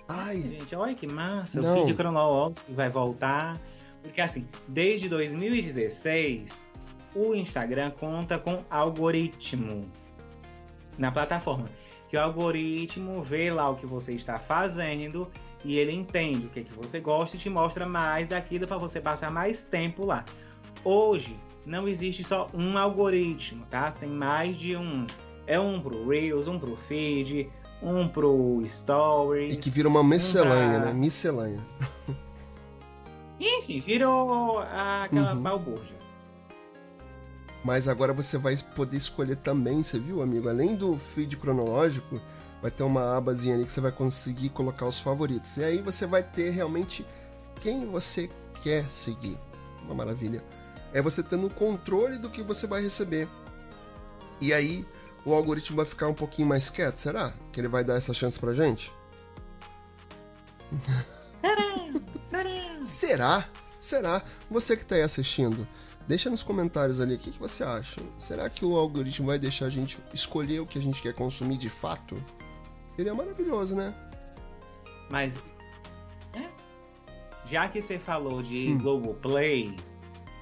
[0.08, 1.62] Ai, Gente, olha que massa.
[1.62, 1.82] Não.
[1.82, 3.60] O feed cronológico vai voltar.
[4.02, 6.62] Porque assim, desde 2016,
[7.14, 9.90] o Instagram conta com algoritmo
[10.98, 11.66] na plataforma.
[12.10, 15.30] Que o algoritmo vê lá o que você está fazendo
[15.66, 19.02] e ele entende o que, que você gosta e te mostra mais daquilo para você
[19.02, 20.24] passar mais tempo lá.
[20.84, 21.36] Hoje
[21.66, 23.92] não existe só um algoritmo, tá?
[23.92, 25.06] Tem mais de um.
[25.46, 27.50] É um pro Reels, um pro feed,
[27.82, 29.56] um pro Stories.
[29.56, 30.86] e que vira uma miscelânea, dá.
[30.88, 30.94] né?
[30.94, 31.60] Miscelânea.
[33.40, 35.42] Enfim, virou aquela Uhum.
[35.42, 35.98] balbúrdia.
[37.64, 40.48] Mas agora você vai poder escolher também, você viu, amigo?
[40.48, 42.20] Além do feed cronológico,
[42.62, 45.58] vai ter uma abazinha ali que você vai conseguir colocar os favoritos.
[45.58, 47.06] E aí você vai ter realmente
[47.62, 48.30] quem você
[48.62, 49.40] quer seguir.
[49.84, 50.44] Uma maravilha.
[50.94, 53.28] É você tendo o controle do que você vai receber.
[54.42, 54.86] E aí
[55.26, 57.34] o algoritmo vai ficar um pouquinho mais quieto, será?
[57.52, 58.92] Que ele vai dar essa chance pra gente?
[61.42, 62.80] Será?
[62.82, 63.50] Será?
[63.80, 64.24] Será?
[64.50, 65.68] Você que tá aí assistindo,
[66.08, 68.02] deixa nos comentários ali o que, que você acha.
[68.18, 71.58] Será que o algoritmo vai deixar a gente escolher o que a gente quer consumir
[71.58, 72.22] de fato?
[72.98, 73.94] Seria maravilhoso, né?
[75.10, 75.38] Mas.
[76.34, 76.50] é,
[77.50, 78.78] Já que você falou de Hum.
[78.80, 79.74] Globoplay,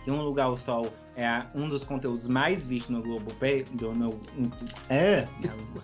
[0.04, 3.64] que Um Lugar ao Sol é um dos conteúdos mais vistos no Globoplay.
[3.66, 4.20] Do, no,
[4.90, 5.26] é.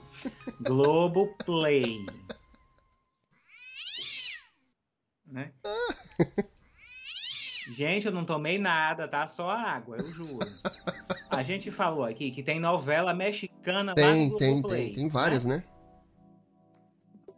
[0.64, 2.06] Globoplay.
[5.28, 5.52] Né?
[7.70, 9.28] Gente, eu não tomei nada, tá?
[9.28, 10.40] Só água, eu juro.
[11.30, 14.86] A gente falou aqui que tem novela mexicana lá Tem, no tem, Globoplay.
[14.88, 14.94] tem.
[14.94, 15.64] Tem várias, né?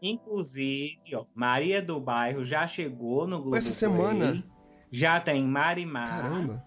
[0.03, 4.43] Inclusive, ó, Maria do Bairro já chegou no Globo Essa semana?
[4.91, 6.21] Já tem Marimar.
[6.21, 6.63] Caramba.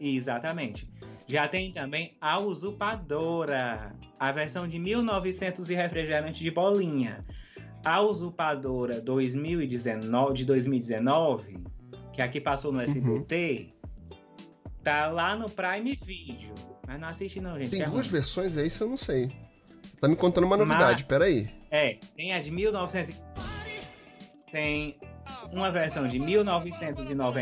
[0.00, 0.90] Exatamente.
[1.28, 7.24] Já tem também A Usurpadora, a versão de 1900 e refrigerante de bolinha.
[7.84, 11.58] A Usurpadora 2019, de 2019,
[12.12, 12.84] que aqui passou no Uhum.
[12.84, 13.72] SBT,
[14.82, 16.52] tá lá no Prime Video.
[16.86, 17.70] Mas não assiste não, gente.
[17.70, 18.12] Tem é duas ruim.
[18.12, 19.30] versões aí, isso eu não sei.
[19.92, 21.50] Você tá me contando uma novidade, peraí.
[21.70, 23.10] É, tem a de 1900.
[23.10, 23.14] e-
[24.50, 24.98] Tem
[25.52, 27.40] uma versão de 1999.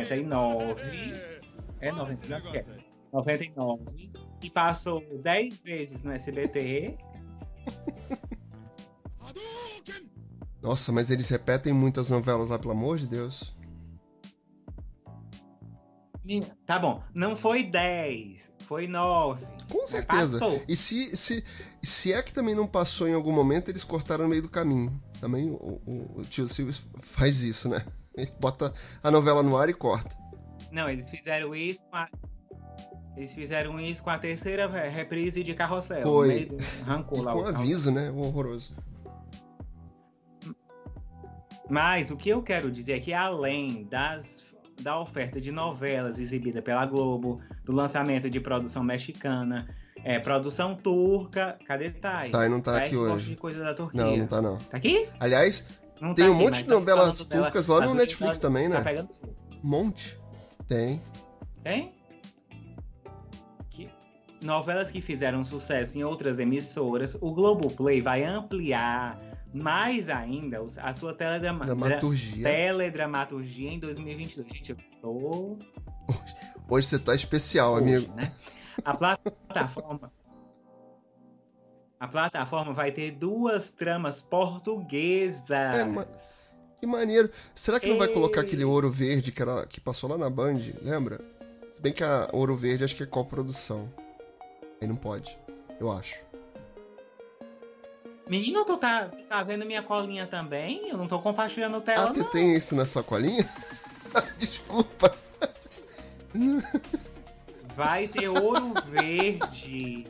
[1.80, 2.64] É 99, acho que é.
[3.12, 4.10] 99.
[4.42, 6.98] E passou 10 vezes no SBT.
[10.60, 13.54] Nossa, mas eles repetem muitas novelas lá, pelo amor de Deus.
[16.66, 19.46] Tá bom, não foi 10, foi 9.
[19.68, 20.38] Com certeza.
[20.38, 20.62] Passou.
[20.68, 21.42] E se, se,
[21.82, 25.00] se é que também não passou em algum momento, eles cortaram no meio do caminho.
[25.20, 27.84] Também o, o- o tio Silvio faz isso, né?
[28.14, 30.16] Ele bota a novela no ar e corta.
[30.70, 32.08] Não, eles fizeram isso com a.
[33.16, 36.02] Eles fizeram isso com a terceira re- reprise de Carrossel.
[36.02, 36.46] Foi.
[36.46, 38.10] Do- Arrancou E lá com o aviso, né?
[38.10, 38.74] Horroroso.
[41.68, 44.42] Mas o que eu quero dizer é que além das,
[44.82, 49.68] da oferta de novelas exibida pela Globo, do lançamento de produção mexicana,
[50.04, 52.30] é, produção turca, cadê Thay?
[52.30, 53.30] Tá, e não tá Thay aqui hoje.
[53.30, 54.02] de coisa da Turquia.
[54.02, 54.56] Não, não tá não.
[54.58, 55.08] Tá aqui?
[55.18, 55.66] Aliás,
[56.00, 58.48] Não Tem tá um aqui, monte de tá novelas dela, turcas lá no Netflix tá-
[58.48, 58.76] também, né?
[58.78, 59.36] Tá pegando fogo.
[59.62, 60.18] um monte.
[60.66, 61.02] Tem.
[61.62, 61.92] Tem?
[63.70, 63.90] Que-
[64.40, 69.20] Novelas que fizeram sucesso em outras emissoras, o Globoplay vai ampliar
[69.52, 72.44] mais ainda a sua teledrama- Dramaturgia.
[72.44, 74.48] teledramaturgia em 2022.
[74.48, 75.58] Gente, eu tô
[76.68, 78.14] Hoje você tá especial, hoje, amigo.
[78.14, 78.32] né?
[78.84, 80.12] A plataforma
[81.98, 85.50] A plataforma vai ter duas tramas portuguesas.
[85.50, 86.06] É, ma-
[86.80, 87.30] Que maneiro.
[87.54, 90.60] Será que não vai colocar aquele ouro verde que, era, que passou lá na Band?
[90.82, 91.20] Lembra?
[91.70, 93.88] Se bem que a Ouro Verde acho que é coprodução.
[94.80, 95.38] Aí não pode,
[95.78, 96.16] eu acho.
[98.28, 100.88] Menino, tu tá, tu tá vendo minha colinha também?
[100.88, 103.46] Eu não tô compartilhando tela, ah, tu tem isso na sua colinha?
[104.38, 105.14] Desculpa.
[107.84, 110.04] Vai ter Ouro Verde.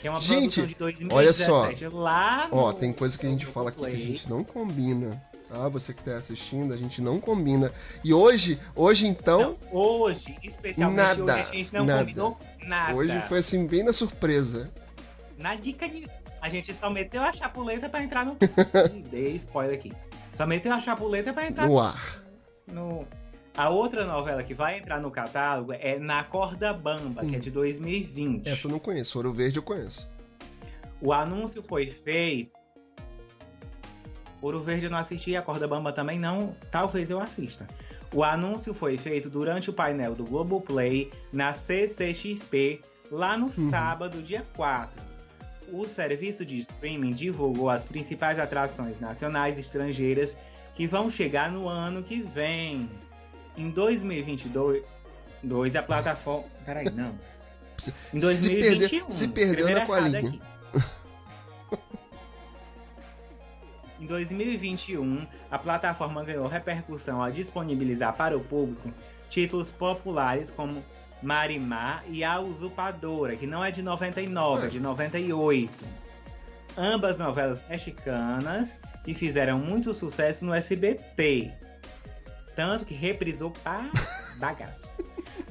[0.00, 1.14] Que é uma Gente, produção de 2017.
[1.14, 1.96] olha só.
[1.96, 5.20] Lá Ó, tem coisa que a gente fala aqui que a gente não combina.
[5.48, 5.68] Tá?
[5.70, 7.72] Você que tá assistindo, a gente não combina.
[8.04, 12.00] E hoje, hoje então, Não, hoje, especialmente Nada, hoje, a gente não nada.
[12.00, 12.94] combinou nada.
[12.94, 14.70] hoje foi assim, bem na surpresa.
[15.38, 16.06] Na dica de.
[16.40, 18.36] A gente só meteu a chapuleta pra entrar no.
[19.10, 19.90] Dei spoiler aqui.
[20.36, 22.22] Só meteu a chapuleta pra entrar No ar.
[22.66, 23.04] no.
[23.58, 27.50] A outra novela que vai entrar no catálogo é Na Corda Bamba, que é de
[27.50, 28.46] 2020.
[28.46, 29.18] Essa eu não conheço.
[29.18, 30.08] Ouro Verde eu conheço.
[31.00, 32.56] O anúncio foi feito.
[34.40, 36.54] Ouro Verde eu não assisti, a Corda Bamba também não.
[36.70, 37.66] Talvez eu assista.
[38.14, 42.80] O anúncio foi feito durante o painel do Globoplay na CCXP,
[43.10, 45.02] lá no sábado, dia 4.
[45.72, 50.38] O serviço de streaming divulgou as principais atrações nacionais e estrangeiras
[50.76, 52.88] que vão chegar no ano que vem.
[53.58, 54.82] Em 2022,
[55.42, 56.44] dois, a plataforma.
[56.64, 57.10] Peraí, não.
[58.14, 58.78] Em Se 2021.
[58.78, 60.40] perdeu- se perdeu na colinha.
[64.00, 68.92] Em 2021, a plataforma ganhou repercussão ao disponibilizar para o público
[69.28, 70.84] títulos populares como
[71.20, 75.84] Marimar e A Usurpadora, que não é de 99, é de 98.
[76.76, 81.52] Ambas novelas mexicanas que fizeram muito sucesso no SBT.
[82.58, 83.88] Tanto que reprisou para
[84.36, 84.90] bagaço.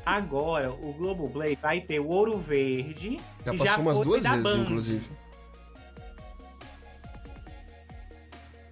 [0.06, 3.18] Agora, o Globoplay vai ter o Ouro Verde.
[3.46, 4.58] Já que passou umas foi duas vezes, Band.
[4.58, 5.10] inclusive.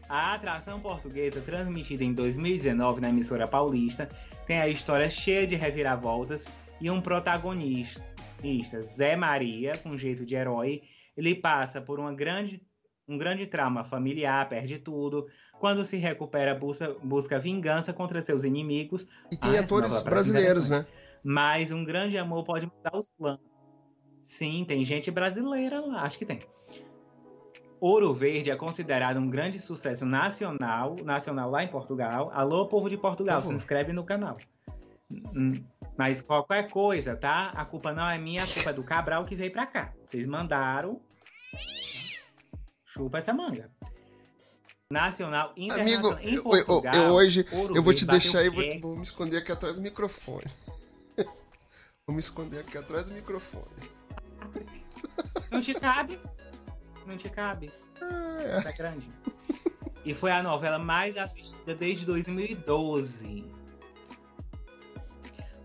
[0.10, 4.10] A atração portuguesa, transmitida em 2019 na emissora paulista,
[4.46, 6.46] tem a história cheia de reviravoltas
[6.82, 8.04] e um protagonista,
[8.82, 10.82] Zé Maria, com jeito de herói.
[11.16, 12.62] Ele passa por uma grande,
[13.08, 15.26] um grande trauma familiar, perde tudo.
[15.60, 20.70] Quando se recupera, busca, busca vingança contra seus inimigos, E tem Ah, atores parece brasileiros,
[20.70, 20.86] né?
[21.24, 23.42] mas um grande amor pode mudar os planos.
[24.26, 26.40] Sim, tem gente brasileira lá, acho que tem.
[27.80, 32.32] Ouro Verde é considerado um grande sucesso nacional, nacional lá em Portugal.
[32.34, 34.38] Alô, povo de Portugal, Por se inscreve no canal.
[35.36, 35.54] Hum,
[35.98, 37.50] Mas qualquer coisa, tá?
[37.56, 39.94] A culpa não é minha, a culpa é do Cabral que veio pra cá.
[40.04, 41.00] Vocês mandaram.
[42.86, 43.70] Chupa essa manga.
[44.92, 46.20] Nacional, Amigo, internacional.
[46.22, 49.02] em eu, eu- Portugal, eu hoje Ouro eu vou te deixar e vou, vou me
[49.04, 50.46] esconder aqui atrás do microfone.
[52.06, 53.66] vou me esconder aqui atrás do microfone.
[55.52, 56.20] Não te cabe?
[57.08, 57.72] Não te cabe?
[58.00, 59.08] Ah, Tá grande.
[60.06, 63.44] E foi a novela mais assistida desde 2012.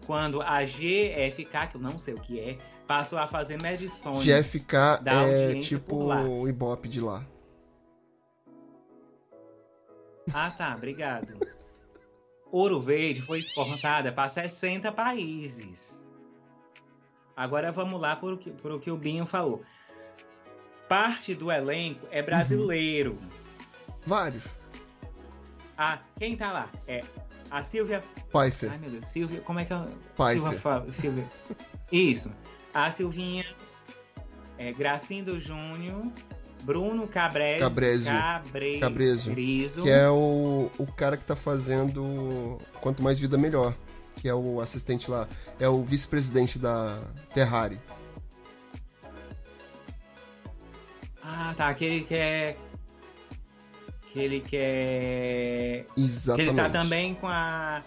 [0.06, 4.24] Quando a GFK, que eu não sei o que é, passou a fazer medições.
[4.24, 7.24] GFK da é tipo o Ibope de lá.
[10.34, 11.38] Ah, tá, obrigado.
[12.50, 16.04] Ouro Verde foi exportada para 60 países.
[17.36, 19.62] Agora vamos lá para o que, pro que o Binho falou.
[20.88, 23.18] Parte do elenco é brasileiro.
[24.04, 24.44] Vários.
[25.78, 26.68] Ah, quem tá lá?
[26.86, 27.00] É
[27.50, 28.70] a Silvia Pfeiffer.
[28.70, 29.72] Ai, meu Deus, Silvia, como é que.
[29.72, 30.58] Silvia Pfeiffer.
[30.58, 30.92] fala?
[30.92, 31.24] Silvia.
[31.90, 32.30] Isso.
[32.74, 33.46] A Silvinha,
[34.58, 36.06] é, Gracindo Júnior,
[36.62, 38.10] Bruno Cabrez, Cabrezio.
[38.12, 38.78] Cabre...
[38.80, 39.32] Cabrezio.
[39.32, 39.82] Griso.
[39.82, 43.74] Que é o, o cara que tá fazendo Quanto Mais Vida Melhor.
[44.16, 45.26] Que é o assistente lá.
[45.58, 46.98] É o vice-presidente da
[47.32, 47.80] Terrari.
[51.22, 51.68] Ah, tá.
[51.68, 52.56] Aquele que é.
[54.12, 55.84] Que é.
[55.94, 56.48] Que Exatamente.
[56.50, 57.82] ele tá também com a.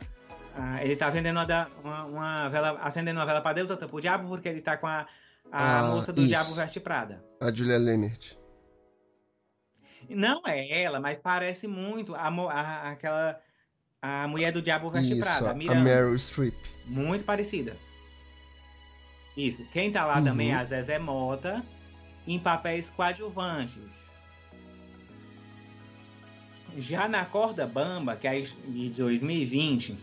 [0.56, 2.80] a- ele tá vendendo uma, uma, uma vela.
[2.82, 5.06] acendendo uma vela pra Deus, outra pro diabo, porque ele tá com a,
[5.52, 6.30] a Ah, moça do isso.
[6.30, 7.24] Diabo Veste Prada.
[7.42, 8.36] A Julia Lemert.
[10.10, 13.40] Não é ela, mas parece muito a, a- aquela.
[14.02, 15.80] A mulher do Diabo Veste Prada, a a Miranda.
[15.82, 16.54] Meryl Streep.
[16.86, 17.78] Muito parecida.
[19.38, 19.66] Isso.
[19.72, 20.26] Quem tá lá Uhum.
[20.26, 21.64] também é a Zezé Mota,
[22.28, 23.82] em papéis coadjuvantes.
[26.78, 29.96] Já na Corda Bamba, que é de 2020,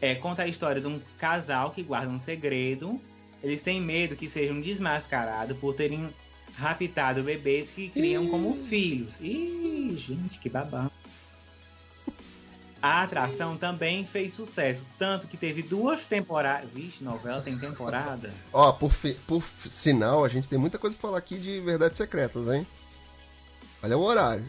[0.00, 3.00] é, conta a história de um casal que guarda um segredo.
[3.42, 6.08] Eles têm medo que sejam desmascarados por terem
[6.56, 8.28] raptado bebês que criam Ih.
[8.30, 9.20] como filhos.
[9.20, 10.90] Ih, gente, que babá.
[12.80, 16.68] A atração também fez sucesso, tanto que teve duas temporadas.
[16.74, 18.32] Vixe, novela tem temporada.
[18.52, 21.60] Ó, por, fi- por fi- sinal, a gente tem muita coisa pra falar aqui de
[21.60, 22.66] verdades secretas, hein?
[23.84, 24.44] Olha o horário.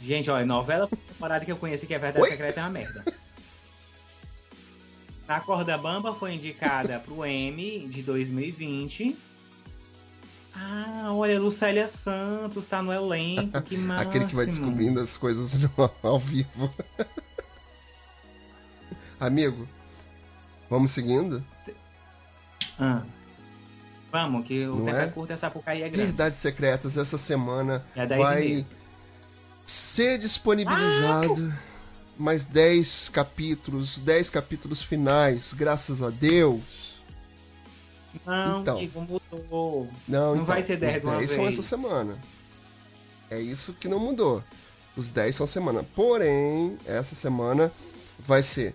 [0.00, 2.30] Gente, olha, novela por temporada que eu conheci que é Verdade Oi?
[2.30, 3.04] Secreta é uma merda.
[5.26, 9.16] A Corda Bamba foi indicada pro M de 2020.
[10.58, 14.00] Ah, olha, Lucélia Santos tá no elenco, que máximo.
[14.08, 15.52] Aquele que vai descobrindo as coisas
[16.02, 16.72] ao vivo.
[19.20, 19.68] Amigo,
[20.70, 21.44] vamos seguindo?
[22.78, 23.02] Ah.
[24.10, 25.04] Vamos, que o Não tempo é?
[25.04, 26.06] é curto e essa porcaria é grande.
[26.06, 28.66] Verdades Secretas, essa semana É 10 vai
[29.64, 31.52] ser disponibilizado
[32.16, 36.85] mais 10 capítulos, 10 capítulos finais, graças a Deus.
[38.24, 38.80] Não, Então.
[38.94, 39.90] Mudou.
[40.08, 42.18] Não, Não então, vai ser 10 os de uma 10 são essa semana.
[43.30, 44.42] É isso que não mudou.
[44.96, 45.84] Os 10 são semana.
[45.94, 47.72] Porém, essa semana
[48.18, 48.74] vai ser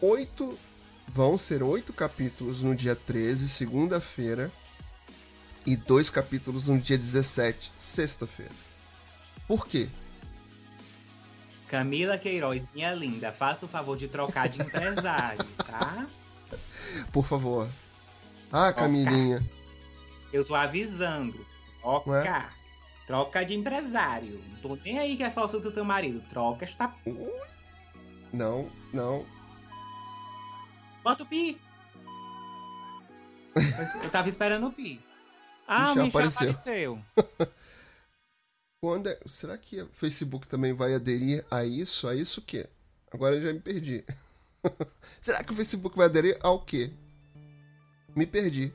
[0.00, 0.58] 8.
[1.08, 4.50] Vão ser 8 capítulos no dia 13, segunda-feira.
[5.66, 8.52] E dois capítulos no dia 17, sexta-feira.
[9.48, 9.88] Por quê?
[11.68, 16.06] Camila Queiroz, minha linda, faça o favor de trocar de empresário, tá?
[17.10, 17.66] Por favor.
[18.56, 19.42] Ah, Camilinha.
[20.32, 21.44] Eu tô avisando.
[21.80, 22.08] Troca.
[22.08, 22.48] Ué?
[23.04, 24.40] Troca de empresário.
[24.48, 26.22] Não tô nem aí que é sócio do teu marido.
[26.30, 26.94] Troca esta.
[28.32, 29.26] Não, não.
[31.02, 31.60] Bota o pi.
[34.04, 35.00] Eu tava esperando o pi.
[35.66, 36.50] Ah, o Michel apareceu.
[36.50, 36.98] apareceu.
[38.80, 42.06] Quando é- Será que o Facebook também vai aderir a isso?
[42.06, 42.68] A isso o quê?
[43.10, 44.04] Agora eu já me perdi.
[45.20, 46.92] Será que o Facebook vai aderir ao quê?
[48.14, 48.72] Me perdi.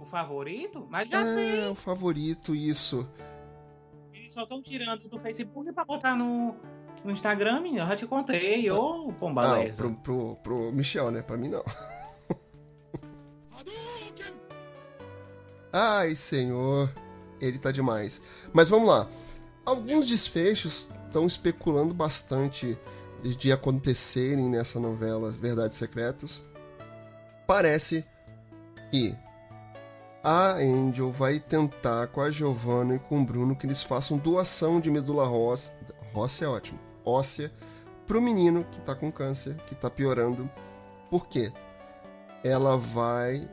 [0.00, 0.86] O favorito?
[0.88, 1.68] Mas já Ah, tem.
[1.68, 3.06] o favorito, isso.
[4.14, 6.56] Eles só estão tirando do Facebook pra botar no,
[7.04, 7.82] no Instagram, menino.
[7.84, 8.70] Eu já te contei.
[8.70, 9.82] Ô, Ah, pombaleza.
[9.82, 11.20] pro, pro, pro Michel, né?
[11.22, 11.62] Pra mim não.
[15.72, 16.92] Ai, senhor.
[17.40, 18.20] Ele tá demais.
[18.52, 19.08] Mas vamos lá.
[19.64, 22.78] Alguns desfechos estão especulando bastante
[23.22, 26.42] de acontecerem nessa novela Verdades Secretas.
[27.48, 28.04] Parece
[28.90, 29.16] que
[30.22, 34.78] a Angel vai tentar com a Giovanna e com o Bruno que eles façam doação
[34.78, 35.72] de medula óssea.
[36.14, 36.78] Óssea é ótimo.
[37.02, 37.50] Óssea
[38.06, 40.48] pro menino que tá com câncer, que tá piorando.
[41.08, 41.50] Por quê?
[42.44, 43.48] Ela vai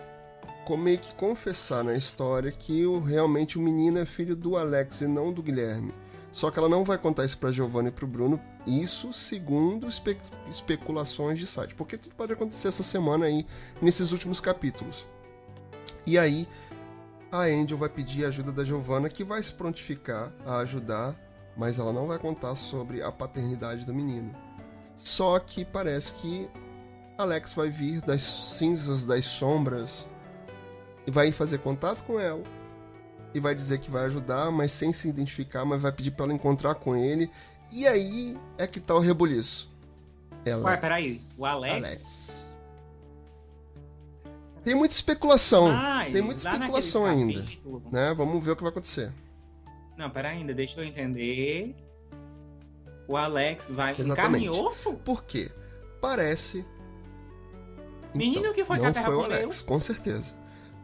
[0.77, 5.07] meio que confessar na história que o, realmente o menino é filho do Alex e
[5.07, 5.93] não do Guilherme.
[6.33, 10.17] Só que ela não vai contar isso pra Giovanna e pro Bruno, isso segundo espe-
[10.49, 11.75] especulações de site.
[11.75, 13.45] Porque tudo pode acontecer essa semana aí,
[13.81, 15.05] nesses últimos capítulos.
[16.05, 16.47] E aí,
[17.31, 21.15] a Angel vai pedir a ajuda da Giovanna, que vai se prontificar a ajudar,
[21.57, 24.35] mas ela não vai contar sobre a paternidade do menino.
[24.95, 26.49] Só que parece que
[27.17, 30.07] Alex vai vir das cinzas, das sombras,
[31.07, 32.43] e vai fazer contato com ela.
[33.33, 36.33] E vai dizer que vai ajudar, mas sem se identificar, mas vai pedir pra ela
[36.33, 37.29] encontrar com ele.
[37.75, 39.69] E aí é que tá o rebuliço.
[40.63, 41.19] Ué, peraí.
[41.37, 41.75] O Alex.
[41.75, 42.55] Alex.
[44.63, 45.67] Tem muita especulação.
[45.67, 47.41] Mas, Tem muita especulação ainda.
[47.41, 48.13] capítulo- Né?
[48.13, 49.11] Vamos ver o que vai acontecer.
[49.97, 51.75] Não, pera ainda, deixa eu entender.
[53.09, 54.45] O Alex vai Exatamente.
[54.45, 54.93] e osso?
[54.93, 55.51] Por quê?
[56.01, 56.65] Parece.
[58.13, 59.23] Menino que foi não a Terra foi o.
[59.23, 60.33] Alex, com certeza.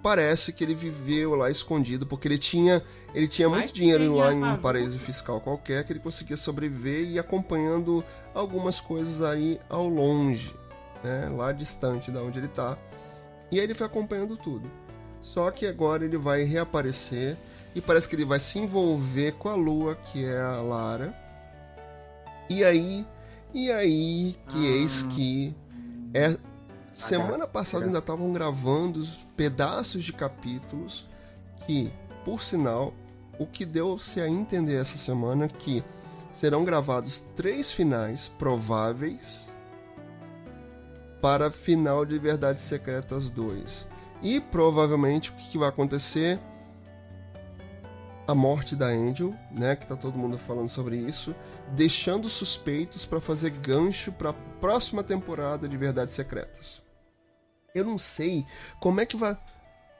[0.02, 2.82] Parece que ele viveu lá escondido, porque ele tinha,
[3.14, 7.02] ele tinha Mas muito dinheiro lá em um paraíso fiscal qualquer, que ele conseguia sobreviver
[7.02, 8.04] e ir acompanhando
[8.34, 10.56] algumas coisas aí ao longe,
[11.04, 11.30] né?
[11.30, 12.78] lá distante da onde ele tá.
[13.52, 14.70] E aí ele foi acompanhando tudo.
[15.22, 17.38] Só que agora ele vai reaparecer
[17.76, 21.16] e parece que ele vai se envolver com a lua, que é a Lara.
[22.50, 23.06] E aí,
[23.54, 24.72] e aí que Ah.
[24.72, 25.56] eis que
[26.14, 26.36] é
[26.92, 29.06] semana passada ainda estavam gravando
[29.42, 31.10] pedaços de capítulos
[31.66, 31.92] que,
[32.24, 32.94] por sinal,
[33.40, 35.84] o que deu-se a entender essa semana é que
[36.32, 39.52] serão gravados três finais prováveis
[41.20, 43.88] para final de Verdades Secretas 2.
[44.22, 46.40] E provavelmente o que vai acontecer?
[48.28, 51.34] A morte da Angel, né, que tá todo mundo falando sobre isso,
[51.72, 56.81] deixando suspeitos para fazer gancho para a próxima temporada de Verdades Secretas.
[57.74, 58.46] Eu não sei
[58.80, 59.38] como é que vai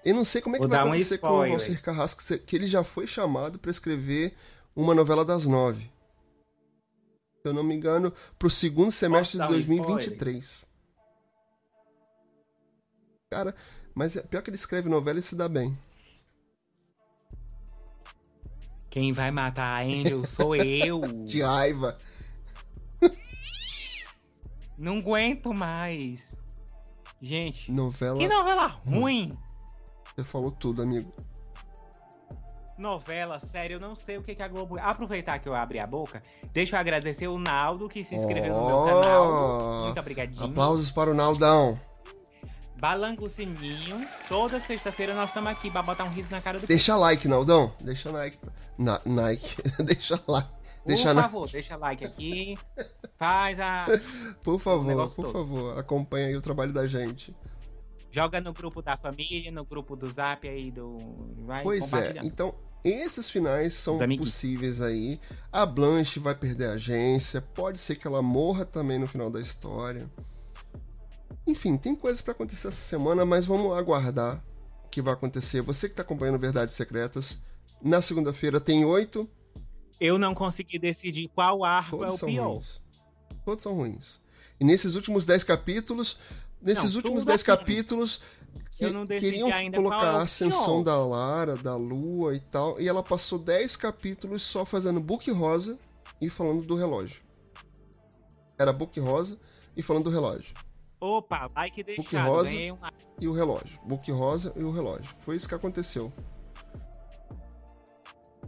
[0.04, 1.48] eu não sei como é que Vou vai dar um acontecer com o.
[1.48, 4.36] Valcir Carrasco, que ele já foi chamado para escrever
[4.76, 5.92] uma novela das nove.
[7.42, 10.66] Se eu não me engano, pro segundo semestre de dar um 2023.
[13.30, 13.56] Cara,
[13.94, 15.78] mas é pior que ele escreve novela e se dá bem.
[18.90, 21.02] Quem vai matar a Angel sou eu.
[21.26, 21.98] De raiva.
[24.78, 26.41] Não aguento mais.
[27.22, 28.18] Gente, Novela.
[28.18, 29.38] que novela ruim.
[30.16, 31.14] Você falou tudo, amigo.
[32.78, 34.80] Novela, sério, eu não sei o que, que a Globo.
[34.80, 38.66] Aproveitar que eu abri a boca, deixa eu agradecer o Naldo que se inscreveu no
[38.66, 38.86] meu Oh!
[38.86, 39.84] canal.
[39.86, 40.46] Muito obrigadinho.
[40.46, 41.80] Aplausos para o Naldão.
[42.80, 44.04] Balança o sininho.
[44.28, 47.72] Toda sexta-feira nós estamos aqui pra botar um riso na cara do Deixa like, Naldão.
[47.80, 48.40] Deixa like.
[48.80, 49.58] Na, Nike.
[49.86, 50.50] deixa like.
[50.86, 52.58] Deixa Por favor, deixa like aqui.
[53.18, 53.86] Faz a.
[54.44, 55.32] Por favor, por todo.
[55.32, 57.36] favor, acompanha aí o trabalho da gente.
[58.12, 60.98] Joga no grupo da família, no grupo do zap aí do.
[61.46, 65.20] Vai Pois é, então esses finais são possíveis aí.
[65.52, 69.40] A Blanche vai perder a agência, pode ser que ela morra também no final da
[69.40, 70.10] história.
[71.46, 74.44] Enfim, tem coisas pra acontecer essa semana, mas vamos aguardar
[74.86, 75.62] o que vai acontecer.
[75.62, 77.42] Você que tá acompanhando Verdades Secretas,
[77.82, 79.30] na segunda-feira tem oito,
[80.02, 82.48] Eu não consegui decidir qual arco é todos o são pior.
[82.54, 82.82] ruins.
[83.46, 84.20] Todos são ruins.
[84.60, 86.18] E nesses últimos dez capítulos,
[86.60, 88.20] nesses Não, últimos dez é capítulos,
[88.72, 92.40] que Eu não decidi queriam colocar é o a ascensão da Lara, da Lua e
[92.40, 95.78] tal, e ela passou 10 capítulos só fazendo book rosa
[96.20, 97.22] e falando do relógio.
[98.58, 99.38] Era book rosa
[99.78, 100.56] e falando do relógio.
[101.00, 102.28] Opa, like Book deixado.
[102.28, 102.50] rosa.
[102.52, 102.78] Ganhei um.
[103.20, 103.80] E o relógio.
[103.86, 105.16] Book rosa e o relógio.
[105.20, 106.12] Foi isso que aconteceu.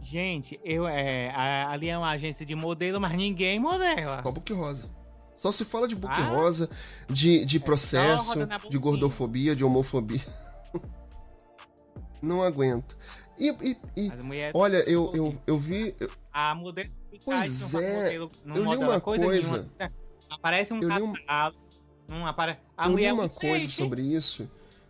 [0.04, 4.22] Gente, eu, é, a- ali é uma agência de modelo, mas ninguém modela.
[4.22, 4.88] Só book rosa.
[5.36, 6.24] Só se fala de book Ah.
[6.26, 6.68] rosa,
[7.08, 8.34] de, de processo,
[8.68, 10.20] de gordofobia, de homofobia.
[12.22, 12.96] Não aguento.
[13.38, 14.12] E, e- e,
[14.54, 15.94] olha, eu, eu, eu vi.
[15.98, 16.90] eu- A modelo
[17.24, 19.70] Pois é, modelo, não eu li uma coisa, coisa- nenhuma.
[20.30, 21.58] Aparece um Eu li um- catálogo.
[22.06, 22.58] Não apare...
[22.76, 24.48] A eu li é uma coisa sobre isso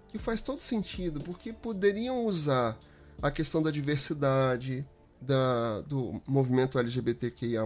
[0.08, 2.76] que faz todo sentido, porque poderiam usar
[3.22, 4.84] a questão da diversidade,
[5.26, 7.62] da, do movimento LGBTQIA,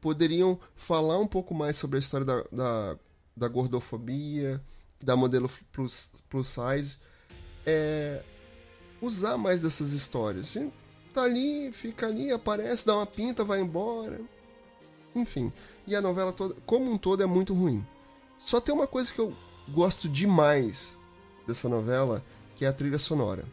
[0.00, 2.96] poderiam falar um pouco mais sobre a história da, da,
[3.36, 4.60] da gordofobia,
[5.02, 6.98] da modelo plus, plus size,
[7.66, 8.22] é,
[9.00, 10.56] usar mais dessas histórias.
[11.12, 14.20] Tá ali, fica ali, aparece, dá uma pinta, vai embora.
[15.14, 15.52] Enfim,
[15.86, 17.84] e a novela toda, como um todo, é muito ruim.
[18.38, 19.34] Só tem uma coisa que eu
[19.68, 20.96] gosto demais
[21.46, 22.24] dessa novela,
[22.54, 23.44] que é a trilha sonora.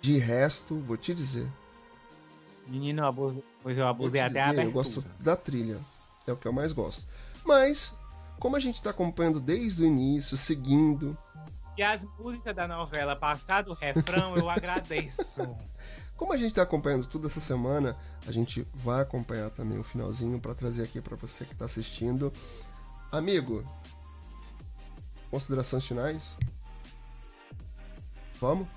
[0.00, 1.46] De resto, vou te dizer.
[2.70, 3.42] Menino, eu abuso...
[3.62, 4.72] pois eu abusei até a dizer, eu abertura.
[4.72, 5.78] gosto da trilha.
[6.26, 7.06] É o que eu mais gosto.
[7.44, 7.92] Mas,
[8.38, 11.18] como a gente tá acompanhando desde o início, seguindo,
[11.76, 15.36] E as músicas da novela, passado o refrão, eu agradeço.
[16.16, 20.38] como a gente tá acompanhando tudo essa semana, a gente vai acompanhar também o finalzinho
[20.38, 22.32] pra trazer aqui pra você que tá assistindo.
[23.10, 23.64] Amigo,
[25.30, 26.36] considerações finais?
[28.38, 28.68] Vamos?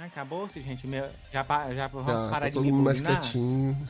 [0.00, 0.86] Ah, Acabou-se, gente.
[0.86, 1.06] Meu...
[1.32, 3.88] Já, pa- já vamos Já, parar tá de todo me mundo mais quietinho.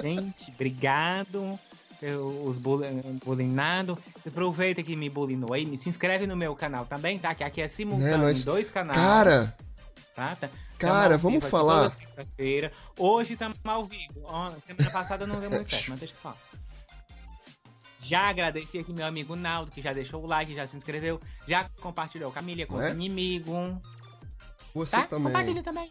[0.00, 1.58] Gente, obrigado
[2.00, 2.58] pelos
[3.24, 3.96] bulinados.
[4.26, 7.34] Aproveita que me bulinou aí, me se inscreve no meu canal também, tá?
[7.34, 8.96] Que aqui é simultâneo Né, nós- dois canais.
[8.98, 9.56] Cara,
[10.14, 10.36] tá?
[10.36, 11.92] Tá- cara, vamos falar.
[12.98, 14.26] Hoje estamos ao vivo.
[14.60, 16.36] Semana passada não deu muito certo, mas deixa eu falar.
[18.02, 21.68] Já agradeci aqui meu amigo Naldo, que já deixou o like, já se inscreveu, já
[21.80, 22.86] compartilhou com a família, com é?
[22.86, 23.76] os inimigos.
[24.74, 25.06] você Tá?
[25.06, 25.32] também.
[25.32, 25.88] Compartilha também.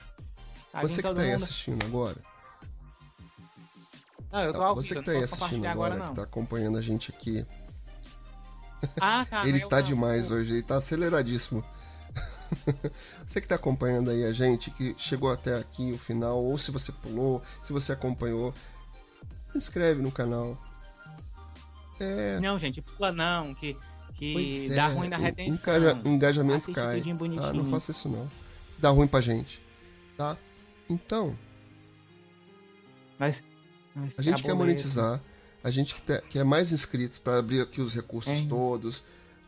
[0.71, 2.17] Tá Você que tá aí assistindo agora.
[4.31, 6.81] Não, eu tô ao Você que tá aí assistindo agora, agora, que tá acompanhando a
[6.81, 7.45] gente aqui.
[8.99, 9.47] Ah, tá.
[9.47, 9.83] ele tá não.
[9.83, 11.63] demais hoje, ele tá aceleradíssimo.
[13.25, 16.71] você que tá acompanhando aí a gente, que chegou até aqui o final, ou se
[16.71, 18.53] você pulou, se você acompanhou,
[19.51, 20.57] se inscreve no canal.
[22.03, 23.77] É, Não, gente, pula não, que,
[24.15, 25.55] que pois dá é, ruim na retenção.
[25.55, 27.01] engaja- engajamento cai.
[27.01, 27.53] Tá?
[27.53, 28.29] Não faça isso não.
[28.79, 29.61] Dá ruim pra gente.
[30.17, 30.37] Tá?
[30.89, 31.37] Então,
[33.17, 33.43] Mas,
[33.95, 34.59] mas A gente quer mesmo.
[34.59, 35.21] monetizar,
[35.63, 38.45] a gente que te- quer mais inscritos para abrir aqui os recursos É.
[38.47, 39.03] todos,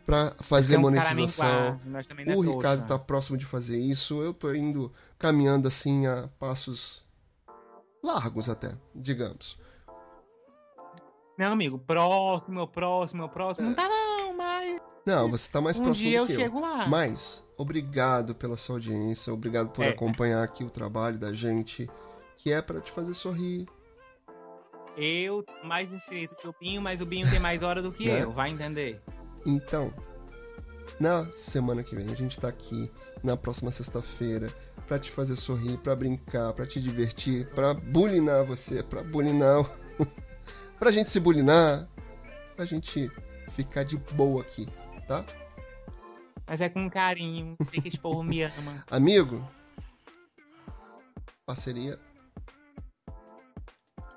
[0.06, 1.80] para fazer monetização.
[1.86, 2.42] não é O.
[2.42, 4.22] Ricardo tá próximo de fazer isso.
[4.22, 7.02] Eu tô indo caminhando assim a passos
[8.04, 9.58] largos até, digamos.
[11.38, 13.68] Meu amigo, próximo, próximo, próximo.
[13.70, 16.40] Não tá não, mas Não, você tá mais um próximo dia do eu que eu.
[16.40, 16.88] chego lá.
[16.88, 19.90] Mas obrigado pela sua audiência, obrigado por É.
[19.90, 21.90] acompanhar aqui o trabalho da gente,
[22.38, 23.68] que é para te fazer sorrir.
[24.96, 28.24] Eu mais inscrito que o Binho, mas o Binho tem mais hora do que Né?
[28.24, 29.02] eu, vai entender.
[29.44, 29.92] Então,
[31.00, 32.92] na semana que vem a gente tá aqui
[33.24, 34.54] na próxima sexta-feira
[34.88, 39.70] pra te fazer sorrir, pra brincar, pra te divertir, pra bulinar você, pra bulinar, o-
[40.84, 41.88] pra gente se bulinar,
[42.58, 43.10] pra gente
[43.52, 44.68] ficar de boa aqui,
[45.08, 45.24] tá?
[46.46, 48.84] Mas é com carinho, sei que esse povo me ama.
[48.92, 49.42] Amigo,
[51.46, 51.98] parceria.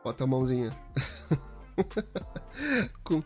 [0.02, 0.76] Bota a mãozinha.
[3.04, 3.22] Com...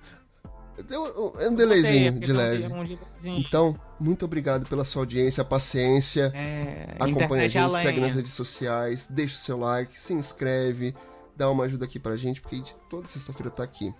[0.87, 2.67] Deu um, um delayzinho de leve.
[3.25, 6.31] Então, muito obrigado pela sua audiência, paciência.
[6.35, 8.01] É, Acompanha a gente, segue lenha.
[8.01, 10.95] nas redes sociais, deixa o seu like, se inscreve,
[11.41, 13.95] dá uma ajuda aqui pra gente, porque a gente toda sexta-feira tá aqui.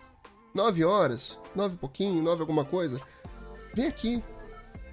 [0.55, 3.01] 9 horas, 9 e pouquinho, 9 alguma coisa,
[3.75, 4.23] vem aqui.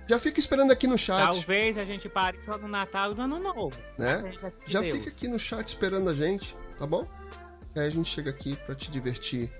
[0.08, 3.24] Já fica esperando aqui no chat, Talvez a gente pare só no Natal e no
[3.24, 3.78] Ano Novo.
[3.98, 4.24] Né?
[4.66, 4.96] Já Deus.
[4.96, 7.06] fica aqui no chat esperando a gente, tá bom?
[7.76, 9.52] E aí a gente chega aqui pra te divertir.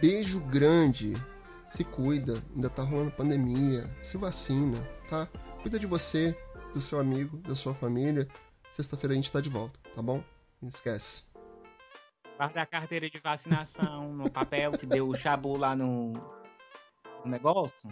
[0.00, 1.14] Beijo grande.
[1.66, 3.90] Se cuida, ainda tá rolando pandemia.
[4.00, 4.78] Se vacina,
[5.08, 5.26] tá?
[5.62, 6.36] Cuida de você,
[6.72, 8.28] do seu amigo, da sua família.
[8.70, 10.22] Sexta-feira a gente tá de volta, tá bom?
[10.62, 11.29] Não esquece.
[12.40, 16.14] Guarda a carteira de vacinação no papel que deu o chabu lá no,
[17.22, 17.86] no negócio.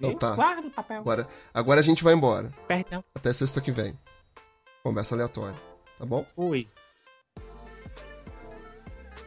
[0.00, 0.18] Viu?
[0.18, 0.34] tá.
[0.34, 1.02] Guarda o papel.
[1.02, 2.50] Agora, agora a gente vai embora.
[2.66, 3.04] Perdão.
[3.14, 3.96] Até sexta que vem.
[4.82, 5.56] Conversa aleatória,
[6.00, 6.24] tá bom?
[6.24, 6.66] Fui.